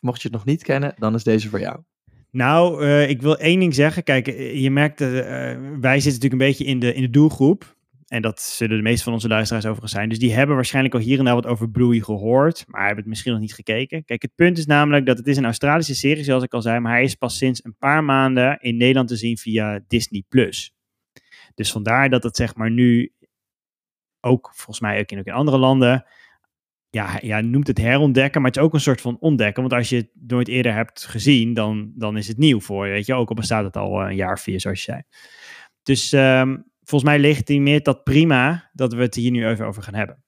mocht 0.00 0.22
je 0.22 0.28
het 0.28 0.36
nog 0.36 0.44
niet 0.44 0.62
kennen, 0.62 0.94
dan 0.98 1.14
is 1.14 1.24
deze 1.24 1.48
voor 1.48 1.60
jou. 1.60 1.78
Nou, 2.30 2.86
ik 2.86 3.22
wil 3.22 3.36
één 3.38 3.58
ding 3.58 3.74
zeggen. 3.74 4.02
Kijk, 4.02 4.26
je 4.54 4.70
merkt, 4.70 4.98
wij 5.00 6.00
zitten 6.00 6.12
natuurlijk 6.12 6.32
een 6.32 6.38
beetje 6.38 6.64
in 6.64 6.78
de, 6.78 6.94
in 6.94 7.02
de 7.02 7.10
doelgroep. 7.10 7.76
En 8.06 8.22
dat 8.22 8.40
zullen 8.40 8.76
de 8.76 8.82
meeste 8.82 9.04
van 9.04 9.12
onze 9.12 9.28
luisteraars 9.28 9.64
overigens 9.64 9.92
zijn. 9.92 10.08
Dus 10.08 10.18
die 10.18 10.32
hebben 10.32 10.54
waarschijnlijk 10.54 10.94
al 10.94 11.00
hier 11.00 11.18
en 11.18 11.24
daar 11.24 11.34
wat 11.34 11.46
over 11.46 11.70
Bluey 11.70 12.00
gehoord. 12.00 12.64
Maar 12.66 12.80
hebben 12.80 12.98
het 12.98 13.06
misschien 13.06 13.32
nog 13.32 13.40
niet 13.40 13.54
gekeken. 13.54 14.04
Kijk, 14.04 14.22
het 14.22 14.34
punt 14.34 14.58
is 14.58 14.66
namelijk 14.66 15.06
dat 15.06 15.18
het 15.18 15.26
is 15.26 15.36
een 15.36 15.44
Australische 15.44 15.94
serie, 15.94 16.24
zoals 16.24 16.42
ik 16.42 16.54
al 16.54 16.62
zei. 16.62 16.80
Maar 16.80 16.92
hij 16.92 17.02
is 17.02 17.14
pas 17.14 17.36
sinds 17.36 17.64
een 17.64 17.76
paar 17.78 18.04
maanden 18.04 18.58
in 18.60 18.76
Nederland 18.76 19.08
te 19.08 19.16
zien 19.16 19.36
via 19.36 19.80
Disney+. 19.88 20.24
Dus 21.54 21.72
vandaar 21.72 22.10
dat 22.10 22.22
het 22.22 22.36
zeg 22.36 22.54
maar 22.54 22.70
nu 22.70 23.12
ook, 24.20 24.50
volgens 24.54 24.80
mij 24.80 25.00
ook 25.00 25.10
in, 25.10 25.18
ook 25.18 25.26
in 25.26 25.32
andere 25.32 25.58
landen... 25.58 26.04
Ja, 26.90 27.18
ja, 27.20 27.40
noemt 27.40 27.66
het 27.66 27.78
herontdekken, 27.78 28.40
maar 28.40 28.50
het 28.50 28.58
is 28.58 28.66
ook 28.66 28.74
een 28.74 28.80
soort 28.80 29.00
van 29.00 29.16
ontdekken. 29.20 29.62
Want 29.62 29.74
als 29.74 29.88
je 29.88 29.96
het 29.96 30.10
nooit 30.28 30.48
eerder 30.48 30.74
hebt 30.74 31.06
gezien, 31.06 31.54
dan, 31.54 31.92
dan 31.94 32.16
is 32.16 32.28
het 32.28 32.38
nieuw 32.38 32.60
voor 32.60 32.86
je, 32.86 32.92
weet 32.92 33.06
je. 33.06 33.14
Ook 33.14 33.28
al 33.28 33.34
bestaat 33.34 33.64
het 33.64 33.76
al 33.76 34.00
eh, 34.00 34.08
een 34.08 34.16
jaar 34.16 34.32
of 34.32 34.40
vier, 34.40 34.60
zoals 34.60 34.84
je 34.84 34.92
zei. 34.92 35.02
Dus 35.82 36.12
ehm, 36.12 36.56
volgens 36.84 37.10
mij 37.10 37.18
legitimeert 37.18 37.84
dat 37.84 38.04
prima 38.04 38.70
dat 38.72 38.92
we 38.92 39.02
het 39.02 39.14
hier 39.14 39.30
nu 39.30 39.46
even 39.46 39.66
over 39.66 39.82
gaan 39.82 39.94
hebben. 39.94 40.24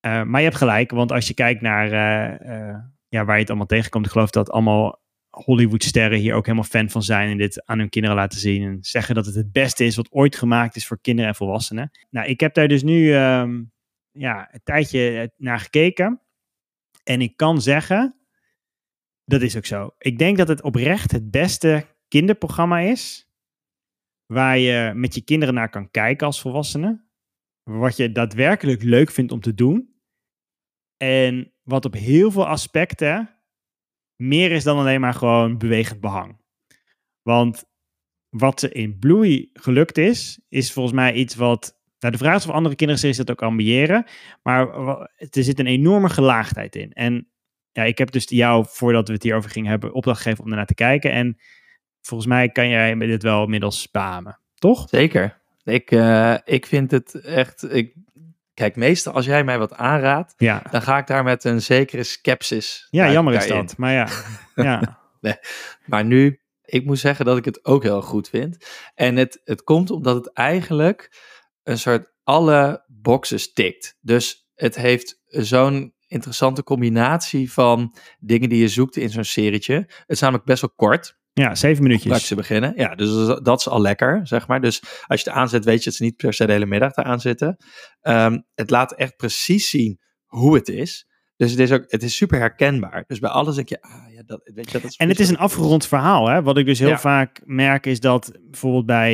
Eh, 0.00 0.22
maar 0.22 0.40
je 0.40 0.46
hebt 0.46 0.58
gelijk, 0.58 0.90
want 0.90 1.12
als 1.12 1.28
je 1.28 1.34
kijkt 1.34 1.60
naar 1.60 1.92
eh, 1.92 2.68
eh, 2.68 2.78
ja, 3.08 3.24
waar 3.24 3.34
je 3.34 3.40
het 3.40 3.48
allemaal 3.48 3.66
tegenkomt, 3.66 4.06
ik 4.06 4.12
geloof 4.12 4.30
dat 4.30 4.50
allemaal 4.50 5.02
Hollywoodsterren 5.30 6.18
hier 6.18 6.34
ook 6.34 6.44
helemaal 6.44 6.68
fan 6.68 6.90
van 6.90 7.02
zijn 7.02 7.30
en 7.30 7.36
dit 7.36 7.66
aan 7.66 7.78
hun 7.78 7.88
kinderen 7.88 8.16
laten 8.16 8.40
zien 8.40 8.62
en 8.62 8.78
zeggen 8.80 9.14
dat 9.14 9.26
het 9.26 9.34
het 9.34 9.52
beste 9.52 9.84
is 9.84 9.96
wat 9.96 10.12
ooit 10.12 10.36
gemaakt 10.36 10.76
is 10.76 10.86
voor 10.86 11.00
kinderen 11.00 11.30
en 11.30 11.36
volwassenen. 11.36 11.90
Nou, 12.10 12.28
ik 12.28 12.40
heb 12.40 12.54
daar 12.54 12.68
dus 12.68 12.82
nu 12.82 13.14
ehm, 13.14 13.62
ja, 14.10 14.48
een 14.52 14.60
tijdje 14.64 15.32
naar 15.36 15.58
gekeken 15.58 16.20
en 17.04 17.20
ik 17.20 17.36
kan 17.36 17.60
zeggen, 17.60 18.16
dat 19.24 19.42
is 19.42 19.56
ook 19.56 19.66
zo. 19.66 19.94
Ik 19.98 20.18
denk 20.18 20.36
dat 20.36 20.48
het 20.48 20.62
oprecht 20.62 21.12
het 21.12 21.30
beste 21.30 21.86
kinderprogramma 22.08 22.78
is 22.80 23.29
waar 24.30 24.58
je 24.58 24.92
met 24.94 25.14
je 25.14 25.20
kinderen 25.20 25.54
naar 25.54 25.68
kan 25.68 25.90
kijken 25.90 26.26
als 26.26 26.40
volwassene. 26.40 27.04
Wat 27.62 27.96
je 27.96 28.12
daadwerkelijk 28.12 28.82
leuk 28.82 29.10
vindt 29.10 29.32
om 29.32 29.40
te 29.40 29.54
doen. 29.54 29.94
En 30.96 31.52
wat 31.62 31.84
op 31.84 31.92
heel 31.92 32.30
veel 32.30 32.46
aspecten 32.46 33.30
meer 34.16 34.50
is 34.50 34.64
dan 34.64 34.78
alleen 34.78 35.00
maar 35.00 35.14
gewoon 35.14 35.58
bewegend 35.58 36.00
behang. 36.00 36.40
Want 37.22 37.64
wat 38.28 38.62
er 38.62 38.74
in 38.74 38.98
Bluey 38.98 39.50
gelukt 39.52 39.98
is, 39.98 40.40
is 40.48 40.72
volgens 40.72 40.94
mij 40.94 41.12
iets 41.14 41.34
wat. 41.34 41.78
Nou, 41.98 42.12
de 42.12 42.18
vraag 42.18 42.36
is 42.36 42.46
of 42.46 42.54
andere 42.54 42.74
kinderseries 42.74 43.16
dat 43.16 43.30
ook 43.30 43.42
ambiëren. 43.42 44.04
Maar 44.42 44.68
er 45.16 45.44
zit 45.44 45.58
een 45.58 45.66
enorme 45.66 46.08
gelaagdheid 46.08 46.76
in. 46.76 46.92
En 46.92 47.28
ja, 47.72 47.82
ik 47.82 47.98
heb 47.98 48.10
dus 48.10 48.28
jou, 48.28 48.66
voordat 48.68 49.08
we 49.08 49.14
het 49.14 49.22
hierover 49.22 49.50
gingen 49.50 49.70
hebben, 49.70 49.92
opdracht 49.92 50.22
gegeven 50.22 50.44
om 50.44 50.50
ernaar 50.50 50.66
te 50.66 50.74
kijken. 50.74 51.12
En 51.12 51.38
volgens 52.00 52.28
mij 52.28 52.48
kan 52.48 52.68
jij 52.68 52.94
dit 52.94 53.22
wel 53.22 53.42
inmiddels 53.42 53.80
spamen, 53.80 54.38
toch? 54.54 54.88
Zeker. 54.88 55.38
Ik, 55.64 55.90
uh, 55.90 56.36
ik 56.44 56.66
vind 56.66 56.90
het 56.90 57.14
echt. 57.14 57.74
Ik, 57.74 57.94
kijk, 58.54 58.76
meestal 58.76 59.12
als 59.12 59.24
jij 59.24 59.44
mij 59.44 59.58
wat 59.58 59.74
aanraadt, 59.74 60.34
Ja, 60.36 60.62
dan 60.70 60.82
ga 60.82 60.98
ik 60.98 61.06
daar 61.06 61.24
met 61.24 61.44
een 61.44 61.62
zekere 61.62 62.02
scepsis. 62.02 62.86
ja 62.90 63.12
jammer 63.12 63.34
is 63.34 63.46
dat. 63.46 63.76
Maar 63.76 63.92
ja, 63.92 64.08
ja. 65.20 65.38
Maar 65.86 66.04
nu, 66.04 66.40
ik 66.64 66.84
moet 66.84 66.98
zeggen 66.98 67.24
dat 67.24 67.36
ik 67.36 67.44
het 67.44 67.64
ook 67.64 67.82
heel 67.82 68.02
goed 68.02 68.28
vind. 68.28 68.66
En 68.94 69.16
het, 69.16 69.40
het 69.44 69.62
komt 69.64 69.90
omdat 69.90 70.14
het 70.14 70.32
eigenlijk 70.32 71.18
een 71.62 71.78
soort 71.78 72.12
alle 72.24 72.84
boxes 72.86 73.52
tikt. 73.52 73.96
Dus 74.00 74.48
het 74.54 74.74
heeft 74.74 75.20
zo'n 75.26 75.94
interessante 76.06 76.62
combinatie 76.62 77.52
van 77.52 77.94
dingen 78.18 78.48
die 78.48 78.60
je 78.60 78.68
zoekt 78.68 78.96
in 78.96 79.10
zo'n 79.10 79.24
serietje. 79.24 79.74
Het 79.74 80.04
is 80.06 80.20
namelijk 80.20 80.44
best 80.44 80.60
wel 80.60 80.72
kort. 80.76 81.18
Ja 81.40 81.54
zeven 81.54 81.82
minuutjes. 81.82 82.26
ze 82.26 82.34
beginnen. 82.34 82.72
Ja, 82.76 82.94
dus 82.94 83.26
dat- 83.42 83.58
is 83.58 83.68
al 83.68 83.80
lekker, 83.80 84.20
zeg 84.26 84.46
maar. 84.48 84.60
Dus 84.60 84.82
als 85.06 85.22
je 85.22 85.30
het 85.30 85.38
aanzet, 85.38 85.64
weet 85.64 85.78
je 85.78 85.84
dat 85.84 85.94
ze 85.94 86.02
niet 86.02 86.16
per 86.16 86.34
se 86.34 86.46
de 86.46 86.52
hele 86.52 86.66
middag 86.66 86.92
te 86.92 87.02
aanzitten. 87.02 87.56
Ehm, 88.00 88.38
het 88.54 88.70
laat 88.70 88.92
echt 88.92 89.16
precies 89.16 89.70
zien 89.70 89.98
hoe 90.24 90.54
het 90.54 90.68
is. 90.68 91.08
Dus 91.36 91.50
het 91.50 91.60
is 91.60 91.72
ook, 91.72 91.84
het 91.88 92.02
is 92.02 92.16
super 92.16 92.38
herkenbaar. 92.38 93.04
Dus 93.06 93.18
bij 93.18 93.30
alles 93.30 93.54
denk 93.54 93.68
je, 93.68 93.82
ah 93.82 94.12
ja, 94.14 94.22
dat, 94.26 94.40
weet 94.54 94.70
je, 94.70 94.78
dat 94.80 94.90
is 94.90 94.96
En 94.96 95.08
het 95.08 95.20
is 95.20 95.28
een 95.28 95.38
afgerond 95.38 95.86
verhaal, 95.86 96.28
hè? 96.28 96.42
Wat 96.42 96.58
ik 96.58 96.66
dus 96.66 96.78
heel 96.78 96.88
Ja. 96.88 96.98
vaak 96.98 97.40
merk 97.44 97.86
is 97.86 98.00
dat 98.00 98.38
bijvoorbeeld 98.50 98.86
bij, 98.86 99.12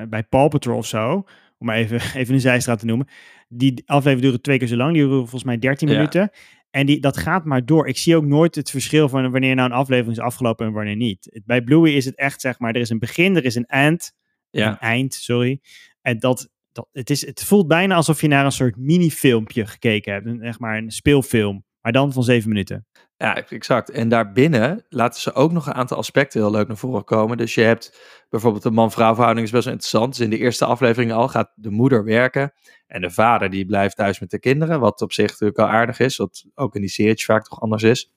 eh 0.00 0.08
bij 0.08 0.22
Paw 0.22 0.48
Patrol 0.48 0.76
of 0.76 0.86
zo, 0.86 1.12
om 1.58 1.66
maar 1.66 1.76
even, 1.76 2.00
even 2.20 2.34
een 2.34 2.40
zijstraat 2.40 2.78
te 2.78 2.86
noemen, 2.86 3.08
die 3.48 3.82
afleveringen 3.86 4.22
duren 4.22 4.42
twee 4.42 4.58
keer 4.58 4.68
zo 4.68 4.76
lang, 4.76 4.92
die 4.92 5.02
duren 5.02 5.18
volgens 5.18 5.44
mij 5.44 5.58
13 5.58 5.88
Ja. 5.88 5.94
minuten. 5.94 6.30
En 6.72 6.86
die, 6.86 7.00
dat 7.00 7.16
gaat 7.16 7.44
maar 7.44 7.64
door. 7.64 7.88
Ik 7.88 7.98
zie 7.98 8.16
ook 8.16 8.24
nooit 8.24 8.54
het 8.54 8.70
verschil 8.70 9.08
van 9.08 9.30
wanneer 9.30 9.54
nou 9.54 9.70
een 9.70 9.76
aflevering 9.76 10.16
is 10.16 10.22
afgelopen 10.22 10.66
en 10.66 10.72
wanneer 10.72 10.96
niet. 10.96 11.40
Bij 11.44 11.62
Bluey 11.62 11.92
is 11.92 12.04
het 12.04 12.16
echt, 12.16 12.40
zeg 12.40 12.58
maar, 12.58 12.74
er 12.74 12.80
is 12.80 12.90
een 12.90 12.98
begin, 12.98 13.36
er 13.36 13.44
is 13.44 13.54
een 13.54 13.66
eind. 13.66 14.12
Ja. 14.50 14.70
Een 14.70 14.78
eind, 14.78 15.14
sorry. 15.14 15.60
En 16.00 16.18
dat, 16.18 16.48
dat, 16.72 16.88
het, 16.92 17.10
is, 17.10 17.26
het 17.26 17.44
voelt 17.44 17.68
bijna 17.68 17.94
alsof 17.94 18.20
je 18.20 18.28
naar 18.28 18.44
een 18.44 18.52
soort 18.52 18.76
minifilmpje 18.76 19.66
gekeken 19.66 20.12
hebt. 20.12 20.26
Een, 20.26 20.38
zeg 20.42 20.58
maar 20.58 20.78
een 20.78 20.90
speelfilm. 20.90 21.64
Maar 21.80 21.92
dan 21.92 22.12
van 22.12 22.22
zeven 22.22 22.48
minuten. 22.48 22.86
Ja, 23.22 23.48
exact. 23.48 23.90
En 23.90 24.08
daarbinnen 24.08 24.84
laten 24.88 25.20
ze 25.20 25.32
ook 25.32 25.52
nog 25.52 25.66
een 25.66 25.74
aantal 25.74 25.96
aspecten 25.96 26.40
heel 26.40 26.50
leuk 26.50 26.68
naar 26.68 26.76
voren 26.76 27.04
komen. 27.04 27.36
Dus 27.36 27.54
je 27.54 27.60
hebt 27.60 27.98
bijvoorbeeld 28.30 28.62
de 28.62 28.70
man-vrouw 28.70 29.14
verhouding 29.14 29.46
is 29.46 29.52
best 29.52 29.64
wel 29.64 29.72
interessant. 29.72 30.16
Dus 30.16 30.24
in 30.24 30.30
de 30.30 30.38
eerste 30.38 30.64
aflevering 30.64 31.12
al 31.12 31.28
gaat 31.28 31.52
de 31.54 31.70
moeder 31.70 32.04
werken. 32.04 32.52
En 32.86 33.00
de 33.00 33.10
vader 33.10 33.50
die 33.50 33.66
blijft 33.66 33.96
thuis 33.96 34.20
met 34.20 34.30
de 34.30 34.38
kinderen. 34.38 34.80
Wat 34.80 35.00
op 35.00 35.12
zich 35.12 35.30
natuurlijk 35.30 35.58
al 35.58 35.66
aardig 35.66 35.98
is. 35.98 36.16
Wat 36.16 36.44
ook 36.54 36.74
in 36.74 36.80
die 36.80 36.90
series 36.90 37.24
vaak 37.24 37.44
toch 37.44 37.60
anders 37.60 37.82
is. 37.82 38.12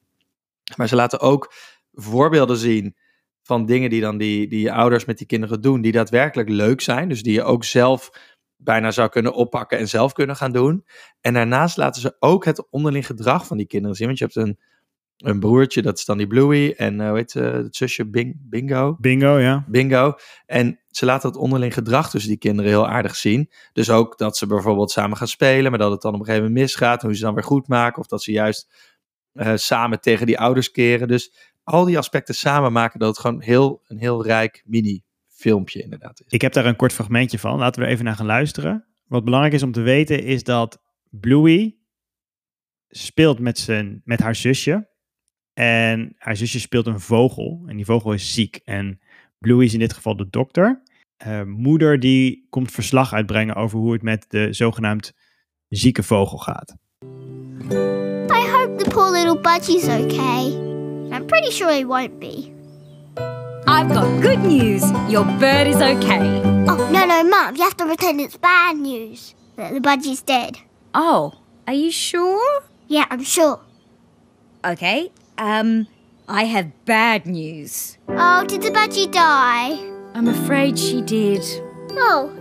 Maar 0.76 0.88
ze 0.88 0.96
laten 0.96 1.20
ook 1.20 1.54
voorbeelden 1.94 2.58
zien 2.58 2.96
van 3.42 3.66
dingen 3.66 3.90
die 3.90 4.02
dan 4.02 4.18
die, 4.18 4.48
die 4.48 4.72
ouders 4.72 5.06
met 5.06 5.18
die 5.18 5.28
kinderen 5.28 5.62
doen. 5.62 5.82
Die 5.82 5.92
daadwerkelijk 5.92 6.50
leuk 6.50 6.82
zijn. 6.82 7.10
Dus 7.10 7.24
die 7.24 7.34
je 7.34 7.44
ook 7.44 7.64
zelf 7.64 8.10
bijna 8.56 8.92
zou 8.92 9.10
kunnen 9.10 9.34
oppakken 9.34 9.78
en 9.78 9.88
zelf 9.88 10.14
kunnen 10.14 10.36
gaan 10.36 10.52
doen. 10.52 10.86
En 11.22 11.34
daarnaast 11.34 11.78
laten 11.78 12.02
ze 12.02 12.16
ook 12.20 12.46
het 12.46 12.70
onderling 12.70 13.06
gedrag 13.06 13.48
van 13.48 13.58
die 13.58 13.68
kinderen 13.68 13.96
zien. 13.96 14.08
Want 14.08 14.20
je 14.20 14.26
hebt 14.26 14.36
een 14.36 14.60
een 15.18 15.40
broertje, 15.40 15.82
dat 15.82 15.98
is 15.98 16.06
dan 16.06 16.18
die 16.18 16.28
Bluey. 16.28 16.76
En 16.76 17.02
eh, 17.02 17.08
hoe 17.08 17.18
heet 17.18 17.32
ze, 17.32 17.40
het 17.40 17.76
zusje 17.76 18.10
Bing, 18.10 18.36
Bingo? 18.50 18.96
Bingo, 19.00 19.40
ja. 19.40 19.66
Bingo. 19.68 20.14
En 20.46 20.80
ze 20.88 21.06
laten 21.06 21.30
het 21.30 21.38
onderling 21.38 21.74
gedrag 21.74 22.10
tussen 22.10 22.30
die 22.30 22.40
kinderen 22.40 22.72
heel 22.72 22.88
aardig 22.88 23.16
zien. 23.16 23.50
Dus 23.74 23.90
ook 23.90 24.18
dat 24.18 24.38
ze 24.38 24.48
bijvoorbeeld 24.48 24.92
samen 24.92 25.18
gaan 25.18 25.28
spelen, 25.28 25.70
maar 25.70 25.80
dat 25.80 25.92
het 25.92 26.02
dan 26.02 26.14
op 26.14 26.20
een 26.20 26.26
gegeven 26.26 26.48
moment 26.48 26.64
misgaat. 26.64 27.02
En 27.02 27.08
hoe 27.08 27.16
ze 27.16 27.24
dan 27.24 27.34
weer 27.34 27.44
goed 27.44 27.68
maken. 27.68 28.02
Of 28.02 28.08
dat 28.08 28.24
ze 28.24 28.32
juist 28.32 28.70
eh, 29.32 29.52
samen 29.56 30.02
tegen 30.02 30.26
die 30.26 30.40
ouders 30.40 30.72
keren. 30.72 31.08
Dus 31.08 31.54
al 31.64 31.86
die 31.86 31.98
aspecten 31.98 32.36
samen 32.36 32.72
maken 32.72 33.00
dat 33.00 33.10
het 33.10 33.20
gewoon 33.20 33.42
heel, 33.42 33.82
een 33.88 33.98
heel 33.98 34.24
rijk 34.24 34.64
mini-filmpje 34.66 35.82
inderdaad 35.82 36.20
is. 36.20 36.26
Ik 36.30 36.42
heb 36.42 36.54
daar 36.54 36.66
een 36.66 36.76
kort 36.76 36.94
fragmentje 36.94 37.40
van. 37.40 37.58
Laten 37.58 37.82
we 37.82 37.88
er 37.88 37.94
even 37.94 38.06
naar 38.06 38.16
gaan 38.16 38.26
luisteren. 38.26 38.86
Wat 39.08 39.24
belangrijk 39.24 39.54
is 39.54 39.64
om 39.64 39.72
te 39.72 39.82
weten 39.82 40.24
is 40.24 40.44
dat 40.44 40.82
Bluey 41.10 41.78
speelt 42.90 43.40
met, 43.40 43.60
zijn, 43.60 44.02
met 44.04 44.20
haar 44.20 44.36
zusje. 44.36 44.94
En 45.56 46.16
haar 46.18 46.36
zusje 46.36 46.60
speelt 46.60 46.88
een 46.88 47.00
vogel. 47.00 47.64
En 47.68 47.76
die 47.76 47.86
vogel 47.86 48.14
is 48.14 48.34
ziek. 48.34 48.62
En 48.66 49.00
Bluey 49.40 49.66
is 49.66 49.74
in 49.74 49.80
dit 49.80 49.94
geval 49.94 50.16
de 50.16 50.28
dokter. 50.30 50.82
Eh, 51.18 51.42
moeder 51.44 52.00
die 52.00 52.46
komt 52.50 52.72
verslag 52.72 53.14
uitbrengen 53.14 53.56
over 53.56 53.80
hoe 53.80 53.94
het 53.94 54.02
met 54.02 54.26
de 54.28 54.54
zogenaamd 54.54 55.14
zieke 55.70 56.04
vogel 56.04 56.38
gaat. 56.38 56.76
I 57.02 58.50
hope 58.52 58.76
the 58.84 58.90
poor 58.90 59.12
little 59.12 59.40
budgie's 59.40 59.88
okay. 59.88 60.46
I'm 61.12 61.26
pretty 61.26 61.52
sure 61.52 61.72
he 61.74 61.86
won't 61.86 62.20
be. 62.20 62.54
I've 63.68 63.94
got 63.94 64.24
good 64.24 64.44
news. 64.44 64.92
Your 65.10 65.26
bird 65.38 65.68
is 65.68 65.76
okay. 65.76 66.42
Oh, 66.68 66.90
no, 66.92 67.06
no, 67.06 67.24
Mum, 67.24 67.56
you 67.56 67.64
have 67.64 67.76
to 67.76 67.86
pretend 67.86 68.20
it's 68.20 68.40
bad 68.40 68.78
news. 68.78 69.34
That 69.56 69.74
the 69.74 69.80
budgie's 69.80 70.22
dead. 70.22 70.58
Oh, 70.94 71.34
are 71.66 71.74
you 71.74 71.92
sure? 71.92 72.64
Yeah, 72.88 73.06
I'm 73.10 73.24
sure. 73.24 73.60
Okay. 74.64 75.12
Um, 75.38 75.88
I 76.28 76.46
have 76.46 76.86
bad 76.86 77.26
news. 77.26 77.98
Oh, 78.08 78.46
did 78.46 78.62
the 78.62 78.70
budgie 78.70 79.12
die? 79.12 79.78
I'm 80.14 80.28
afraid 80.28 80.80
she 80.80 81.02
did. 81.02 81.44
Oh, 81.92 82.32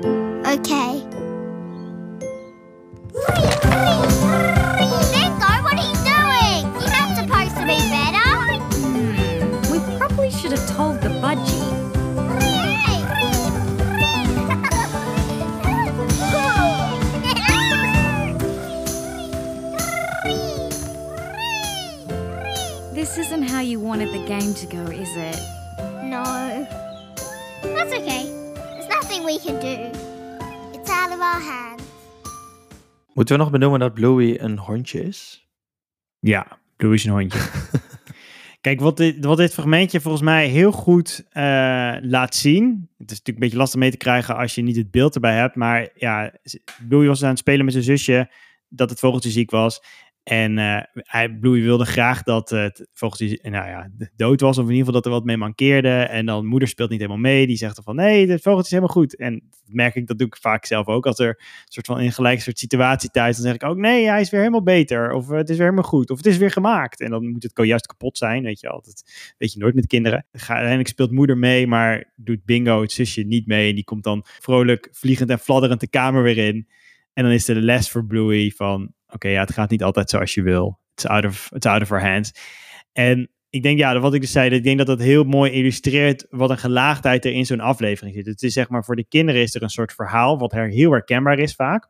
okay. 0.46 1.02
This 22.94 23.18
isn't 23.18 23.50
how 23.50 23.60
you 23.60 23.80
wanted 23.80 24.12
the 24.12 24.24
game 24.24 24.54
to 24.54 24.66
go, 24.66 24.90
is 24.92 25.16
it? 25.16 25.38
No. 26.02 26.22
That's 27.62 27.92
okay. 27.92 28.22
There's 28.54 28.88
nothing 28.88 29.24
we 29.24 29.38
can 29.38 29.58
do. 29.60 29.90
It's 30.78 30.90
out 30.90 31.12
of 31.12 31.20
our 31.20 31.40
hands. 31.40 31.82
Moeten 33.14 33.36
we 33.36 33.42
nog 33.42 33.50
benoemen 33.50 33.80
dat 33.80 33.94
Bluey 33.94 34.40
een 34.40 34.58
hondje 34.58 35.02
is? 35.02 35.48
Ja, 36.18 36.58
Bluey 36.76 36.94
is 36.94 37.04
een 37.04 37.12
hondje. 37.12 37.38
Kijk, 38.60 38.80
wat 38.80 38.96
dit, 38.96 39.24
wat 39.24 39.36
dit 39.36 39.52
fragmentje 39.52 40.00
volgens 40.00 40.22
mij 40.22 40.46
heel 40.46 40.72
goed 40.72 41.24
eh, 41.30 41.42
laat 42.00 42.34
zien. 42.34 42.88
Het 42.98 43.10
is 43.10 43.18
natuurlijk 43.18 43.26
een 43.26 43.34
beetje 43.38 43.56
lastig 43.56 43.80
mee 43.80 43.90
te 43.90 43.96
krijgen 43.96 44.36
als 44.36 44.54
je 44.54 44.62
niet 44.62 44.76
het 44.76 44.90
beeld 44.90 45.14
erbij 45.14 45.36
hebt. 45.36 45.54
Maar 45.54 45.88
ja, 45.94 46.32
Bluey 46.88 47.06
was 47.06 47.22
aan 47.22 47.28
het 47.28 47.38
spelen 47.38 47.64
met 47.64 47.72
zijn 47.74 47.84
zusje. 47.84 48.30
Dat 48.68 48.90
het 48.90 48.98
vogeltje 48.98 49.30
ziek 49.30 49.50
was. 49.50 49.82
En 50.24 50.58
eh, 50.58 50.80
hij, 50.94 51.30
Bluey 51.38 51.62
wilde 51.62 51.84
graag 51.84 52.22
dat 52.22 52.50
het 52.50 52.88
vogeltje 52.92 53.38
nou 53.42 53.68
ja, 53.68 53.90
dood 54.16 54.40
was. 54.40 54.58
Of 54.58 54.64
in 54.64 54.70
ieder 54.70 54.86
geval 54.86 55.00
dat 55.00 55.04
er 55.04 55.18
wat 55.18 55.24
mee 55.24 55.36
mankeerde. 55.36 55.88
En 55.88 56.26
dan 56.26 56.46
moeder 56.46 56.68
speelt 56.68 56.90
niet 56.90 56.98
helemaal 56.98 57.20
mee. 57.20 57.46
Die 57.46 57.56
zegt 57.56 57.74
dan 57.74 57.84
van 57.84 57.96
nee, 57.96 58.30
het 58.30 58.42
vogeltje 58.42 58.64
is 58.64 58.70
helemaal 58.70 58.94
goed. 58.94 59.16
En 59.16 59.32
dat 59.50 59.74
merk 59.74 59.94
ik, 59.94 60.06
dat 60.06 60.18
doe 60.18 60.26
ik 60.26 60.36
vaak 60.36 60.66
zelf 60.66 60.86
ook. 60.86 61.06
Als 61.06 61.18
er 61.18 61.28
een 61.28 61.36
soort 61.64 61.86
van 61.86 61.98
in 61.98 62.06
een 62.06 62.12
gelijke 62.12 62.42
soort 62.42 62.58
situatie 62.58 63.10
thuis. 63.10 63.36
Dan 63.36 63.44
zeg 63.44 63.54
ik 63.54 63.64
ook 63.64 63.76
nee, 63.76 64.08
hij 64.08 64.20
is 64.20 64.30
weer 64.30 64.40
helemaal 64.40 64.62
beter. 64.62 65.12
Of 65.12 65.30
eh, 65.30 65.36
het 65.36 65.48
is 65.48 65.56
weer 65.56 65.66
helemaal 65.66 65.90
goed. 65.90 66.10
Of 66.10 66.16
het 66.16 66.26
is 66.26 66.36
weer 66.36 66.50
gemaakt. 66.50 67.00
En 67.00 67.10
dan 67.10 67.30
moet 67.30 67.42
het 67.42 67.66
juist 67.66 67.86
kapot 67.86 68.18
zijn. 68.18 68.42
Weet 68.42 68.60
je 68.60 68.68
altijd. 68.68 69.34
Weet 69.38 69.52
je 69.52 69.58
nooit 69.58 69.74
met 69.74 69.86
kinderen. 69.86 70.26
Uiteindelijk 70.32 70.88
speelt 70.88 71.10
moeder 71.10 71.38
mee. 71.38 71.66
Maar 71.66 72.12
doet 72.16 72.44
bingo 72.44 72.80
het 72.80 72.92
zusje 72.92 73.22
niet 73.22 73.46
mee. 73.46 73.68
En 73.68 73.74
die 73.74 73.84
komt 73.84 74.04
dan 74.04 74.24
vrolijk 74.24 74.88
vliegend 74.92 75.30
en 75.30 75.38
fladderend 75.38 75.80
de 75.80 75.88
kamer 75.88 76.22
weer 76.22 76.38
in. 76.38 76.68
En 77.12 77.24
dan 77.24 77.32
is 77.32 77.48
er 77.48 77.54
de 77.54 77.62
les 77.62 77.90
voor 77.90 78.06
Bluey 78.06 78.52
van... 78.56 78.92
Oké, 79.14 79.28
ja, 79.28 79.40
het 79.40 79.52
gaat 79.52 79.70
niet 79.70 79.82
altijd 79.82 80.10
zoals 80.10 80.34
je 80.34 80.42
wil. 80.42 80.80
It's 80.94 81.06
out 81.06 81.24
of, 81.24 81.48
out 81.52 81.82
of 81.82 81.92
our 81.92 82.02
hands. 82.02 82.32
En 82.92 83.30
ik 83.50 83.62
denk, 83.62 83.78
ja, 83.78 84.00
wat 84.00 84.14
ik 84.14 84.20
dus 84.20 84.32
zei, 84.32 84.50
ik 84.50 84.62
denk 84.62 84.78
dat 84.78 84.86
dat 84.86 84.98
heel 84.98 85.24
mooi 85.24 85.50
illustreert 85.50 86.26
wat 86.30 86.50
een 86.50 86.58
gelaagdheid 86.58 87.24
er 87.24 87.32
in 87.32 87.46
zo'n 87.46 87.60
aflevering 87.60 88.14
zit. 88.14 88.26
Het 88.26 88.42
is 88.42 88.52
zeg 88.52 88.68
maar, 88.68 88.84
voor 88.84 88.96
de 88.96 89.06
kinderen 89.08 89.42
is 89.42 89.54
er 89.54 89.62
een 89.62 89.68
soort 89.68 89.92
verhaal 89.92 90.38
wat 90.38 90.52
heel 90.52 90.90
herkenbaar 90.90 91.38
is 91.38 91.54
vaak. 91.54 91.88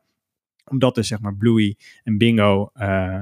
Omdat 0.71 0.95
dus 0.95 1.07
zeg 1.07 1.19
maar 1.19 1.35
Bluey 1.35 1.77
en 2.03 2.17
Bingo 2.17 2.69
eh, 2.73 3.21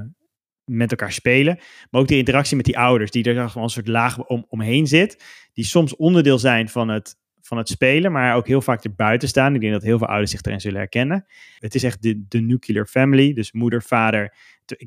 met 0.66 0.92
elkaar 0.92 1.12
spelen. 1.12 1.60
Maar 1.89 2.01
ook 2.01 2.08
de 2.08 2.18
interactie 2.18 2.56
met 2.56 2.66
die 2.66 2.78
ouders, 2.78 3.12
die 3.12 3.24
er 3.24 3.49
gewoon 3.49 3.64
een 3.64 3.70
soort 3.70 3.88
laag 3.88 4.26
om, 4.26 4.45
omheen 4.49 4.88
zit. 4.88 5.24
Die 5.54 5.66
soms 5.66 5.95
onderdeel 5.95 6.39
zijn 6.39 6.70
van 6.70 6.88
het, 6.88 7.16
het 7.58 7.70
spelen, 7.70 8.12
maar 8.12 8.36
ook 8.36 8.47
heel 8.47 8.62
vaak 8.62 8.84
erbuiten 8.84 9.28
staan. 9.28 9.56
Ik 9.56 9.62
denk 9.62 9.74
dat 9.74 9.84
heel 9.84 9.97
veel 9.97 10.08
ouders 10.08 10.32
zich 10.32 10.41
erin 10.41 10.62
zullen 10.62 10.80
herkennen. 10.80 11.26
Het 11.60 11.76
is 11.76 11.84
echt 11.84 12.01
de, 12.01 12.39
nuclear 12.41 12.86
family, 12.86 13.34
dus 13.34 13.51
moeder, 13.51 13.82
vader, 13.82 14.36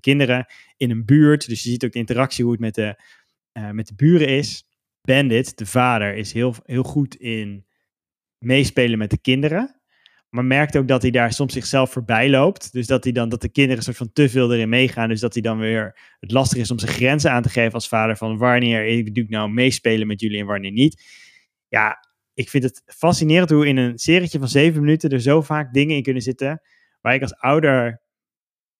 kinderen 0.00 0.46
in 0.76 0.90
een 0.90 1.04
buurt. 1.04 1.48
Dus 1.48 1.62
je 1.62 1.70
ziet 1.70 1.84
ook 1.84 1.92
de 1.92 1.98
interactie 1.98 2.44
hoe 2.44 2.52
het 2.52 2.62
met 2.62 2.74
de, 2.74 3.02
eh, 3.52 3.70
met 3.70 3.86
de 3.86 3.94
buren 3.94 4.28
is. 4.28 4.64
Bandit, 5.00 5.58
de 5.58 5.66
vader, 5.66 6.14
is 6.14 6.32
heel, 6.32 6.54
heel 6.64 6.82
goed 6.82 7.14
in 7.14 7.66
meespelen 8.38 8.98
met 8.98 9.10
de 9.10 9.18
kinderen. 9.18 9.80
Maar 10.30 10.44
merkt 10.44 10.76
ook 10.76 10.88
dat 10.88 11.02
hij 11.02 11.10
daar 11.10 11.32
soms 11.32 11.52
zichzelf 11.52 11.90
voorbij 11.90 12.30
loopt. 12.30 12.72
Dus 12.72 12.86
dat, 12.86 13.04
hij 13.04 13.12
dan, 13.12 13.28
dat 13.28 13.40
de 13.40 13.48
kinderen 13.48 13.82
soort 13.82 13.96
van 13.96 14.12
te 14.12 14.28
veel 14.28 14.52
erin 14.52 14.68
meegaan. 14.68 15.08
Dus 15.08 15.20
dat 15.20 15.32
hij 15.32 15.42
dan 15.42 15.58
weer 15.58 15.98
het 16.20 16.30
lastig 16.30 16.58
is 16.58 16.70
om 16.70 16.78
zijn 16.78 16.92
grenzen 16.92 17.30
aan 17.30 17.42
te 17.42 17.48
geven 17.48 17.72
als 17.72 17.88
vader. 17.88 18.16
Van 18.16 18.38
wanneer 18.38 18.86
ik 18.86 19.28
nou 19.28 19.50
meespelen 19.50 20.06
met 20.06 20.20
jullie 20.20 20.40
en 20.40 20.46
wanneer 20.46 20.72
niet. 20.72 21.04
ja, 21.68 21.98
ik 22.36 22.48
vind 22.50 22.64
het 22.64 22.82
fascinerend 22.86 23.50
hoe 23.50 23.66
in 23.66 23.76
een 23.76 23.98
serietje 23.98 24.38
van 24.38 24.48
zeven 24.48 24.80
minuten 24.80 25.10
er 25.10 25.20
zo 25.20 25.42
vaak 25.42 25.72
dingen 25.72 25.96
in 25.96 26.02
kunnen 26.02 26.22
zitten. 26.22 26.60
Waar 27.00 27.14
ik 27.14 27.22
als 27.22 27.36
ouder 27.36 28.02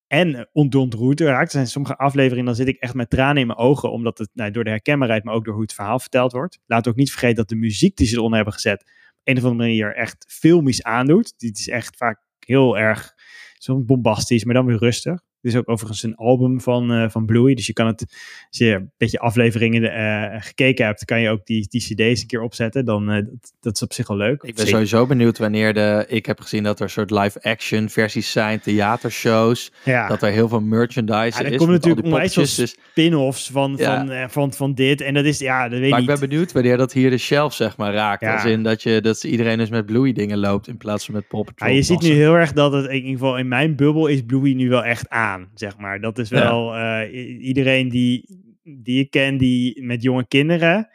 en 0.07 0.48
ontroerd 0.52 1.20
raak. 1.20 1.44
Er 1.44 1.50
zijn 1.50 1.66
sommige 1.66 1.96
afleveringen, 1.96 2.44
dan 2.44 2.54
zit 2.54 2.68
ik 2.68 2.76
echt 2.76 2.94
met 2.94 3.11
tranen 3.11 3.40
in 3.40 3.46
mijn 3.46 3.59
ogen. 3.59 3.90
Omdat 3.90 4.18
het 4.18 4.28
nou, 4.32 4.50
door 4.50 4.64
de 4.64 4.70
herkenbaarheid, 4.70 5.24
maar 5.24 5.34
ook 5.34 5.44
door 5.44 5.54
hoe 5.54 5.62
het 5.62 5.72
verhaal 5.72 5.98
verteld 5.98 6.32
wordt. 6.32 6.59
Laat 6.66 6.88
ook 6.88 6.96
niet 6.96 7.11
vergeten 7.11 7.36
dat 7.36 7.48
de 7.48 7.57
muziek 7.57 7.96
die 7.96 8.07
ze 8.07 8.14
eronder 8.14 8.36
hebben 8.36 8.54
gezet. 8.54 8.80
op 8.80 8.88
een 9.24 9.36
of 9.36 9.42
andere 9.44 9.62
manier 9.62 9.94
echt 9.94 10.24
filmisch 10.28 10.82
aandoet. 10.82 11.34
Die 11.36 11.52
is 11.52 11.68
echt 11.68 11.96
vaak 11.96 12.26
heel 12.38 12.78
erg 12.78 13.14
zo 13.59 13.84
bombastisch, 13.84 14.44
maar 14.44 14.54
dan 14.54 14.66
weer 14.66 14.78
rustig. 14.78 15.20
Is 15.47 15.57
ook 15.57 15.68
overigens 15.68 16.03
een 16.03 16.14
album 16.14 16.61
van, 16.61 16.92
eh, 16.92 17.09
van 17.09 17.26
Bluey. 17.26 17.55
Dus 17.55 17.66
je 17.66 17.72
kan 17.72 17.86
het, 17.86 18.01
als 18.49 18.59
je 18.59 18.72
een 18.74 18.90
beetje 18.97 19.18
afleveringen 19.18 19.82
eh, 19.92 20.42
gekeken 20.42 20.84
hebt, 20.86 21.05
kan 21.05 21.20
je 21.20 21.28
ook 21.28 21.47
die, 21.47 21.66
die 21.68 21.80
cd's 21.80 22.20
een 22.20 22.26
keer 22.26 22.40
opzetten. 22.42 22.84
Dan, 22.84 23.11
eh, 23.11 23.16
dat, 23.16 23.53
dat 23.61 23.74
is 23.74 23.82
op 23.82 23.92
zich 23.92 24.09
al 24.09 24.16
leuk. 24.16 24.42
Ik 24.42 24.55
ben 24.55 24.66
sowieso 24.66 25.07
benieuwd 25.07 25.38
wanneer 25.38 25.74
de... 25.74 26.05
Ik 26.09 26.26
heb 26.26 26.40
gezien 26.40 26.62
dat 26.62 26.80
er 26.80 26.90
soort 26.90 27.11
live-action 27.11 27.88
versies 27.88 28.32
zijn, 28.32 28.61
theatershows. 28.61 29.72
ja. 29.84 30.09
Dat 30.09 30.22
er 30.22 30.30
heel 30.30 30.49
veel 30.49 30.61
merchandise 30.61 31.38
Ja, 31.38 31.44
is. 31.44 31.53
er 31.53 31.59
komen 31.59 31.74
natuurlijk 31.74 32.07
onwijs 32.07 32.32
veel 32.32 32.42
dus- 32.42 32.76
spin-offs 32.90 33.51
van, 33.51 33.74
Ja. 33.76 34.07
van, 34.07 34.30
van, 34.30 34.53
van 34.53 34.74
dit. 34.74 35.01
En 35.01 35.14
dat 35.14 35.24
is, 35.24 35.38
ja, 35.38 35.68
dat 35.68 35.78
weet 35.78 35.90
Maar 35.90 36.01
ik 36.01 36.07
ben 36.07 36.20
benieuwd 36.20 36.53
wanneer 36.53 36.76
dat 36.76 36.92
hier 36.92 37.11
de 37.11 37.18
shelf 37.18 37.55
zeg 37.55 37.76
maar 37.76 37.92
raakt. 37.92 38.24
Als 38.24 38.44
in 38.44 38.62
dat, 38.62 38.82
je, 38.82 39.01
dat 39.01 39.24
iedereen 39.24 39.59
dus 39.59 39.68
met 39.68 39.86
Bluey 39.86 40.12
dingen 40.12 40.38
loopt 40.38 40.68
in 40.68 40.76
plaats 40.76 41.05
van 41.05 41.14
met 41.14 41.28
Paw 41.28 41.44
Patrol. 41.44 41.68
Ja, 41.68 41.74
je 41.74 41.82
ziet 41.82 42.01
nu 42.01 42.09
heel 42.09 42.34
erg 42.34 42.53
dat 42.53 42.72
het, 42.72 42.86
in 42.86 42.94
ieder 42.94 43.11
geval 43.11 43.38
in 43.38 43.49
mijn 43.49 43.76
bubbel, 43.76 44.07
is 44.07 44.22
Bluey 44.26 44.53
nu 44.53 44.68
wel 44.68 44.84
echt 44.84 45.09
aan, 45.09 45.36
zeg 45.55 45.78
maar. 45.78 46.01
Dat 46.01 46.18
is 46.18 46.30
wel, 46.30 46.74
eh, 46.74 47.45
iedereen 47.47 47.89
die, 47.89 48.41
die 48.62 49.01
ik 49.01 49.11
ken, 49.11 49.37
die 49.37 49.84
met 49.84 50.03
jonge 50.03 50.26
kinderen, 50.28 50.89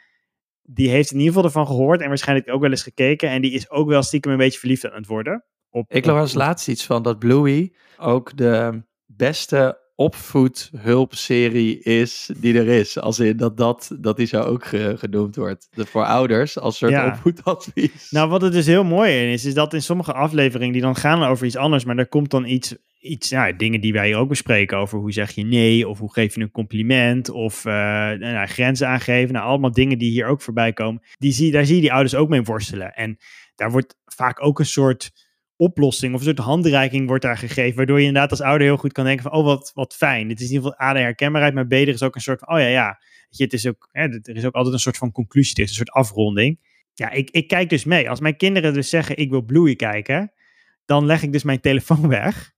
die 0.62 0.88
heeft 0.88 1.10
in 1.10 1.18
ieder 1.18 1.32
geval 1.32 1.48
ervan 1.48 1.66
gehoord 1.66 2.00
en 2.00 2.08
waarschijnlijk 2.08 2.50
ook 2.50 2.60
wel 2.60 2.70
eens 2.70 2.82
gekeken. 2.82 3.28
En 3.28 3.42
die 3.42 3.52
is 3.52 3.70
ook 3.70 3.88
wel 3.88 4.02
stiekem 4.02 4.32
een 4.32 4.38
beetje 4.38 4.58
verliefd 4.58 4.90
aan 4.90 4.96
het 4.96 5.06
worden. 5.06 5.44
Op, 5.70 5.92
Ik 5.92 6.04
las 6.04 6.34
laatst 6.34 6.68
iets 6.68 6.86
van 6.86 7.02
dat 7.02 7.18
Bluey 7.18 7.72
ook 7.96 8.36
de 8.36 8.82
beste 9.06 9.81
opvoedhulpserie 9.94 11.82
is 11.82 12.30
die 12.36 12.58
er 12.58 12.68
is. 12.68 12.98
Als 12.98 13.18
in 13.18 13.36
dat, 13.36 13.56
dat, 13.56 13.96
dat 14.00 14.16
die 14.16 14.26
zo 14.26 14.40
ook 14.42 14.64
ge- 14.64 14.94
genoemd 14.98 15.36
wordt. 15.36 15.68
De, 15.70 15.86
voor 15.86 16.04
ouders 16.04 16.58
als 16.58 16.78
soort 16.78 16.92
Ja. 16.92 17.06
opvoedadvies. 17.06 18.10
Nou, 18.10 18.28
wat 18.28 18.42
het 18.42 18.52
dus 18.52 18.66
heel 18.66 18.84
mooi 18.84 19.12
in 19.12 19.28
is, 19.32 19.44
is 19.44 19.54
dat 19.54 19.74
in 19.74 19.82
sommige 19.82 20.12
afleveringen 20.12 20.72
die 20.72 20.82
dan 20.82 20.96
gaan 20.96 21.22
over 21.22 21.46
iets 21.46 21.56
anders, 21.56 21.84
maar 21.84 21.96
er 21.98 22.08
komt 22.08 22.30
dan 22.30 22.46
iets, 22.46 22.74
iets 23.00 23.28
ja, 23.28 23.52
dingen 23.52 23.80
die 23.80 23.92
wij 23.92 24.06
hier 24.06 24.16
ook 24.16 24.28
bespreken 24.28 24.78
over 24.78 24.98
hoe 24.98 25.12
zeg 25.12 25.30
je 25.30 25.44
nee, 25.44 25.88
of 25.88 25.98
hoe 25.98 26.12
geef 26.12 26.34
je 26.34 26.40
een 26.40 26.50
compliment, 26.50 27.30
of 27.30 27.64
eh, 27.64 27.72
nou, 27.72 28.46
grenzen 28.46 28.88
aangeven. 28.88 29.34
Nou, 29.34 29.46
allemaal 29.46 29.72
dingen 29.72 29.98
die 29.98 30.10
hier 30.10 30.26
ook 30.26 30.42
voorbij 30.42 30.72
komen. 30.72 31.02
Die 31.18 31.32
zie, 31.32 31.52
daar 31.52 31.64
zie 31.66 31.74
je 31.74 31.80
die 31.80 31.92
ouders 31.92 32.14
ook 32.14 32.28
mee 32.28 32.42
worstelen. 32.42 32.94
En 32.94 33.16
daar 33.54 33.70
wordt 33.70 33.94
vaak 34.04 34.44
ook 34.44 34.58
een 34.58 34.66
soort 34.66 35.10
oplossing 35.56 36.14
of 36.14 36.20
een 36.20 36.26
soort 36.26 36.38
handreiking 36.38 37.06
wordt 37.06 37.22
daar 37.22 37.38
gegeven, 37.38 37.76
waardoor 37.76 38.00
je 38.00 38.06
inderdaad 38.06 38.30
als 38.30 38.40
ouder 38.40 38.66
heel 38.66 38.76
goed 38.76 38.92
kan 38.92 39.04
denken 39.04 39.22
van, 39.22 39.32
oh, 39.32 39.44
wat, 39.44 39.70
wat 39.74 39.94
fijn. 39.94 40.28
Dit 40.28 40.40
is 40.40 40.46
in 40.48 40.54
ieder 40.54 40.70
geval 40.70 40.86
A, 40.86 40.92
de 40.92 40.98
herkenbaarheid, 40.98 41.54
maar 41.54 41.66
B, 41.66 41.72
is 41.72 42.02
ook 42.02 42.14
een 42.14 42.20
soort 42.20 42.38
van, 42.38 42.54
oh 42.54 42.60
ja, 42.60 42.66
ja. 42.66 43.00
Je, 43.28 43.44
het 43.44 43.52
is 43.52 43.66
ook, 43.66 43.88
hè, 43.92 44.02
er 44.02 44.36
is 44.36 44.44
ook 44.44 44.54
altijd 44.54 44.74
een 44.74 44.80
soort 44.80 44.96
van 44.96 45.12
conclusie, 45.12 45.56
er 45.56 45.62
is 45.62 45.68
een 45.68 45.74
soort 45.74 45.90
afronding. 45.90 46.58
Ja, 46.94 47.10
ik, 47.10 47.30
ik 47.30 47.48
kijk 47.48 47.70
dus 47.70 47.84
mee. 47.84 48.10
Als 48.10 48.20
mijn 48.20 48.36
kinderen 48.36 48.74
dus 48.74 48.88
zeggen, 48.88 49.16
ik 49.16 49.30
wil 49.30 49.42
Bluey 49.42 49.76
kijken, 49.76 50.32
dan 50.84 51.06
leg 51.06 51.22
ik 51.22 51.32
dus 51.32 51.42
mijn 51.42 51.60
telefoon 51.60 52.08
weg. 52.22 52.52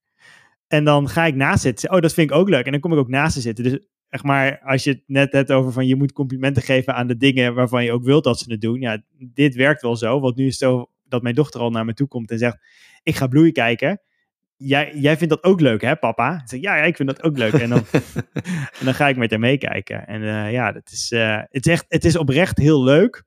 En 0.69 0.85
dan 0.85 1.09
ga 1.09 1.25
ik 1.25 1.35
naast 1.35 1.63
zitten. 1.63 1.93
Oh, 1.93 2.01
dat 2.01 2.15
vind 2.15 2.31
ik 2.31 2.37
ook 2.37 2.49
leuk. 2.49 2.65
En 2.65 2.73
dan 2.73 2.81
kom 2.81 2.93
ik 2.93 2.99
ook 2.99 3.09
naast 3.09 3.35
ze 3.35 3.41
zitten. 3.41 3.65
Dus 3.65 3.79
zeg 4.09 4.23
maar, 4.23 4.61
als 4.61 4.85
je 4.85 4.91
het 4.91 5.03
net 5.07 5.33
hebt 5.33 5.53
over 5.53 5.73
van 5.73 5.87
je 5.87 5.97
moet 5.97 6.13
complimenten 6.13 6.63
geven 6.63 6.95
aan 6.95 7.07
de 7.07 7.17
dingen 7.17 7.55
waarvan 7.55 7.85
je 7.85 7.93
ook 7.93 8.05
wilt 8.05 8.25
dat 8.25 8.39
ze 8.39 8.53
het 8.53 8.61
doen. 8.61 8.81
Ja, 8.81 9.03
dit 9.19 9.55
werkt 9.55 9.83
wel 9.83 9.97
zo. 9.97 10.21
Want 10.21 10.37
nu 10.37 10.47
is 10.47 10.61
het 10.61 10.71
zo 10.71 10.91
dat 11.05 11.23
mijn 11.23 11.35
dochter 11.35 11.61
al 11.61 11.71
naar 11.71 11.85
me 11.85 11.95
toe 11.95 12.09
komt 12.09 12.31
en 12.31 12.39
zegt, 12.39 12.59
ik 13.03 13.17
ga 13.17 13.27
Bluey 13.27 13.53
kijken. 13.53 14.01
Jij, 14.57 14.93
jij 14.95 15.17
vindt 15.17 15.35
dat 15.35 15.45
ook 15.45 15.61
leuk, 15.61 15.83
hè, 15.83 15.97
papa? 15.97 16.35
Ik 16.35 16.49
zeg, 16.49 16.61
ja, 16.61 16.77
ja, 16.77 16.83
ik 16.83 16.97
vind 16.97 17.09
dat 17.09 17.23
ook 17.23 17.39
leuk. 17.39 17.53
En 17.53 17.71
dan, 17.71 17.85
en 18.79 18.85
dan 18.85 18.95
ga 18.95 19.09
ik 19.09 19.17
met 19.17 19.31
haar 19.31 19.41
meekijken. 19.41 20.07
En 20.07 20.23
eh, 20.23 20.53
ja, 20.53 20.73
dat 20.73 20.91
is, 20.91 21.13
eh, 21.13 21.43
het, 21.49 21.67
is 21.67 21.73
echt, 21.73 21.85
het 21.89 22.05
is 22.05 22.17
oprecht 22.17 22.59
heel 22.59 22.83
leuk 22.83 23.25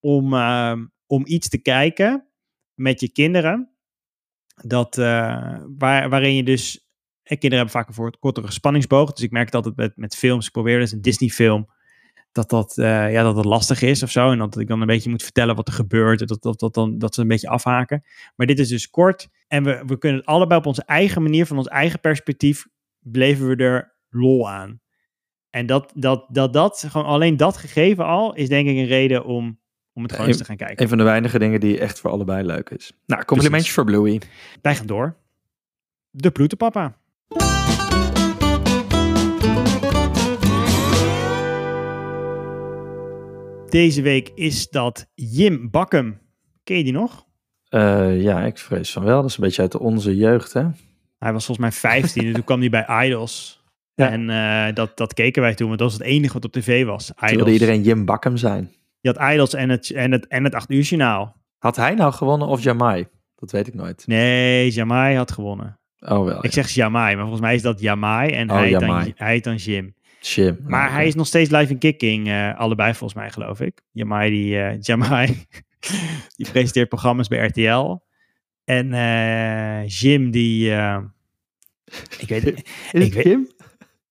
om, 0.00 0.34
ehm, 0.34 0.86
om 1.06 1.22
iets 1.26 1.48
te 1.48 1.62
kijken 1.62 2.26
met 2.74 3.00
je 3.00 3.12
kinderen. 3.12 3.70
Dat, 4.54 4.98
eh, 4.98 5.58
waar, 5.78 6.08
waarin 6.08 6.34
je 6.34 6.42
dus. 6.42 6.86
kinderen 7.22 7.56
hebben 7.56 7.74
vaak 7.74 7.96
een 7.96 8.18
kortere 8.18 8.50
spanningsboog. 8.50 9.12
Dus 9.12 9.24
ik 9.24 9.30
merk 9.30 9.46
het 9.46 9.54
altijd 9.54 9.76
met, 9.76 9.96
met 9.96 10.16
films. 10.16 10.46
Ik 10.46 10.52
probeer 10.52 10.78
dus 10.78 10.92
een 10.92 11.02
Disney-film. 11.02 11.68
Dat 12.32 12.50
dat, 12.50 12.78
eh, 12.78 13.12
ja, 13.12 13.22
dat 13.22 13.34
dat 13.34 13.44
lastig 13.44 13.82
is 13.82 14.02
of 14.02 14.10
zo. 14.10 14.30
En 14.30 14.38
dat 14.38 14.58
ik 14.58 14.68
dan 14.68 14.80
een 14.80 14.86
beetje 14.86 15.10
moet 15.10 15.22
vertellen 15.22 15.56
wat 15.56 15.68
er 15.68 15.74
gebeurt. 15.74 16.20
en 16.20 16.26
Dat, 16.26 16.42
dat, 16.42 16.60
dat, 16.60 16.74
dan, 16.74 16.98
dat 16.98 17.14
ze 17.14 17.20
een 17.20 17.28
beetje 17.28 17.48
afhaken. 17.48 18.04
Maar 18.36 18.46
dit 18.46 18.58
is 18.58 18.68
dus 18.68 18.90
kort. 18.90 19.28
En 19.48 19.64
we, 19.64 19.82
we 19.86 19.98
kunnen 19.98 20.18
het 20.18 20.28
allebei 20.28 20.60
op 20.60 20.66
onze 20.66 20.84
eigen 20.84 21.22
manier, 21.22 21.46
van 21.46 21.56
ons 21.56 21.68
eigen 21.68 22.00
perspectief, 22.00 22.66
beleven 22.98 23.48
we 23.48 23.56
er 23.56 23.94
lol 24.08 24.50
aan. 24.50 24.80
En 25.50 25.66
dat, 25.66 25.92
dat, 25.94 26.26
dat, 26.28 26.52
dat, 26.52 26.84
gewoon 26.88 27.06
alleen 27.06 27.36
dat 27.36 27.56
gegeven 27.56 28.04
al, 28.04 28.34
is 28.34 28.48
denk 28.48 28.68
ik 28.68 28.76
een 28.76 28.86
reden 28.86 29.24
om, 29.24 29.58
om 29.92 30.02
het 30.02 30.12
gewoon 30.12 30.26
eens 30.26 30.36
te 30.36 30.44
gaan 30.44 30.56
kijken. 30.56 30.82
Een 30.82 30.88
van 30.88 30.98
de 30.98 31.04
weinige 31.04 31.38
dingen 31.38 31.60
die 31.60 31.78
echt 31.78 32.00
voor 32.00 32.10
allebei 32.10 32.46
leuk 32.46 32.70
is. 32.70 32.92
Nou, 33.06 33.24
complimentjes 33.24 33.74
voor 33.74 33.84
Bluey. 33.84 34.20
Wij 34.62 34.74
gaan 34.74 34.86
door. 34.86 35.16
De 36.10 36.30
Ploetenpapa. 36.30 36.96
Deze 43.72 44.02
week 44.02 44.30
is 44.34 44.68
dat 44.68 45.06
Jim 45.14 45.70
Bakkum. 45.70 46.18
Ken 46.64 46.76
je 46.76 46.84
die 46.84 46.92
nog? 46.92 47.26
Eh, 47.68 48.22
ja, 48.22 48.40
ik 48.44 48.58
vrees 48.58 48.92
van 48.92 49.04
wel. 49.04 49.20
Dat 49.20 49.30
is 49.30 49.36
een 49.36 49.44
beetje 49.44 49.62
uit 49.62 49.76
onze 49.76 50.16
jeugd, 50.16 50.52
hè? 50.52 50.62
Hij 51.18 51.32
was 51.32 51.46
volgens 51.46 51.58
mij 51.58 51.72
15 51.72 52.26
en 52.26 52.32
toen 52.32 52.44
kwam 52.44 52.60
hij 52.60 52.70
bij 52.70 53.06
Idols. 53.06 53.60
Ja. 53.94 54.10
En 54.10 54.30
eh, 54.30 54.74
dat, 54.74 54.96
dat 54.96 55.14
keken 55.14 55.42
wij 55.42 55.54
toen, 55.54 55.66
want 55.66 55.78
dat 55.78 55.90
was 55.90 55.98
het 55.98 56.08
enige 56.08 56.32
wat 56.32 56.44
op 56.44 56.52
tv 56.52 56.84
was. 56.84 57.06
Toen 57.06 57.16
Idols. 57.16 57.34
wilde 57.36 57.52
iedereen 57.52 57.82
Jim 57.82 58.04
Bakkum 58.04 58.36
zijn. 58.36 58.70
Je 59.00 59.12
had 59.12 59.32
Idols 59.32 59.54
en 59.54 59.68
het, 59.68 59.90
en 59.90 60.12
het, 60.12 60.26
en 60.26 60.44
het 60.44 60.54
8 60.54 60.70
uur 60.70 60.82
journaal. 60.82 61.36
Had 61.58 61.76
hij 61.76 61.94
nou 61.94 62.12
gewonnen 62.12 62.48
of 62.48 62.62
Jamai? 62.62 63.06
Dat 63.36 63.50
weet 63.50 63.66
ik 63.66 63.74
nooit. 63.74 64.06
Nee, 64.06 64.70
Jamai 64.70 65.16
had 65.16 65.32
gewonnen. 65.32 65.78
Oh 65.98 66.24
wel. 66.24 66.44
Ik 66.44 66.52
zeg 66.52 66.68
Jamai, 66.68 67.12
maar 67.14 67.22
volgens 67.22 67.42
mij 67.42 67.54
is 67.54 67.62
dat 67.62 67.80
Jamai 67.80 68.30
en 68.30 68.50
Oh, 68.50 68.56
hij, 68.56 68.70
Jamai. 68.70 69.04
dan, 69.04 69.12
hij 69.16 69.32
heet 69.32 69.44
dan 69.44 69.56
Jim. 69.56 69.94
Jim. 70.22 70.58
Maar 70.66 70.88
Oh, 70.88 70.94
hij 70.94 71.06
is 71.06 71.14
nog 71.14 71.26
steeds 71.26 71.50
live 71.50 71.72
in 71.72 71.78
kicking, 71.78 72.28
eh, 72.28 72.58
allebei 72.58 72.94
volgens 72.94 73.20
mij 73.20 73.30
geloof 73.30 73.60
ik. 73.60 73.80
Jamai, 73.92 74.30
die, 74.30 74.58
eh, 74.58 74.80
Jamai, 74.80 75.26
die 76.36 76.50
presenteert 76.50 76.88
programma's 76.88 77.28
bij 77.28 77.46
RTL. 77.46 77.98
En 78.64 78.92
eh, 78.92 79.88
Jim, 79.88 80.30
die, 80.30 80.70
ik 82.18 82.28
weet 82.28 82.42
het 82.42 82.58
ik 82.58 82.64
het 82.92 83.14
weet- 83.14 83.24
Jim? 83.24 83.48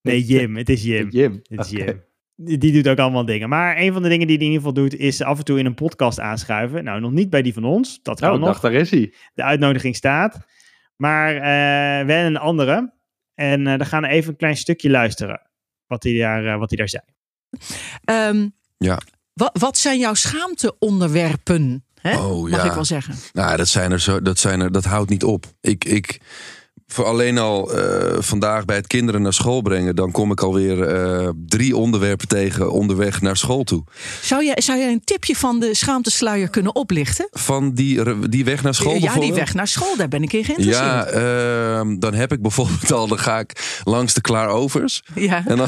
Nee, 0.01 0.23
Jim, 0.23 0.55
het 0.55 0.69
is 0.69 0.83
Jim. 0.83 1.09
Jim. 1.09 1.41
Het 1.49 1.59
is. 1.59 1.69
Jim. 1.69 2.03
Die, 2.35 2.57
die 2.57 2.71
doet 2.71 2.87
ook 2.87 2.97
allemaal 2.99 3.25
dingen. 3.25 3.49
Maar 3.49 3.77
een 3.77 3.93
van 3.93 4.01
de 4.03 4.09
dingen 4.09 4.27
die 4.27 4.37
hij 4.37 4.45
in 4.45 4.51
ieder 4.51 4.67
geval 4.67 4.83
doet, 4.83 4.99
is 4.99 5.21
af 5.21 5.37
en 5.37 5.45
toe 5.45 5.59
in 5.59 5.65
een 5.65 5.73
podcast 5.73 6.19
aanschuiven. 6.19 6.83
Nou, 6.83 6.99
nog 7.01 7.11
niet 7.11 7.29
bij 7.29 7.41
die 7.41 7.53
van 7.53 7.63
ons. 7.63 7.99
Dat 8.03 8.19
kan 8.19 8.31
Oh, 8.33 8.37
nog. 8.39 8.45
dacht, 8.47 8.61
daar 8.61 8.73
is 8.73 8.91
hij. 8.91 9.13
De 9.33 9.43
uitnodiging 9.43 9.95
staat. 9.95 10.45
Maar 10.95 11.33
wel 12.05 12.25
een 12.25 12.37
andere. 12.37 12.93
En 13.35 13.63
dan 13.63 13.85
gaan 13.85 14.01
we 14.01 14.07
even 14.07 14.31
een 14.31 14.37
klein 14.37 14.57
stukje 14.57 14.89
luisteren. 14.89 15.49
Wat 15.91 16.03
hij 16.03 16.17
daar, 16.17 16.45
eh, 16.45 16.57
wat 16.59 16.69
hij 16.69 16.77
daar 16.77 16.89
zei. 16.89 17.03
Ehm, 18.03 18.47
Ja. 18.77 18.99
Wat, 19.33 19.57
wat 19.59 19.77
zijn 19.77 19.99
jouw 19.99 20.13
schaamteonderwerpen? 20.13 21.85
Hè? 22.01 22.17
Oh, 22.17 22.49
Mag 22.49 22.63
ja. 22.63 22.69
ik 22.69 22.71
wel 22.73 22.85
zeggen. 22.85 23.15
Nou, 23.33 23.57
dat 23.57 23.67
zijn 23.67 23.91
er 23.91 23.99
zo, 23.99 24.21
dat 24.21 24.39
zijn 24.39 24.59
er, 24.61 24.71
dat 24.71 24.83
houdt 24.85 25.09
niet 25.09 25.23
op. 25.23 25.45
Ik, 25.61 25.85
ik 25.85 26.19
voor 26.91 27.05
alleen 27.05 27.37
al 27.37 27.73
eh, 27.73 28.21
vandaag 28.21 28.65
bij 28.65 28.75
het 28.75 28.87
kinderen 28.87 29.21
naar 29.21 29.33
school 29.33 29.61
brengen, 29.61 29.95
dan 29.95 30.11
kom 30.11 30.31
ik 30.31 30.41
alweer 30.41 30.83
eh 30.83 31.29
drie 31.45 31.77
onderwerpen 31.77 32.27
tegen 32.27 32.71
onderweg 32.71 33.21
naar 33.21 33.37
school 33.37 33.63
toe. 33.63 33.83
Zou 34.21 34.45
jij, 34.45 34.61
zou 34.61 34.79
jij 34.79 34.91
een 34.91 35.03
tipje 35.03 35.35
van 35.35 35.59
de 35.59 35.75
schaamtesluier 35.75 36.49
kunnen 36.49 36.75
oplichten? 36.75 37.27
Van 37.31 37.73
die, 37.73 38.29
die 38.29 38.45
weg 38.45 38.63
naar 38.63 38.73
school 38.73 38.95
ja, 38.95 39.19
die 39.19 39.33
weg 39.33 39.53
naar 39.53 39.67
school, 39.67 39.95
daar 39.95 40.07
ben 40.07 40.23
ik 40.23 40.33
in 40.33 40.43
geïnteresseerd. 40.43 40.85
Ja, 40.85 41.05
ehm, 41.05 41.99
dan 41.99 42.13
heb 42.13 42.31
ik 42.31 42.41
bijvoorbeeld 42.41 42.91
al, 42.91 43.07
dan 43.07 43.19
ga 43.19 43.39
ik 43.39 43.79
langs 43.83 44.13
de 44.13 44.21
Klaarovers. 44.21 45.03
Ja. 45.15 45.43
En 45.47 45.57
dan, 45.57 45.67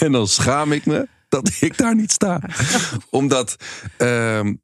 en 0.00 0.12
dan 0.12 0.28
schaam 0.28 0.72
ik 0.72 0.86
me 0.86 1.08
dat 1.28 1.50
ik 1.60 1.78
daar 1.78 1.94
niet 1.94 2.12
sta. 2.12 2.40
Omdat 3.10 3.56
ehm, 3.96 4.54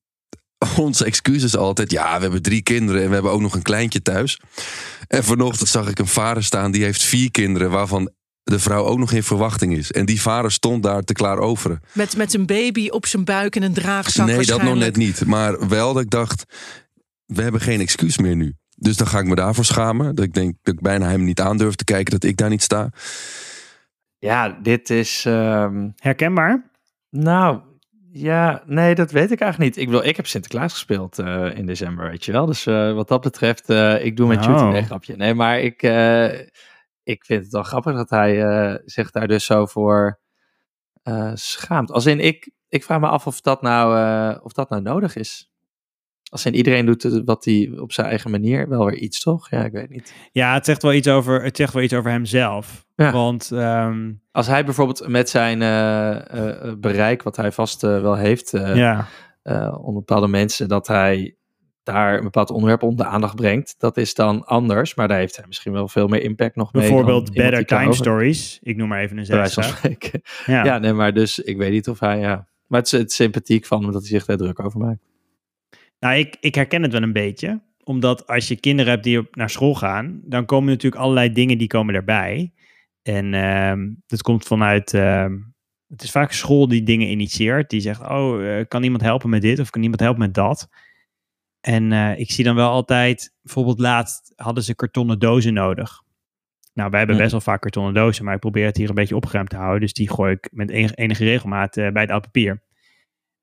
onze 0.76 1.04
excuus 1.04 1.42
is 1.42 1.56
altijd... 1.56 1.90
ja, 1.90 2.16
we 2.16 2.22
hebben 2.22 2.42
drie 2.42 2.62
kinderen 2.62 3.02
en 3.02 3.08
we 3.08 3.14
hebben 3.14 3.32
ook 3.32 3.40
nog 3.40 3.54
een 3.54 3.62
kleintje 3.62 4.02
thuis. 4.02 4.40
En 5.06 5.24
vanochtend 5.24 5.68
zag 5.68 5.88
ik 5.88 5.98
een 5.98 6.06
vader 6.06 6.44
staan 6.44 6.70
die 6.70 6.84
heeft 6.84 7.02
vier 7.02 7.30
kinderen... 7.30 7.70
waarvan 7.70 8.10
de 8.42 8.58
vrouw 8.58 8.84
ook 8.84 8.98
nog 8.98 9.12
in 9.12 9.22
verwachting 9.22 9.76
is. 9.76 9.92
En 9.92 10.06
die 10.06 10.20
vader 10.20 10.52
stond 10.52 10.82
daar 10.82 11.02
te 11.02 11.12
klaaroveren. 11.12 11.80
Met, 11.92 12.16
met 12.16 12.34
een 12.34 12.46
baby 12.46 12.88
op 12.88 13.06
zijn 13.06 13.24
buik 13.24 13.56
en 13.56 13.62
een 13.62 13.72
draagzak 13.72 14.26
nee, 14.26 14.46
dat 14.46 14.62
nog 14.62 14.76
net 14.76 14.96
niet. 14.96 15.26
Maar 15.26 15.68
wel 15.68 15.92
dat 15.92 16.02
ik 16.02 16.10
dacht, 16.10 16.44
we 17.24 17.42
hebben 17.42 17.60
geen 17.60 17.80
excuus 17.80 18.18
meer 18.18 18.36
nu. 18.36 18.54
Dus 18.76 18.96
dan 18.96 19.06
ga 19.06 19.18
ik 19.18 19.26
me 19.26 19.34
daarvoor 19.34 19.64
schamen. 19.64 20.14
Dat 20.14 20.24
ik 20.24 20.34
denk 20.34 20.54
dat 20.62 20.74
ik 20.74 20.80
bijna 20.80 21.08
hem 21.08 21.24
niet 21.24 21.40
aan 21.40 21.56
durf 21.56 21.74
te 21.74 21.84
kijken 21.84 22.12
dat 22.12 22.30
ik 22.30 22.36
daar 22.36 22.50
niet 22.50 22.62
sta. 22.62 22.90
Ja, 24.18 24.58
dit 24.62 24.90
is... 24.90 25.24
ehm, 25.26 25.88
Herkenbaar? 25.96 26.70
nou, 27.10 27.60
Ja, 28.10 28.62
nee, 28.66 28.94
dat 28.94 29.10
weet 29.10 29.30
ik 29.30 29.40
eigenlijk 29.40 29.76
niet. 29.76 29.84
Ik, 29.84 29.90
wil, 29.90 30.04
ik 30.04 30.16
heb 30.16 30.26
Sinterklaas 30.26 30.72
gespeeld 30.72 31.18
eh, 31.18 31.56
in 31.56 31.66
december, 31.66 32.10
weet 32.10 32.24
je 32.24 32.32
wel. 32.32 32.46
Dus 32.46 32.66
eh, 32.66 32.92
wat 32.92 33.08
dat 33.08 33.20
betreft, 33.20 33.70
eh, 33.70 34.04
ik 34.04 34.16
doe 34.16 34.28
met 34.28 34.44
Judy 34.44 34.62
Oh. 34.62 34.74
een 34.74 34.84
grapje. 34.84 35.16
Nee, 35.16 35.34
maar 35.34 35.60
ik, 35.60 35.82
ik 37.02 37.24
vind 37.24 37.42
het 37.42 37.52
wel 37.52 37.62
grappig 37.62 37.94
dat 37.94 38.10
hij 38.10 38.80
zich 38.84 39.10
daar 39.10 39.28
dus 39.28 39.44
zo 39.44 39.66
voor 39.66 40.20
schaamt. 41.34 41.90
Als 41.90 42.06
in, 42.06 42.20
ik, 42.20 42.52
ik 42.68 42.84
vraag 42.84 43.00
me 43.00 43.08
af 43.08 43.26
of 43.26 43.40
dat 43.40 43.62
nou, 43.62 44.38
of 44.42 44.52
dat 44.52 44.70
nou 44.70 44.82
nodig 44.82 45.16
is. 45.16 45.47
Als 46.30 46.46
in, 46.46 46.54
iedereen 46.54 46.86
doet 46.86 47.22
wat 47.24 47.44
hij 47.44 47.72
op 47.78 47.92
zijn 47.92 48.06
eigen 48.06 48.30
manier. 48.30 48.68
Wel 48.68 48.84
weer 48.84 48.96
iets, 48.96 49.20
toch? 49.20 49.50
Ja, 49.50 49.64
ik 49.64 49.72
weet 49.72 49.90
niet. 49.90 50.14
Ja, 50.32 50.54
het 50.54 50.64
zegt 50.64 50.82
wel 50.82 50.92
iets 50.92 51.08
over, 51.08 51.42
het 51.42 51.56
zegt 51.56 51.72
wel 51.72 51.82
iets 51.82 51.94
over 51.94 52.10
hemzelf. 52.10 52.84
Ja. 52.96 53.12
Want 53.12 53.50
ehm, 53.52 54.12
Als 54.30 54.46
hij 54.46 54.64
bijvoorbeeld 54.64 55.08
met 55.08 55.28
zijn 55.30 55.62
eh, 55.62 56.10
eh, 56.10 56.64
eh, 56.68 56.74
bereik, 56.78 57.22
wat 57.22 57.36
hij 57.36 57.52
vast 57.52 57.80
wel 57.82 58.14
heeft, 58.16 58.50
ja, 58.50 59.06
onder 59.70 59.94
bepaalde 59.94 60.28
mensen, 60.28 60.68
dat 60.68 60.86
hij 60.86 61.36
daar 61.82 62.16
een 62.16 62.24
bepaald 62.24 62.50
onderwerp 62.50 62.82
onder 62.82 63.04
de 63.06 63.10
aandacht 63.12 63.34
brengt. 63.36 63.74
Dat 63.78 63.96
is 63.96 64.14
dan 64.14 64.44
anders, 64.44 64.94
maar 64.94 65.08
daar 65.08 65.18
heeft 65.18 65.36
hij 65.36 65.44
misschien 65.46 65.72
wel 65.72 65.88
veel 65.88 66.08
meer 66.08 66.22
impact 66.22 66.56
nog 66.56 66.72
mee. 66.72 66.82
bijvoorbeeld 66.82 67.32
Better 67.32 67.64
Time 67.64 67.82
over- 67.82 67.94
Stories. 67.94 68.58
Ik 68.62 68.76
noem 68.76 68.88
maar 68.88 69.00
even 69.00 69.18
een 69.18 69.24
zesde. 69.26 69.62
spreken. 69.62 70.20
Ja. 70.46 70.64
Ja. 70.64 70.78
nee, 70.78 70.92
maar 70.92 71.12
dus 71.14 71.38
ik 71.38 71.56
weet 71.56 71.70
niet 71.70 71.88
of 71.88 72.00
hij, 72.00 72.18
ja. 72.18 72.48
Maar 72.66 72.80
het 72.80 72.92
is, 72.92 72.98
het 72.98 73.12
sympathiek 73.12 73.66
van 73.66 73.82
hem 73.82 73.92
dat 73.92 74.00
hij 74.00 74.10
zich 74.10 74.24
daar 74.24 74.36
druk 74.36 74.64
over 74.64 74.80
maakt. 74.80 75.00
Nou, 75.98 76.18
ik, 76.18 76.36
ik 76.40 76.54
herken 76.54 76.82
het 76.82 76.92
wel 76.92 77.02
een 77.02 77.12
beetje. 77.12 77.62
Omdat 77.84 78.26
als 78.26 78.48
je 78.48 78.60
kinderen 78.60 78.92
hebt 78.92 79.04
die 79.04 79.18
op, 79.18 79.36
naar 79.36 79.50
school 79.50 79.74
gaan, 79.74 80.20
dan 80.24 80.44
komen 80.44 80.68
natuurlijk 80.68 81.02
allerlei 81.02 81.32
dingen 81.32 81.58
die 81.58 81.68
komen 81.68 81.94
erbij. 81.94 82.52
En 83.02 83.34
ehm, 83.34 83.94
dat 84.06 84.22
komt 84.22 84.44
vanuit, 84.46 84.94
ehm, 84.94 85.36
het 85.88 86.02
is 86.02 86.10
vaak 86.10 86.32
school 86.32 86.68
die 86.68 86.82
dingen 86.82 87.10
initieert. 87.10 87.70
Die 87.70 87.80
zegt, 87.80 88.00
oh, 88.00 88.58
eh, 88.58 88.64
kan 88.68 88.82
iemand 88.82 89.02
helpen 89.02 89.30
met 89.30 89.42
dit 89.42 89.58
of 89.58 89.70
kan 89.70 89.82
iemand 89.82 90.00
helpen 90.00 90.20
met 90.20 90.34
dat? 90.34 90.68
En 91.60 91.92
eh, 91.92 92.18
ik 92.18 92.30
zie 92.30 92.44
dan 92.44 92.54
wel 92.54 92.70
altijd, 92.70 93.34
bijvoorbeeld 93.42 93.78
laatst 93.78 94.32
hadden 94.36 94.64
ze 94.64 94.74
kartonnen 94.74 95.18
dozen 95.18 95.54
nodig. 95.54 96.02
Nou, 96.74 96.90
wij 96.90 96.98
hebben 96.98 97.16
best 97.16 97.30
wel 97.30 97.40
vaak 97.40 97.60
kartonnen 97.60 97.94
dozen, 97.94 98.24
maar 98.24 98.34
ik 98.34 98.40
probeer 98.40 98.66
het 98.66 98.76
hier 98.76 98.88
een 98.88 98.94
beetje 98.94 99.16
opgeruimd 99.16 99.50
te 99.50 99.56
houden. 99.56 99.80
Dus 99.80 99.92
die 99.92 100.10
gooi 100.10 100.32
ik 100.32 100.48
met 100.52 100.70
enige, 100.70 100.94
enige 100.94 101.24
regelmaat 101.24 101.76
eh, 101.76 101.90
bij 101.90 102.02
het 102.02 102.10
oud 102.10 102.22
papier. 102.22 102.62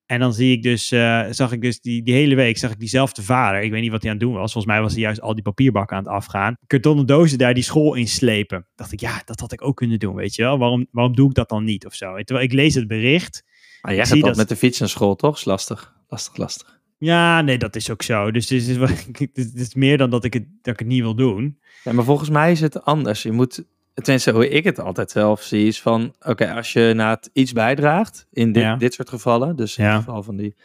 En 0.06 0.20
dan 0.20 0.34
zie 0.34 0.52
ik 0.52 0.64
dus, 0.64 0.92
eh, 0.92 1.26
zag 1.30 1.52
ik 1.52 1.62
dus 1.62 1.80
die, 1.82 2.04
die 2.04 2.14
hele 2.14 2.36
week, 2.36 2.58
zag 2.58 2.72
ik 2.72 2.80
diezelfde 2.80 3.24
vader. 3.24 3.62
Ik 3.62 3.72
weet 3.72 3.82
niet 3.82 3.92
wat 3.92 4.02
hij 4.02 4.12
aan 4.12 4.18
het 4.18 4.26
doen 4.26 4.36
was. 4.36 4.52
Volgens 4.52 4.74
mij 4.74 4.82
was 4.82 4.94
hij 4.94 5.02
juist 5.02 5.22
al 5.22 5.34
die 5.34 5.44
papierbakken 5.44 5.98
aan 5.98 6.04
het 6.04 6.12
afgaan. 6.12 6.56
Kartonnen 6.68 7.06
dozen 7.06 7.38
daar 7.38 7.54
die 7.54 7.64
school 7.64 7.94
in 7.94 8.08
slepen. 8.08 8.68
Dacht 8.76 8.92
ik, 8.92 9.00
ja, 9.00 9.22
dat 9.26 9.40
had 9.40 9.52
ik 9.52 9.62
ook 9.62 9.76
kunnen 9.76 10.00
doen, 10.00 10.16
weet 10.16 10.36
je 10.36 10.42
wel. 10.42 10.58
Waarom, 10.58 10.88
waarom 10.92 11.16
doe 11.16 11.30
ik 11.30 11.36
dat 11.36 11.50
dan 11.50 11.64
niet 11.64 11.86
of 11.86 11.94
zo? 11.94 12.16
Terwijl 12.16 12.46
ik 12.46 12.54
lees 12.54 12.76
het 12.76 12.88
bericht. 12.88 13.44
Maar 13.82 13.94
jij 13.94 14.04
Ik 14.04 14.10
gaat 14.10 14.22
dat 14.22 14.36
met 14.36 14.50
de 14.50 14.56
fiets 14.56 14.80
naar 14.80 14.90
school, 14.90 15.16
toch? 15.16 15.36
Is 15.36 15.46
lastig. 15.46 15.94
Lastig, 16.08 16.38
lastig. 16.38 16.80
Ja, 16.98 17.42
nee, 17.42 17.58
dat 17.58 17.76
is 17.76 17.90
ook 17.90 18.02
zo. 18.02 18.32
Dus 18.32 18.50
het 18.50 18.60
is, 18.60 18.68
het 18.68 19.30
is, 19.34 19.46
het 19.46 19.56
is 19.56 19.74
meer 19.74 19.98
dan 19.98 20.10
dat 20.10 20.24
ik, 20.24 20.34
het, 20.34 20.46
dat 20.62 20.74
ik 20.74 20.80
het 20.80 20.88
niet 20.88 21.02
wil 21.02 21.16
doen. 21.16 21.60
Ja, 21.84 21.92
maar 21.92 22.04
volgens 22.04 22.30
mij 22.30 22.52
is 22.52 22.62
het 22.62 22.84
anders. 22.84 23.24
Je 23.24 23.32
moet, 23.32 23.64
tenminste 24.04 24.32
hoe 24.32 24.50
ik 24.50 24.64
het 24.64 24.80
altijd 24.80 25.12
zelf 25.12 25.42
zie, 25.42 25.68
is 25.68 25.82
van, 25.82 26.16
oké, 26.20 26.54
als 26.54 26.74
je 26.74 26.92
na 26.96 27.10
het 27.10 27.30
iets 27.34 27.52
bijdraagt, 27.54 28.28
in 28.32 28.52
dit, 28.52 28.64
Ja. 28.64 28.76
dit 28.76 28.94
soort 28.94 29.10
gevallen, 29.10 29.56
dus 29.56 29.78
in 29.78 29.84
Ja. 29.84 29.90
het 29.96 30.04
geval 30.04 30.24
van 30.24 30.36
die, 30.36 30.56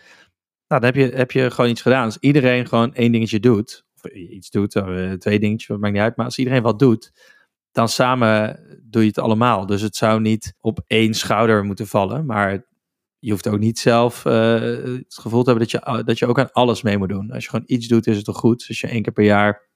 nou, 0.69 0.81
dan 0.81 0.85
heb 0.85 0.95
je, 0.95 1.17
heb 1.17 1.31
je 1.31 1.51
gewoon 1.51 1.71
iets 1.71 1.83
gedaan. 1.83 2.05
Als 2.05 2.19
iedereen 2.21 2.67
gewoon 2.69 2.95
één 2.95 3.13
dingetje 3.13 3.41
doet, 3.41 3.85
of 3.97 4.11
iets 4.11 4.51
doet, 4.51 4.77
of, 4.77 4.89
eh, 4.89 5.13
twee 5.13 5.39
dingetjes, 5.39 5.69
dat 5.69 5.79
maakt 5.79 5.93
niet 5.93 6.03
uit, 6.03 6.17
maar 6.17 6.27
als 6.27 6.39
iedereen 6.39 6.63
wat 6.63 6.79
doet, 6.79 7.13
dan 7.73 7.89
samen 7.89 8.61
doe 8.83 9.03
je 9.03 9.09
het 9.09 9.19
allemaal. 9.19 9.67
Dus 9.67 9.81
het 9.83 9.97
zou 9.97 10.21
niet 10.21 10.55
op 10.61 10.81
één 10.87 11.15
schouder 11.15 11.65
moeten 11.65 11.87
vallen, 11.87 12.27
maar 12.27 12.65
je 13.19 13.31
hoeft 13.31 13.49
ook 13.49 13.59
niet 13.59 13.79
zelf 13.79 14.25
eh, 14.25 14.61
het 14.61 15.15
gevoel 15.21 15.43
te 15.43 15.51
hebben 15.51 15.69
dat 15.69 15.97
je, 15.97 16.03
dat 16.05 16.19
je 16.19 16.27
ook 16.27 16.39
aan 16.39 16.53
alles 16.53 16.83
mee 16.83 16.99
moet 16.99 17.09
doen. 17.09 17.31
Als 17.31 17.45
je 17.45 17.51
gewoon 17.51 17.65
iets 17.69 17.89
doet, 17.89 18.07
is 18.07 18.17
het 18.17 18.25
toch 18.25 18.39
goed. 18.39 18.59
Dus 18.59 18.69
als 18.69 18.81
je 18.81 18.87
één 18.87 19.03
keer 19.03 19.13
per 19.13 19.25
jaar 19.25 19.69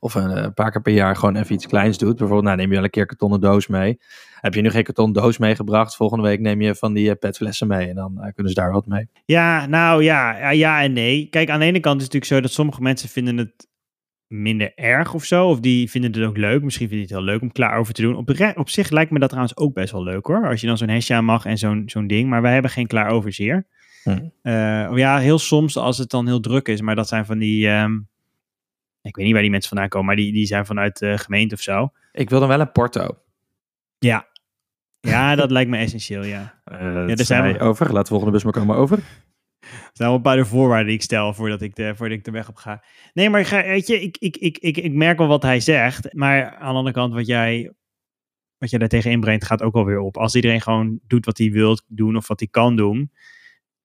of 0.00 0.14
een, 0.14 0.30
eh, 0.30 0.42
een 0.42 0.54
paar 0.54 0.70
keer 0.70 0.82
per 0.82 0.92
jaar 0.92 1.16
gewoon 1.16 1.36
even 1.36 1.54
iets 1.54 1.66
kleins 1.66 1.98
doet. 1.98 2.16
Bijvoorbeeld, 2.16 2.44
nou, 2.44 2.56
neem 2.56 2.68
je 2.68 2.74
wel 2.74 2.84
een 2.84 2.90
keer 2.90 3.06
kartonnen 3.06 3.40
doos 3.40 3.66
mee. 3.66 3.98
Heb 4.40 4.54
je 4.54 4.60
nu 4.60 4.70
geen 4.70 4.84
kartonnen 4.84 5.22
doos 5.22 5.38
meegebracht? 5.38 5.96
Volgende 5.96 6.24
week 6.24 6.40
neem 6.40 6.60
je 6.60 6.74
van 6.74 6.92
die 6.92 7.10
eh, 7.10 7.18
petflessen 7.18 7.66
mee. 7.66 7.88
En 7.88 7.94
dan 7.94 8.22
eh, 8.22 8.32
kunnen 8.34 8.52
ze 8.52 8.60
daar 8.60 8.72
wat 8.72 8.86
mee. 8.86 9.08
Ja, 9.24 9.66
nou 9.66 10.02
ja, 10.02 10.50
ja, 10.50 10.82
en 10.82 10.92
nee. 10.92 11.26
Kijk, 11.30 11.50
aan 11.50 11.60
de 11.60 11.64
ene 11.64 11.80
kant 11.80 12.00
is 12.00 12.04
het 12.04 12.12
natuurlijk 12.12 12.40
zo 12.40 12.48
dat 12.48 12.56
sommige 12.56 12.82
mensen 12.82 13.08
vinden 13.08 13.36
het 13.36 13.68
minder 14.26 14.72
erg 14.74 15.14
of 15.14 15.24
zo. 15.24 15.48
Of 15.48 15.60
die 15.60 15.90
vinden 15.90 16.12
het 16.12 16.28
ook 16.28 16.36
leuk. 16.36 16.62
Misschien 16.62 16.88
vinden 16.88 17.06
die 17.06 17.16
het 17.16 17.24
heel 17.24 17.34
leuk 17.34 17.42
om 17.42 17.52
klaar 17.52 17.78
over 17.78 17.94
te 17.94 18.02
doen. 18.02 18.16
Op, 18.16 18.54
op 18.54 18.68
zich 18.68 18.90
lijkt 18.90 19.10
me 19.10 19.18
dat 19.18 19.28
trouwens 19.28 19.56
ook 19.56 19.74
best 19.74 19.92
wel 19.92 20.02
leuk 20.02 20.26
hoor. 20.26 20.48
Als 20.48 20.60
je 20.60 20.66
dan 20.66 20.78
zo'n 20.78 20.88
hesje 20.88 21.14
aan 21.14 21.24
mag 21.24 21.44
en 21.44 21.58
zo'n 21.58 21.82
zo'n 21.86 22.06
ding. 22.06 22.28
Maar 22.28 22.42
wij 22.42 22.52
hebben 22.52 22.70
geen 22.70 22.86
klaar 22.86 23.10
overzeer. 23.10 23.66
Hm. 24.02 24.28
Ja, 24.96 25.18
heel 25.18 25.38
soms 25.38 25.76
als 25.76 25.98
het 25.98 26.10
dan 26.10 26.26
heel 26.26 26.40
druk 26.40 26.68
is. 26.68 26.80
Maar 26.80 26.96
dat 26.96 27.08
zijn 27.08 27.26
van 27.26 27.38
die... 27.38 27.68
ehm, 27.68 27.98
ik 29.02 29.16
weet 29.16 29.24
niet 29.24 29.32
waar 29.32 29.42
die 29.42 29.50
mensen 29.50 29.68
vandaan 29.68 29.88
komen. 29.88 30.06
Maar 30.06 30.16
die, 30.16 30.32
die 30.32 30.46
zijn 30.46 30.66
vanuit 30.66 30.98
de 30.98 31.18
gemeente 31.18 31.54
of 31.54 31.60
zo. 31.60 31.92
Ik 32.12 32.30
wil 32.30 32.38
dan 32.40 32.48
wel 32.48 32.60
een 32.60 32.72
porto. 32.72 33.18
Ja. 33.98 34.30
Ja, 35.00 35.34
dat 35.34 35.50
lijkt 35.50 35.70
me 35.70 35.76
essentieel, 35.78 36.24
ja. 36.24 36.60
Uh, 36.72 36.78
daar 36.78 37.06
daar 37.16 37.24
zijn 37.24 37.52
we. 37.52 37.58
over. 37.58 37.92
Laat 37.92 38.02
de 38.02 38.08
volgende 38.08 38.32
bus 38.32 38.44
maar 38.44 38.52
komen 38.52 38.76
over. 38.76 38.96
Dat 39.60 39.90
zijn 39.92 40.08
wel 40.08 40.16
een 40.16 40.22
paar 40.22 40.36
de 40.36 40.44
voorwaarden 40.44 40.86
die 40.86 40.94
ik 40.94 41.02
stel 41.02 41.34
voordat 41.34 41.62
ik 41.62 41.74
de, 41.74 41.94
voordat 41.96 42.18
ik 42.18 42.24
de 42.24 42.30
weg 42.30 42.48
op 42.48 42.56
ga. 42.56 42.84
Nee, 43.12 43.30
maar 43.30 43.44
ga- 43.44 43.62
weet 43.64 43.86
je, 43.86 44.00
ik, 44.00 44.16
ik, 44.18 44.36
ik, 44.36 44.58
ik, 44.58 44.76
ik 44.76 44.92
merk 44.92 45.18
wel 45.18 45.26
wat 45.26 45.42
hij 45.42 45.60
zegt. 45.60 46.14
Maar 46.14 46.54
aan 46.54 46.70
de 46.72 46.76
andere 46.78 46.94
kant, 46.94 47.14
wat 47.14 47.26
jij, 47.26 47.72
wat 48.58 48.70
jij 48.70 48.78
daar 48.78 48.88
tegen 48.88 49.10
inbrengt, 49.10 49.44
gaat 49.44 49.62
ook 49.62 49.74
alweer 49.74 49.98
op. 49.98 50.16
Als 50.16 50.34
iedereen 50.34 50.60
gewoon 50.60 51.00
doet 51.06 51.24
wat 51.26 51.38
hij 51.38 51.50
wil 51.50 51.78
doen 51.86 52.16
of 52.16 52.28
wat 52.28 52.38
hij 52.40 52.48
kan 52.48 52.76
doen, 52.76 53.12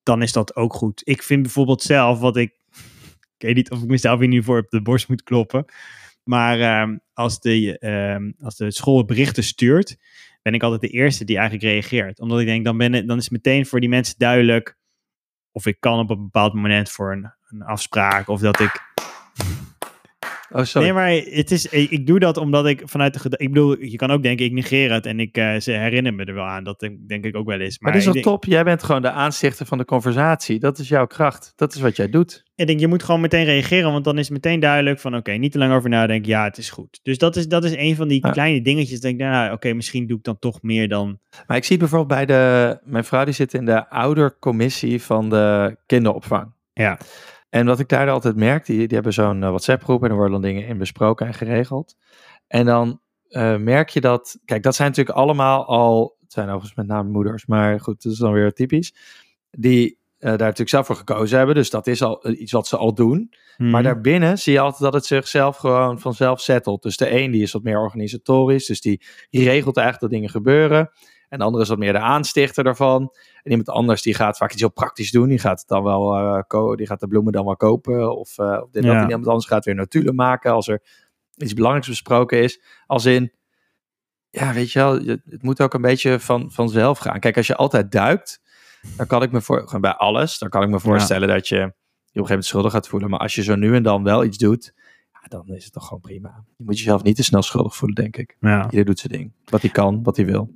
dan 0.02 0.22
is 0.22 0.32
dat 0.32 0.56
ook 0.56 0.74
goed. 0.74 1.00
Ik 1.04 1.22
vind 1.22 1.42
bijvoorbeeld 1.42 1.82
zelf, 1.82 2.18
wat 2.20 2.36
ik 2.36 2.52
weet 3.42 3.54
niet 3.54 3.70
of 3.70 3.82
ik 3.82 3.88
mezelf 3.88 4.18
hier 4.18 4.28
nu 4.28 4.42
voor 4.42 4.58
op 4.58 4.70
de 4.70 4.82
borst 4.82 5.08
moet 5.08 5.22
kloppen. 5.22 5.64
Maar 6.24 6.60
ehm, 6.60 6.96
als, 7.12 7.40
de, 7.40 7.78
ehm, 7.78 8.32
als 8.40 8.56
de 8.56 8.70
school 8.70 9.04
berichten 9.04 9.42
stuurt, 9.42 9.96
ben 10.42 10.54
ik 10.54 10.62
altijd 10.62 10.80
de 10.80 10.98
eerste 10.98 11.24
die 11.24 11.36
eigenlijk 11.36 11.66
reageert. 11.66 12.20
Omdat 12.20 12.40
ik 12.40 12.46
denk, 12.46 12.64
dan, 12.64 12.76
ben 12.76 13.06
dan 13.06 13.16
is 13.16 13.22
het 13.22 13.32
meteen 13.32 13.66
voor 13.66 13.80
die 13.80 13.88
mensen 13.88 14.14
duidelijk 14.18 14.76
of 15.52 15.66
ik 15.66 15.80
kan 15.80 15.98
op 15.98 16.10
een 16.10 16.22
bepaald 16.22 16.54
moment 16.54 16.90
voor 16.90 17.12
een, 17.12 17.32
een 17.48 17.62
afspraak 17.62 18.28
of 18.28 18.40
dat 18.40 18.60
ik. 18.60 18.86
Oh, 20.50 20.64
sorry. 20.64 20.86
Nee, 20.86 20.96
maar 20.96 21.10
het 21.36 21.50
is, 21.50 21.66
ik, 21.66 21.90
ik 21.90 22.06
doe 22.06 22.18
dat 22.18 22.36
omdat 22.36 22.66
ik 22.66 22.82
vanuit 22.84 23.22
de. 23.22 23.30
Ik 23.36 23.48
bedoel, 23.48 23.82
je 23.82 23.96
kan 23.96 24.10
ook 24.10 24.22
denken, 24.22 24.44
ik 24.46 24.52
negeer 24.52 24.92
het 24.92 25.06
en 25.06 25.20
ik 25.20 25.36
eh, 25.36 25.56
ze 25.58 25.72
herinner 25.72 26.14
me 26.14 26.24
er 26.24 26.34
wel 26.34 26.44
aan. 26.44 26.64
Dat 26.64 26.80
denk, 26.80 27.08
denk 27.08 27.24
ik 27.24 27.36
ook 27.36 27.46
wel 27.46 27.60
eens. 27.60 27.78
maar 27.78 27.92
Maar, 27.92 28.00
dit 28.00 28.00
is 28.00 28.04
toch 28.04 28.14
denk, 28.14 28.26
top? 28.26 28.44
Jij 28.52 28.64
bent 28.64 28.82
gewoon 28.82 29.02
de 29.02 29.10
aanstichter 29.10 29.66
van 29.66 29.78
de 29.78 29.84
conversatie. 29.84 30.58
Dat 30.58 30.78
is 30.78 30.88
jouw 30.88 31.06
kracht. 31.06 31.52
Dat 31.56 31.74
is 31.74 31.80
wat 31.80 31.96
jij 31.96 32.08
doet. 32.08 32.44
ik 32.54 32.66
denk, 32.66 32.80
je 32.80 32.86
moet 32.88 33.02
gewoon 33.02 33.20
meteen 33.20 33.44
reageren, 33.44 33.92
want 33.92 34.04
dan 34.04 34.18
is 34.18 34.24
het 34.28 34.32
meteen 34.32 34.60
duidelijk 34.60 35.00
van, 35.00 35.16
oké, 35.16 35.32
niet 35.32 35.52
te 35.52 35.58
lang 35.58 35.72
over 35.72 35.90
nadenken. 35.90 36.28
Ja, 36.28 36.44
het 36.44 36.58
is 36.58 36.70
goed. 36.70 37.00
Dus 37.02 37.18
dat 37.18 37.36
is, 37.36 37.48
dat 37.48 37.64
is 37.64 37.74
een 37.76 37.96
van 37.96 38.08
die 38.08 38.26
Ja. 38.26 38.30
kleine 38.30 38.60
dingetjes. 38.62 39.00
Denk 39.00 39.20
ik, 39.20 39.26
nou, 39.26 39.52
oké, 39.52 39.72
misschien 39.72 40.06
doe 40.06 40.18
ik 40.18 40.24
dan 40.24 40.38
toch 40.38 40.62
meer 40.62 40.88
dan. 40.88 41.18
Maar 41.46 41.56
ik 41.56 41.64
zie 41.64 41.76
het 41.76 41.90
bijvoorbeeld 41.90 42.26
bij 42.26 42.26
de... 42.36 42.78
Mijn 42.84 43.04
vrouw 43.04 43.24
die 43.24 43.34
zit 43.34 43.54
in 43.54 43.64
de 43.64 43.88
oudercommissie 43.90 45.02
van 45.02 45.28
de 45.30 45.76
kinderopvang. 45.86 46.52
Ja. 46.72 46.98
En 47.48 47.66
wat 47.66 47.78
ik 47.78 47.88
daar 47.88 48.10
altijd 48.10 48.36
merk, 48.36 48.66
die, 48.66 48.78
die 48.78 48.94
hebben 48.94 49.12
zo'n 49.12 49.42
eh, 49.42 49.48
WhatsApp-groep 49.48 50.04
en 50.04 50.10
er 50.10 50.14
worden 50.14 50.32
dan 50.32 50.50
dingen 50.50 50.66
in 50.66 50.78
besproken 50.78 51.26
en 51.26 51.34
geregeld. 51.34 51.96
En 52.46 52.66
dan 52.66 53.00
eh, 53.28 53.56
merk 53.56 53.88
je 53.88 54.00
dat, 54.00 54.38
kijk, 54.44 54.62
dat 54.62 54.74
zijn 54.74 54.88
natuurlijk 54.88 55.16
allemaal 55.16 55.66
al, 55.66 56.16
het 56.20 56.32
zijn 56.32 56.46
overigens 56.46 56.74
met 56.74 56.86
name 56.86 57.10
moeders, 57.10 57.46
maar 57.46 57.80
goed, 57.80 58.02
dat 58.02 58.12
is 58.12 58.18
dan 58.18 58.32
weer 58.32 58.52
typisch, 58.52 58.94
die 59.50 59.98
eh, 60.18 60.28
daar 60.28 60.38
natuurlijk 60.38 60.68
zelf 60.68 60.86
voor 60.86 60.96
gekozen 60.96 61.38
hebben. 61.38 61.54
Dus 61.54 61.70
dat 61.70 61.86
is 61.86 62.02
al 62.02 62.28
iets 62.28 62.52
wat 62.52 62.66
ze 62.66 62.76
al 62.76 62.94
doen. 62.94 63.32
Mhm. 63.56 63.70
Maar 63.70 63.82
daarbinnen 63.82 64.38
zie 64.38 64.52
je 64.52 64.60
altijd 64.60 64.82
dat 64.82 64.92
het 64.92 65.06
zichzelf 65.06 65.56
gewoon 65.56 66.00
vanzelf 66.00 66.40
settelt. 66.40 66.82
Dus 66.82 66.96
de 66.96 67.10
een 67.10 67.30
die 67.30 67.42
is 67.42 67.52
wat 67.52 67.62
meer 67.62 67.80
organisatorisch, 67.80 68.66
dus 68.66 68.80
die, 68.80 69.02
die 69.30 69.44
regelt 69.44 69.76
eigenlijk 69.76 70.00
dat 70.00 70.10
dingen 70.10 70.30
gebeuren. 70.30 70.90
En 71.28 71.38
de 71.38 71.44
andere 71.44 71.62
is 71.62 71.68
wat 71.68 71.78
meer 71.78 71.92
de 71.92 71.98
aanstichter 71.98 72.64
daarvan. 72.64 73.02
En 73.42 73.50
iemand 73.50 73.68
anders 73.68 74.02
die 74.02 74.14
gaat 74.14 74.36
vaak 74.36 74.50
iets 74.52 74.60
heel 74.60 74.70
praktisch 74.70 75.10
doen. 75.10 75.28
Die 75.28 75.38
gaat 75.38 75.58
het 75.58 75.68
dan 75.68 75.82
wel 75.82 76.44
ko- 76.46 76.76
die 76.76 76.86
gaat 76.86 77.00
de 77.00 77.06
bloemen 77.08 77.32
dan 77.32 77.44
wel 77.44 77.56
kopen. 77.56 78.16
Of, 78.18 78.38
of 78.38 78.70
dit, 78.70 78.84
Ja. 78.84 78.92
dat. 78.92 79.02
En 79.02 79.08
iemand 79.08 79.26
anders 79.26 79.46
gaat 79.46 79.64
weer 79.64 79.74
notulen 79.74 80.14
maken 80.14 80.52
als 80.52 80.68
er 80.68 80.82
iets 81.36 81.54
belangrijks 81.54 81.88
besproken 81.88 82.42
is. 82.42 82.60
Als 82.86 83.04
in, 83.04 83.32
ja, 84.30 84.52
weet 84.52 84.72
je 84.72 84.78
wel, 84.78 84.94
het 85.04 85.42
moet 85.42 85.60
ook 85.60 85.74
een 85.74 85.80
beetje 85.80 86.20
van, 86.20 86.50
vanzelf 86.52 86.98
gaan. 86.98 87.20
Kijk, 87.20 87.36
als 87.36 87.46
je 87.46 87.56
altijd 87.56 87.92
duikt, 87.92 88.40
dan 88.96 89.06
kan 89.06 89.22
ik 89.22 89.32
me 89.32 89.40
voor, 89.40 89.80
bij 89.80 89.94
alles, 89.94 90.38
dan 90.38 90.48
kan 90.48 90.62
ik 90.62 90.68
me 90.68 90.80
voorstellen 90.80 91.28
dat 91.28 91.48
je 91.48 91.56
je 91.56 91.62
op 91.62 91.70
een 91.70 91.72
gegeven 92.10 92.28
moment 92.28 92.44
schuldig 92.44 92.72
gaat 92.72 92.88
voelen. 92.88 93.10
Maar 93.10 93.18
als 93.20 93.34
je 93.34 93.42
zo 93.42 93.54
nu 93.54 93.74
en 93.74 93.82
dan 93.82 94.02
wel 94.02 94.24
iets 94.24 94.38
doet, 94.38 94.72
ja, 95.12 95.20
dan 95.28 95.48
is 95.48 95.64
het 95.64 95.72
toch 95.72 95.84
gewoon 95.86 96.00
prima. 96.02 96.44
Je 96.56 96.64
moet 96.64 96.78
jezelf 96.78 97.02
niet 97.02 97.16
te 97.16 97.22
snel 97.22 97.42
schuldig 97.42 97.76
voelen, 97.76 97.96
denk 98.02 98.16
ik. 98.16 98.36
ja. 98.40 98.64
Ieder 98.70 98.84
doet 98.84 98.98
zijn 98.98 99.12
ding. 99.12 99.32
Wat 99.44 99.60
hij 99.62 99.70
kan, 99.70 100.02
wat 100.02 100.16
hij 100.16 100.26
wil. 100.26 100.50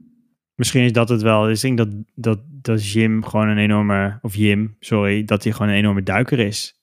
Misschien 0.54 0.82
is 0.84 0.92
dat 0.92 1.08
het 1.08 1.22
wel. 1.22 1.42
Dus 1.42 1.64
ik 1.64 1.76
denk 1.76 1.90
dat, 1.90 2.02
dat, 2.14 2.38
dat 2.48 2.90
Jim 2.92 3.24
gewoon 3.24 3.48
een 3.48 3.58
enorme, 3.58 4.18
of 4.22 4.34
Jim, 4.34 4.76
sorry, 4.80 5.24
dat 5.24 5.42
hij 5.44 5.52
gewoon 5.52 5.68
een 5.68 5.76
enorme 5.78 6.02
duiker 6.02 6.38
is. 6.38 6.80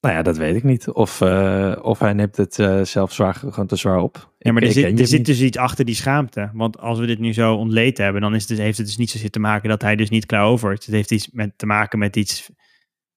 Nou 0.00 0.14
ja, 0.14 0.22
dat 0.22 0.36
weet 0.36 0.54
ik 0.56 0.62
niet. 0.64 0.88
Of, 0.88 1.20
eh, 1.20 1.76
of 1.82 1.98
hij 1.98 2.12
neemt 2.12 2.36
het 2.36 2.58
eh, 2.58 2.82
zelf 2.82 3.12
zwaar, 3.12 3.34
gewoon 3.34 3.66
te 3.66 3.76
zwaar 3.76 3.98
op. 3.98 4.32
Ja, 4.38 4.52
maar 4.52 4.62
Ik- 4.62 4.68
er 4.68 4.74
zit, 4.74 5.00
er 5.00 5.06
zit 5.06 5.26
dus 5.26 5.40
iets 5.40 5.56
achter 5.56 5.84
die 5.84 5.94
schaamte. 5.94 6.50
Want 6.52 6.78
als 6.78 6.98
we 6.98 7.06
dit 7.06 7.18
nu 7.18 7.32
zo 7.32 7.54
ontleed 7.54 7.98
hebben, 7.98 8.20
dan 8.20 8.34
is 8.34 8.40
het, 8.40 8.48
dus- 8.48 8.58
heeft 8.58 8.78
het 8.78 8.86
dus 8.86 8.96
niet 8.96 9.10
zozeer 9.10 9.30
te 9.30 9.38
maken 9.40 9.68
dat 9.68 9.82
hij 9.82 9.96
dus 9.96 10.08
niet 10.08 10.26
klaar 10.26 10.44
over 10.44 10.70
Het 10.72 10.86
heeft 10.86 11.10
iets 11.10 11.30
met, 11.30 11.58
te 11.58 11.66
maken 11.66 11.98
met 11.98 12.16
iets, 12.16 12.50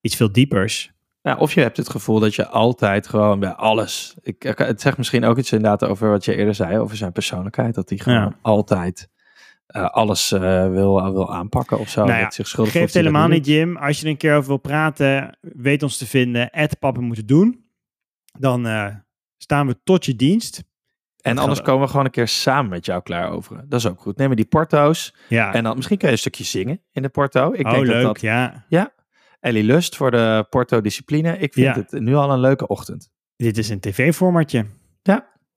iets 0.01 0.15
veel 0.15 0.31
diepers. 0.31 0.91
Ja, 1.21 1.35
of 1.37 1.53
je 1.53 1.61
hebt 1.61 1.77
het 1.77 1.89
gevoel 1.89 2.19
dat 2.19 2.35
je 2.35 2.47
altijd 2.47 3.07
gewoon 3.07 3.39
bij 3.39 3.51
alles. 3.53 4.15
Ik, 4.21 4.43
ik- 4.43 4.57
het 4.57 4.81
zegt 4.81 4.97
misschien 4.97 5.25
ook 5.25 5.37
iets 5.37 5.51
inderdaad 5.51 5.83
over 5.83 6.09
wat 6.09 6.25
je 6.25 6.35
eerder 6.35 6.55
zei, 6.55 6.79
over 6.79 6.97
zijn 6.97 7.11
persoonlijkheid. 7.11 7.75
Dat 7.75 7.89
hij 7.89 7.97
gewoon 7.97 8.19
Ja. 8.19 8.35
altijd 8.41 9.09
eh, 9.73 9.89
alles 9.89 10.31
eh, 10.31 10.39
wil, 10.69 11.13
wil 11.13 11.33
aanpakken 11.33 11.79
of 11.79 11.89
zo. 11.89 12.05
Nou 12.05 12.19
ja, 12.19 12.31
zich 12.31 12.47
schuldig 12.47 12.73
Geeft 12.73 12.93
helemaal 12.93 13.27
niet. 13.27 13.45
Jim. 13.45 13.77
Als 13.77 13.97
je 13.99 14.05
er 14.05 14.11
een 14.11 14.17
keer 14.17 14.35
over 14.35 14.47
wil 14.47 14.57
praten, 14.57 15.37
weet 15.41 15.83
ons 15.83 15.97
te 15.97 16.05
vinden. 16.07 16.49
At 16.49 16.79
Papa 16.79 16.99
moeten 17.01 17.25
doen. 17.25 17.65
Dan 18.39 18.67
eh, 18.67 18.95
staan 19.37 19.67
we 19.67 19.77
tot 19.83 20.05
je 20.05 20.15
dienst. 20.15 20.63
En 21.21 21.37
anders 21.37 21.61
komen 21.61 21.81
we 21.81 21.89
gewoon 21.89 22.05
een 22.05 22.11
keer 22.11 22.27
samen 22.27 22.69
met 22.69 22.85
jou 22.85 23.01
klaar 23.01 23.29
over. 23.29 23.65
Dat 23.69 23.79
is 23.79 23.87
ook 23.87 24.01
goed. 24.01 24.17
Neem 24.17 24.35
die 24.35 24.45
porto's. 24.45 25.15
Ja, 25.29 25.53
En 25.53 25.63
dan 25.63 25.75
misschien 25.75 25.97
kun 25.97 26.07
je 26.07 26.13
een 26.13 26.19
stukje 26.19 26.43
zingen 26.43 26.81
in 26.91 27.01
de 27.01 27.09
porto. 27.09 27.53
Ik 27.53 27.65
oh 27.65 27.71
denk 27.71 27.85
leuk, 27.85 28.03
dat 28.03 28.19
dat 28.19 28.65
ja. 28.67 28.93
Ellie 29.39 29.63
Lust 29.63 29.95
voor 29.95 30.11
de 30.11 30.45
porto 30.49 30.81
discipline. 30.81 31.37
Ik 31.37 31.53
vind 31.53 31.75
Ja. 31.75 31.81
het 31.81 31.91
nu 32.01 32.15
al 32.15 32.31
een 32.31 32.39
leuke 32.39 32.67
ochtend. 32.67 33.11
Dit 33.35 33.57
is 33.57 33.69
een 33.69 33.79
tv-formatje. 33.79 34.65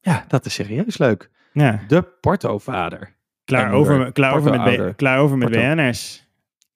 Ja, 0.00 0.24
dat 0.28 0.46
is 0.46 0.54
serieus 0.54 0.98
leuk. 0.98 1.30
Ja, 1.52 1.80
De 1.88 2.02
porto-vader. 2.02 3.15
Klaar 3.46 3.72
over, 3.72 4.12
klaar 4.12 4.36
over 4.36 4.50
met, 4.50 4.96
klaar 4.96 5.18
over 5.18 5.38
met 5.38 5.50
Porto. 5.50 5.74
BN'ers. 5.74 6.24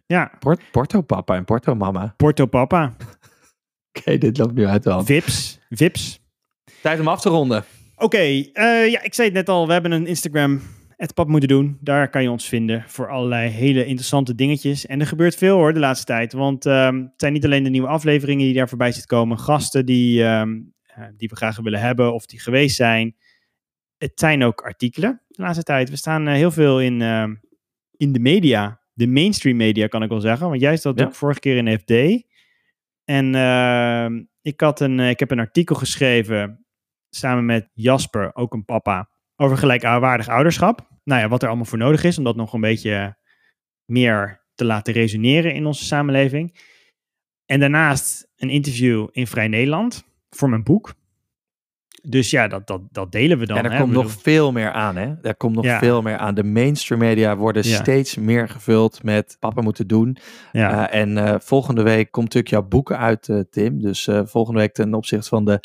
Ja, 0.07 0.33
Port 0.39 0.61
Porto-papa 0.71 1.37
en 1.37 1.45
porto-mama. 1.45 2.15
Porto 2.17 2.47
Papa. 2.47 2.93
Oké, 3.99 4.19
dit 4.19 4.39
loopt 4.39 4.55
nu 4.55 4.67
uit 4.67 4.83
de 4.83 4.91
hand. 4.91 5.07
Vips. 5.07 5.61
Vips. 5.69 6.21
Tijd 6.83 7.01
om 7.01 7.09
af 7.09 7.21
te 7.21 7.29
ronden. 7.29 7.65
Oké, 7.97 8.19
eh, 8.19 8.91
ja, 8.91 9.03
ik 9.03 9.15
zei 9.15 9.29
het 9.29 9.37
net 9.37 9.49
al. 9.49 9.67
We 9.67 9.73
hebben 9.73 9.93
een 9.93 10.07
Instagram, 10.07 10.61
het 10.97 11.15
pap 11.15 11.29
moeten 11.29 11.49
doen. 11.49 11.79
Daar 11.81 12.11
kan 12.11 12.23
je 12.23 12.31
ons 12.31 12.49
vinden 12.49 12.85
voor 12.87 13.11
allerlei 13.11 13.49
hele 13.49 13.85
interessante 13.85 14.35
dingetjes. 14.35 14.87
En 14.87 15.01
er 15.01 15.07
gebeurt 15.07 15.35
veel 15.35 15.57
hoor 15.57 15.73
de 15.73 15.79
laatste 15.81 16.07
tijd. 16.07 16.33
Want 16.33 16.67
ehm, 16.67 16.97
het 16.97 17.13
zijn 17.17 17.33
niet 17.33 17.45
alleen 17.45 17.63
de 17.63 17.71
nieuwe 17.71 17.89
afleveringen 17.89 18.45
die 18.45 18.55
daar 18.55 18.69
voorbij 18.69 18.93
zitten 18.93 19.17
komen. 19.17 19.39
Gasten 19.39 19.87
die, 19.87 20.25
ehm, 20.25 20.59
eh, 20.87 21.05
die 21.17 21.29
we 21.29 21.37
graag 21.37 21.61
willen 21.61 21.81
hebben 21.81 22.15
of 22.15 22.27
die 22.27 22.41
geweest 22.41 22.77
zijn. 22.77 23.17
Het 24.01 24.13
zijn 24.15 24.43
ook 24.43 24.61
artikelen 24.61 25.23
de 25.29 25.43
laatste 25.43 25.63
tijd. 25.63 25.91
We 25.91 25.97
staan 25.97 26.27
eh, 26.29 26.35
heel 26.35 26.51
veel 26.51 26.81
in, 26.81 27.03
ehm, 27.03 27.35
in 27.97 28.13
de 28.13 28.19
media. 28.21 28.81
De 28.93 29.07
mainstream 29.07 29.57
media 29.57 29.87
kan 29.87 30.03
ik 30.03 30.09
wel 30.09 30.21
zeggen. 30.21 30.49
Want 30.49 30.61
jij 30.61 30.77
zat 30.77 30.99
Ja. 30.99 31.05
ook 31.05 31.15
vorige 31.15 31.41
keer 31.41 31.57
in 31.57 31.65
de 31.65 31.79
FD. 31.79 32.25
En 33.05 33.35
ehm, 33.35 34.23
ik, 34.43 34.61
had 34.61 34.81
een, 34.81 35.01
eh, 35.01 35.09
ik 35.11 35.19
heb 35.19 35.31
een 35.31 35.39
artikel 35.39 35.75
geschreven 35.77 36.65
samen 37.11 37.45
met 37.45 37.69
Jasper, 37.73 38.35
ook 38.35 38.53
een 38.55 38.65
papa, 38.65 39.09
over 39.37 39.57
gelijkwaardig 39.57 40.29
ouderschap. 40.29 40.89
Nou 41.05 41.21
ja, 41.21 41.29
wat 41.29 41.43
er 41.43 41.49
allemaal 41.49 41.67
voor 41.67 41.79
nodig 41.79 42.05
is 42.05 42.19
om 42.19 42.25
dat 42.25 42.37
nog 42.37 42.53
een 42.53 42.61
beetje 42.61 43.17
meer 43.85 44.45
te 44.55 44.65
laten 44.65 44.93
resoneren 44.93 45.55
in 45.55 45.67
onze 45.67 45.85
samenleving. 45.85 46.59
En 47.47 47.61
daarnaast 47.61 48.29
een 48.37 48.51
interview 48.51 49.09
in 49.11 49.27
Vrij 49.27 49.49
Nederland 49.49 50.05
voor 50.31 50.49
mijn 50.49 50.63
boek. 50.63 50.95
Dus 52.03 52.31
ja, 52.31 52.49
dat, 52.49 52.67
dat, 52.67 52.81
dat 52.91 53.13
delen 53.13 53.39
we 53.39 53.47
dan. 53.47 53.57
en 53.57 53.65
er 53.65 53.73
hè. 53.73 53.79
komt 53.81 53.93
nog 53.93 54.13
veel 54.13 54.53
meer 54.53 54.73
aan, 54.73 54.97
hè? 54.97 55.13
Er 55.23 55.37
komt 55.37 55.55
nog 55.55 55.65
Ja. 55.65 55.79
veel 55.79 56.03
meer 56.03 56.17
aan. 56.17 56.35
De 56.35 56.45
mainstream 56.45 57.01
media 57.01 57.37
worden 57.37 57.69
Ja. 57.69 57.77
steeds 57.77 58.17
meer 58.17 58.49
gevuld 58.49 59.03
met 59.03 59.37
papa 59.41 59.61
moeten 59.63 59.87
doen. 59.87 60.17
Ja, 60.53 60.89
Eh, 60.91 61.01
en 61.01 61.19
eh, 61.19 61.35
volgende 61.39 61.83
week 61.83 62.11
komt 62.11 62.25
natuurlijk 62.25 62.53
jouw 62.53 62.69
boek 62.69 62.93
uit, 62.93 63.29
eh, 63.29 63.39
Tim. 63.51 63.81
Dus 63.83 64.09
volgende 64.25 64.61
week 64.61 64.73
ten 64.73 64.95
opzichte 64.95 65.29
van 65.29 65.45
de 65.45 65.61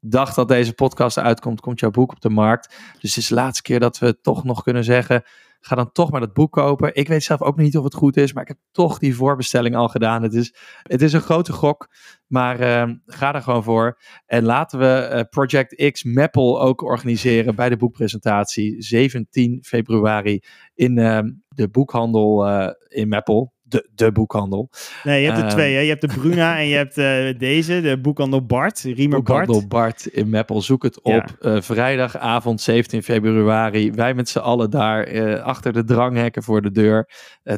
dag 0.00 0.34
dat 0.34 0.48
deze 0.48 0.72
podcast 0.72 1.18
uitkomt, 1.18 1.60
komt 1.60 1.80
jouw 1.80 1.90
boek 1.90 2.12
op 2.12 2.20
de 2.20 2.30
markt. 2.30 2.68
Dus 3.00 3.14
het 3.14 3.22
is 3.22 3.28
de 3.28 3.34
laatste 3.34 3.62
keer 3.62 3.80
dat 3.80 3.98
we 3.98 4.20
toch 4.20 4.44
nog 4.44 4.62
kunnen 4.62 4.84
zeggen, 4.84 5.22
ga 5.60 5.74
dan 5.74 5.92
toch 5.92 6.10
maar 6.10 6.20
dat 6.20 6.32
boek 6.32 6.52
kopen. 6.52 6.94
Ik 6.94 7.08
weet 7.08 7.22
zelf 7.22 7.42
ook 7.42 7.56
niet 7.56 7.76
of 7.76 7.84
het 7.84 7.94
goed 7.94 8.16
is, 8.16 8.32
maar 8.32 8.42
ik 8.42 8.48
heb 8.48 8.58
toch 8.70 8.98
die 8.98 9.16
voorbestelling 9.16 9.76
al 9.76 9.88
gedaan. 9.88 10.22
Het 10.22 10.34
is, 10.34 10.54
het 10.82 11.02
is 11.02 11.12
een 11.12 11.20
grote 11.20 11.52
gok, 11.52 11.88
maar 12.26 12.60
eh, 12.60 12.90
ga 13.06 13.34
er 13.34 13.42
gewoon 13.42 13.62
voor. 13.62 13.98
En 14.26 14.44
laten 14.44 14.78
we 14.78 14.86
eh, 14.86 15.24
Project 15.30 15.90
X 15.92 16.04
Maple 16.04 16.58
ook 16.58 16.82
organiseren 16.82 17.54
bij 17.54 17.68
de 17.68 17.76
boekpresentatie 17.76 18.82
17 18.82 19.58
februari 19.62 20.40
in 20.74 20.98
eh, 20.98 21.20
de 21.48 21.68
boekhandel 21.68 22.46
eh, 22.46 22.70
in 22.88 23.08
Maple. 23.08 23.50
De, 23.68 23.88
de 23.94 24.12
boekhandel. 24.12 24.70
nee, 25.04 25.20
je 25.20 25.26
hebt 25.26 25.38
er 25.38 25.44
ehm, 25.44 25.54
twee. 25.54 25.74
Hè? 25.74 25.80
Je 25.80 25.88
hebt 25.88 26.00
de 26.00 26.06
Bruna 26.06 26.58
en 26.58 26.66
je 26.66 26.76
hebt 26.76 26.98
eh, 26.98 27.38
deze, 27.38 27.80
de 27.80 27.98
boekhandel 28.00 28.46
Bart, 28.46 28.80
Riemer 28.80 29.22
Boekhandel 29.22 29.66
Bart. 29.66 29.68
Bart 29.68 30.06
in 30.06 30.30
Meppel. 30.30 30.62
Zoek 30.62 30.82
het 30.82 31.02
op. 31.02 31.12
Ja. 31.12 31.26
Eh, 31.40 31.60
vrijdagavond 31.60 32.60
17 32.60 33.02
februari. 33.02 33.92
Wij 33.92 34.14
met 34.14 34.28
z'n 34.28 34.38
allen 34.38 34.70
daar 34.70 35.04
eh, 35.04 35.42
achter 35.42 35.72
de 35.72 35.84
dranghekken 35.84 36.42
voor 36.42 36.62
de 36.62 36.70
deur. 36.70 37.08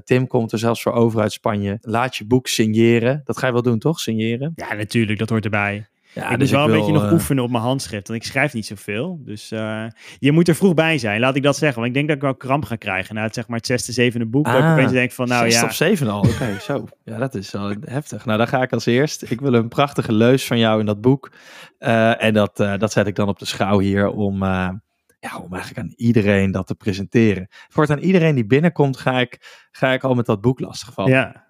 Tim 0.05 0.27
komt 0.27 0.53
er 0.53 0.59
zelfs 0.59 0.83
voor 0.83 0.93
over 0.93 1.21
uit 1.21 1.33
Spanje. 1.33 1.79
Laat 1.81 2.17
je 2.17 2.27
boek 2.27 2.47
signeren. 2.47 3.21
Dat 3.25 3.39
ga 3.39 3.47
je 3.47 3.53
wel 3.53 3.63
doen, 3.63 3.79
toch? 3.79 4.01
Signeren? 4.01 4.53
Ja, 4.55 4.75
natuurlijk, 4.75 5.19
dat 5.19 5.29
hoort 5.29 5.45
erbij. 5.45 5.89
Ja, 6.15 6.23
ik 6.23 6.31
moet 6.31 6.39
dus 6.39 6.51
wel 6.51 6.65
een 6.65 6.71
wil, 6.71 6.79
beetje 6.79 6.93
nog 6.93 7.05
eh, 7.05 7.13
oefenen 7.13 7.45
op 7.45 7.51
mijn 7.51 7.63
handschrift, 7.63 8.09
want 8.09 8.21
ik 8.21 8.27
schrijf 8.27 8.53
niet 8.53 8.67
zoveel. 8.67 9.21
Dus 9.25 9.51
eh, 9.51 9.85
je 10.19 10.33
moet 10.33 10.49
er 10.49 10.55
vroeg 10.55 10.75
bij 10.75 10.99
zijn, 10.99 11.21
laat 11.21 11.37
ik 11.37 11.43
dat 11.43 11.57
zeggen. 11.57 11.77
Want 11.77 11.89
ik 11.89 11.95
denk 11.95 12.07
dat 12.07 12.17
ik 12.17 12.23
wel 12.23 12.35
kramp 12.35 12.65
ga 12.65 12.77
krijgen 12.77 13.15
na 13.15 13.23
het, 13.23 13.35
zeg 13.35 13.49
maar, 13.49 13.57
het 13.57 13.67
zesde, 13.67 13.93
zevende 13.93 14.27
boek. 14.27 14.45
dat 14.45 14.55
ik 14.55 14.61
Ah, 14.63 14.73
opeens 14.73 14.93
denk 14.93 15.13
van, 15.13 15.29
nou 15.29 15.51
Zes 15.51 15.61
ja, 15.61 15.67
of 15.67 15.75
zeven 15.75 16.09
al. 16.09 16.21
Oké, 16.21 16.57
zo. 16.61 16.87
Ja, 17.05 17.19
dat 17.19 17.35
is 17.35 17.51
wel 17.51 17.75
heftig. 17.81 18.25
Nou, 18.25 18.39
dan 18.39 18.49
ga 18.49 18.63
ik 18.63 18.73
als 18.73 18.87
eerst. 18.87 19.31
Ik 19.31 19.41
wil 19.41 19.55
een 19.55 19.69
prachtige 19.69 20.13
leus 20.13 20.47
van 20.47 20.59
jou 20.59 20.81
in 20.81 20.87
dat 20.87 21.01
boek. 21.01 21.33
Eh, 21.79 22.23
en 22.23 22.35
dat, 22.35 22.57
dat 22.57 22.93
zet 22.93 23.07
ik 23.07 23.15
dan 23.15 23.29
op 23.29 23.39
de 23.39 23.45
schouw 23.45 23.79
hier 23.79 24.09
om, 24.09 24.45
ja, 24.45 25.39
om 25.43 25.53
eigenlijk 25.53 25.79
aan 25.79 25.93
iedereen 25.97 26.51
dat 26.51 26.67
te 26.67 26.75
presenteren. 26.75 27.47
Voortaan 27.69 27.99
iedereen 27.99 28.35
die 28.35 28.47
binnenkomt, 28.47 28.97
ga 28.97 29.21
ik, 29.21 29.67
ga 29.71 29.93
ik 29.93 30.05
al 30.05 30.15
met 30.15 30.27
dat 30.27 30.41
boek 30.41 30.61
lastigvallen. 30.61 31.13
ja. 31.13 31.49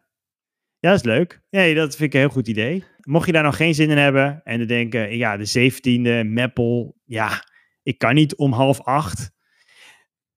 Ja, 0.81 0.91
dat 0.91 0.99
is 0.99 1.05
leuk. 1.05 1.41
Nee, 1.51 1.75
dat 1.75 1.97
vind 1.97 2.09
ik 2.09 2.15
een 2.15 2.21
heel 2.21 2.29
goed 2.29 2.49
idee. 2.49 2.85
Mocht 3.01 3.27
je 3.27 3.33
daar 3.33 3.43
nog 3.43 3.57
geen 3.57 3.75
zin 3.75 3.91
in 3.91 3.99
hebben 3.99 4.41
en 4.45 4.59
dan 4.59 4.67
denken, 4.67 5.17
ja, 5.17 5.37
de 5.37 5.45
zeventiende, 5.45 6.25
Meppel, 6.25 6.97
ja, 7.05 7.45
ik 7.83 7.99
kan 7.99 8.15
niet 8.15 8.37
om 8.37 8.53
half 8.53 8.81
acht. 8.81 9.31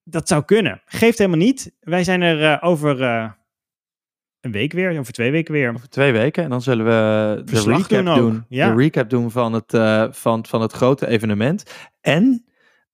Dat 0.04 0.28
zou 0.28 0.44
kunnen. 0.44 0.82
Geeft 0.86 1.18
helemaal 1.18 1.40
niet. 1.40 1.76
Wij 1.80 2.04
zijn 2.04 2.22
er 2.22 2.44
eh, 2.44 2.70
over 2.70 3.02
eh, 3.02 3.32
een 4.42 4.52
week 4.52 4.74
weer, 4.74 5.00
over 5.00 5.14
twee 5.14 5.32
weken 5.32 5.54
weer. 5.54 5.74
Over 5.74 5.90
twee 5.90 6.12
weken. 6.12 6.44
En 6.44 6.50
dan 6.50 6.62
zullen 6.62 6.86
we 6.86 7.42
de 7.44 7.62
recap 7.62 8.16
doen 8.16 8.46
ja. 8.50 8.70
De 8.70 8.82
recap 8.82 9.10
doen 9.10 9.32
van 9.32 9.54
het, 9.54 9.74
eh, 9.74 10.08
van, 10.12 10.46
van 10.46 10.62
het 10.62 10.72
grote 10.72 11.08
evenement. 11.08 11.90
En 12.02 12.46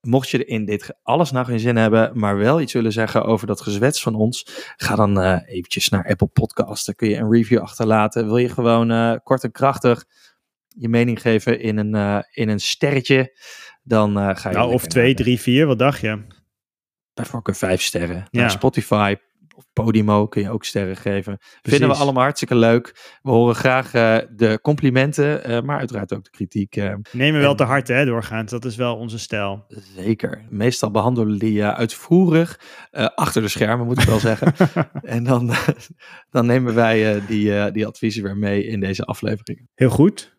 mocht 0.02 0.30
je 0.30 0.38
er 0.38 0.48
in 0.48 0.66
dit 0.66 0.96
alles 1.04 1.32
nou 1.32 1.46
geen 1.46 1.60
zin 1.60 1.76
hebben, 1.76 2.20
maar 2.20 2.38
wel 2.38 2.62
iets 2.62 2.74
willen 2.74 2.92
zeggen 2.92 3.26
over 3.26 3.48
dat 3.48 3.62
gezwets 3.62 4.02
van 4.02 4.16
ons, 4.16 4.46
ga 4.76 4.96
dan 4.96 5.22
eh, 5.22 5.40
eventjes 5.46 5.90
naar 5.90 6.08
Apple 6.08 6.28
Podcasts. 6.28 6.86
Daar 6.86 6.96
kun 6.96 7.10
je 7.10 7.16
een 7.16 7.32
review 7.32 7.60
achterlaten. 7.60 8.26
Wil 8.26 8.38
je 8.38 8.50
gewoon 8.50 8.92
eh, 8.92 9.16
kort 9.24 9.44
en 9.44 9.52
krachtig 9.52 10.06
je 10.68 10.90
mening 10.90 11.22
geven 11.22 11.60
in 11.60 11.78
een, 11.78 11.96
eh, 11.96 12.20
in 12.32 12.50
een 12.50 12.60
sterretje, 12.60 13.38
dan 13.84 14.38
ga 14.38 14.50
je... 14.50 14.56
Nou, 14.56 14.74
of 14.74 14.88
twee, 14.88 15.14
drie, 15.14 15.40
vier, 15.40 15.66
wat 15.66 15.80
dacht 15.80 16.00
je? 16.00 16.26
Bij 17.14 17.26
voorkeur 17.26 17.56
vijf 17.56 17.82
sterren. 17.82 18.28
Ja. 18.30 18.42
Naar 18.42 18.52
Spotify 18.52 19.16
of 19.60 19.66
Podimo 19.74 20.28
kun 20.28 20.42
je 20.42 20.50
ook 20.50 20.64
sterren 20.66 20.96
geven. 20.98 21.38
Vinden 21.62 21.90
we 21.90 21.96
allemaal 21.96 22.24
hartstikke 22.24 22.56
leuk. 22.56 23.18
We 23.22 23.30
horen 23.32 23.56
graag 23.56 23.94
eh, 23.94 24.18
de 24.36 24.60
complimenten, 24.62 25.44
eh, 25.44 25.62
maar 25.62 25.78
uiteraard 25.80 26.14
ook 26.14 26.24
de 26.24 26.30
kritiek. 26.30 26.76
eh, 26.76 26.94
Nemen 27.12 27.42
wel 27.42 27.50
En- 27.52 27.56
te 27.58 27.64
hard, 27.64 27.88
hè, 27.88 28.06
doorgaans. 28.06 28.52
Dat 28.52 28.66
is 28.66 28.76
wel 28.76 28.96
onze 28.96 29.20
stijl. 29.20 29.66
zeker. 29.96 30.46
Meestal 30.50 30.92
behandelen 30.92 31.34
we 31.34 31.40
die 31.40 31.64
uitvoerig 31.66 32.60
achter 33.16 33.42
de 33.42 33.48
schermen, 33.48 33.86
moet 33.86 34.02
ik 34.02 34.08
wel 34.08 34.20
zeggen. 34.20 34.54
en 35.16 35.24
dan, 35.24 35.52
dan 36.32 36.46
nemen 36.46 36.76
wij 36.76 37.26
die, 37.28 37.72
die 37.72 37.86
adviezen 37.86 38.24
weer 38.24 38.38
mee 38.38 38.66
in 38.66 38.80
deze 38.80 39.04
aflevering. 39.04 39.68
Heel 39.76 39.90
goed. 39.90 40.38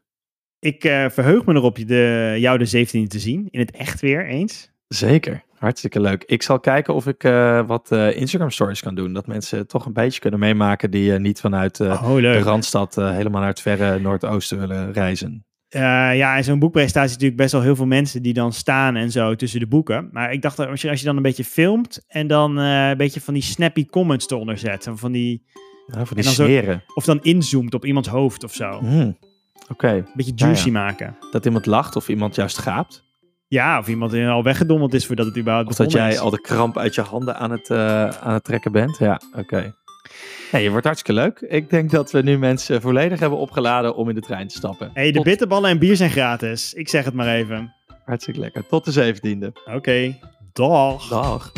Ik 0.59 0.81
verheug 1.09 1.45
me 1.47 1.55
erop 1.55 1.77
je 1.77 1.85
de, 1.85 2.35
jou 2.39 2.59
de 2.59 2.87
17e 2.87 3.07
te 3.09 3.19
zien. 3.19 3.49
In 3.51 3.61
het 3.61 3.71
echt 3.71 4.01
weer 4.01 4.27
eens. 4.27 4.73
Zeker. 4.95 5.43
Hartstikke 5.59 6.01
leuk. 6.01 6.25
Ik 6.27 6.43
zal 6.43 6.61
kijken 6.61 6.95
of 6.95 7.07
ik 7.07 7.25
eh, 7.25 7.67
wat 7.67 7.93
eh, 7.93 8.17
Instagram 8.17 8.51
stories 8.51 8.81
kan 8.83 8.95
doen. 8.95 9.13
Dat 9.13 9.27
mensen 9.27 9.67
toch 9.67 9.87
een 9.87 9.93
beetje 9.93 10.21
kunnen 10.21 10.41
meemaken 10.41 10.91
die 10.91 11.13
eh, 11.15 11.21
niet 11.21 11.41
vanuit 11.41 11.81
oh, 11.81 12.15
de. 12.17 12.39
Randstad 12.39 12.95
helemaal 12.95 13.41
naar 13.41 13.51
het 13.51 13.61
verre 13.61 13.99
Noordoosten 13.99 14.59
willen 14.59 14.93
reizen. 14.93 15.45
Ja, 15.69 16.37
en 16.37 16.45
zo'n 16.45 16.59
boekpresentatie 16.59 17.09
is 17.09 17.13
natuurlijk 17.15 17.41
best 17.41 17.53
wel 17.53 17.63
heel 17.63 17.77
veel 17.77 17.87
mensen 17.87 18.23
die 18.23 18.33
dan 18.33 18.53
staan 18.53 18.97
en 18.97 19.11
zo 19.11 19.35
tussen 19.35 19.61
de 19.61 19.67
boeken. 19.67 20.09
Maar 20.13 20.33
ik 20.33 20.43
dacht, 20.43 20.57
dat 20.57 20.69
als 20.69 20.83
je, 20.83 20.91
als 20.91 20.99
je 21.01 21.07
dan 21.07 21.17
een 21.17 21.23
beetje 21.23 21.45
filmt 21.45 22.05
en 22.09 22.27
dan 22.27 22.57
een 22.57 22.97
beetje 22.97 23.21
van 23.21 23.35
die 23.35 23.43
snappy 23.43 23.87
comments 23.87 24.31
eronder 24.31 24.59
zet. 24.59 24.89
Van 24.93 25.13
die, 25.13 25.45
Ja, 25.87 26.05
voor 26.05 26.17
die 26.17 26.25
zo- 26.25 26.79
of 26.95 27.05
dan 27.05 27.19
inzoomt 27.23 27.75
op 27.75 27.85
iemands 27.85 28.09
hoofd 28.09 28.45
of 28.45 28.55
zo. 28.55 28.71
Een 28.71 28.87
Hmm, 28.89 29.19
Oké, 29.69 30.05
beetje 30.15 30.33
Ja, 30.37 30.45
juicy 30.47 30.67
ja. 30.67 30.73
maken. 30.73 31.17
dat 31.31 31.45
iemand 31.47 31.67
lacht 31.67 31.97
of 31.97 32.09
iemand 32.09 32.35
juist 32.35 32.59
gaapt. 32.59 33.09
Ja, 33.51 33.79
of 33.79 33.89
iemand 33.89 34.15
al 34.15 34.43
weggedommeld 34.43 34.95
is 34.95 35.07
voordat 35.07 35.27
het 35.27 35.39
überhaupt 35.39 35.69
Of 35.69 35.77
dat 35.77 35.93
jij 35.93 36.09
is. 36.11 36.19
al 36.19 36.31
de 36.31 36.41
kramp 36.41 36.79
uit 36.79 36.95
je 36.95 37.01
handen 37.01 37.37
aan 37.37 37.51
het, 37.51 37.71
eh, 37.71 38.09
aan 38.09 38.33
het 38.33 38.45
trekken 38.45 38.73
bent. 38.73 38.99
Ja, 38.99 39.21
oké. 39.37 39.75
Nee, 40.53 40.63
je 40.63 40.71
wordt 40.71 40.87
hartstikke 40.87 41.21
leuk. 41.21 41.41
Ik 41.41 41.71
denk 41.71 41.91
dat 41.91 42.11
we 42.11 42.23
nu 42.23 42.39
mensen 42.39 42.81
volledig 42.81 43.21
hebben 43.21 43.39
opgeladen 43.39 43.95
om 43.97 44.09
in 44.09 44.15
de 44.15 44.21
trein 44.21 44.49
te 44.49 44.55
stappen. 44.57 44.91
hey, 44.95 45.07
de 45.07 45.13
Tot- 45.13 45.25
bitterballen 45.25 45.71
en 45.71 45.79
bier 45.79 45.97
zijn 45.97 46.11
gratis. 46.11 46.75
Ik 46.75 46.89
zeg 46.89 47.05
het 47.05 47.15
maar 47.15 47.35
even. 47.35 47.75
Hartstikke 48.05 48.41
lekker. 48.41 48.67
Tot 48.67 48.85
de 48.85 48.93
zeventiende. 48.93 49.53
Oké, 49.75 50.19
dag. 50.53 51.09
Dag. 51.09 51.53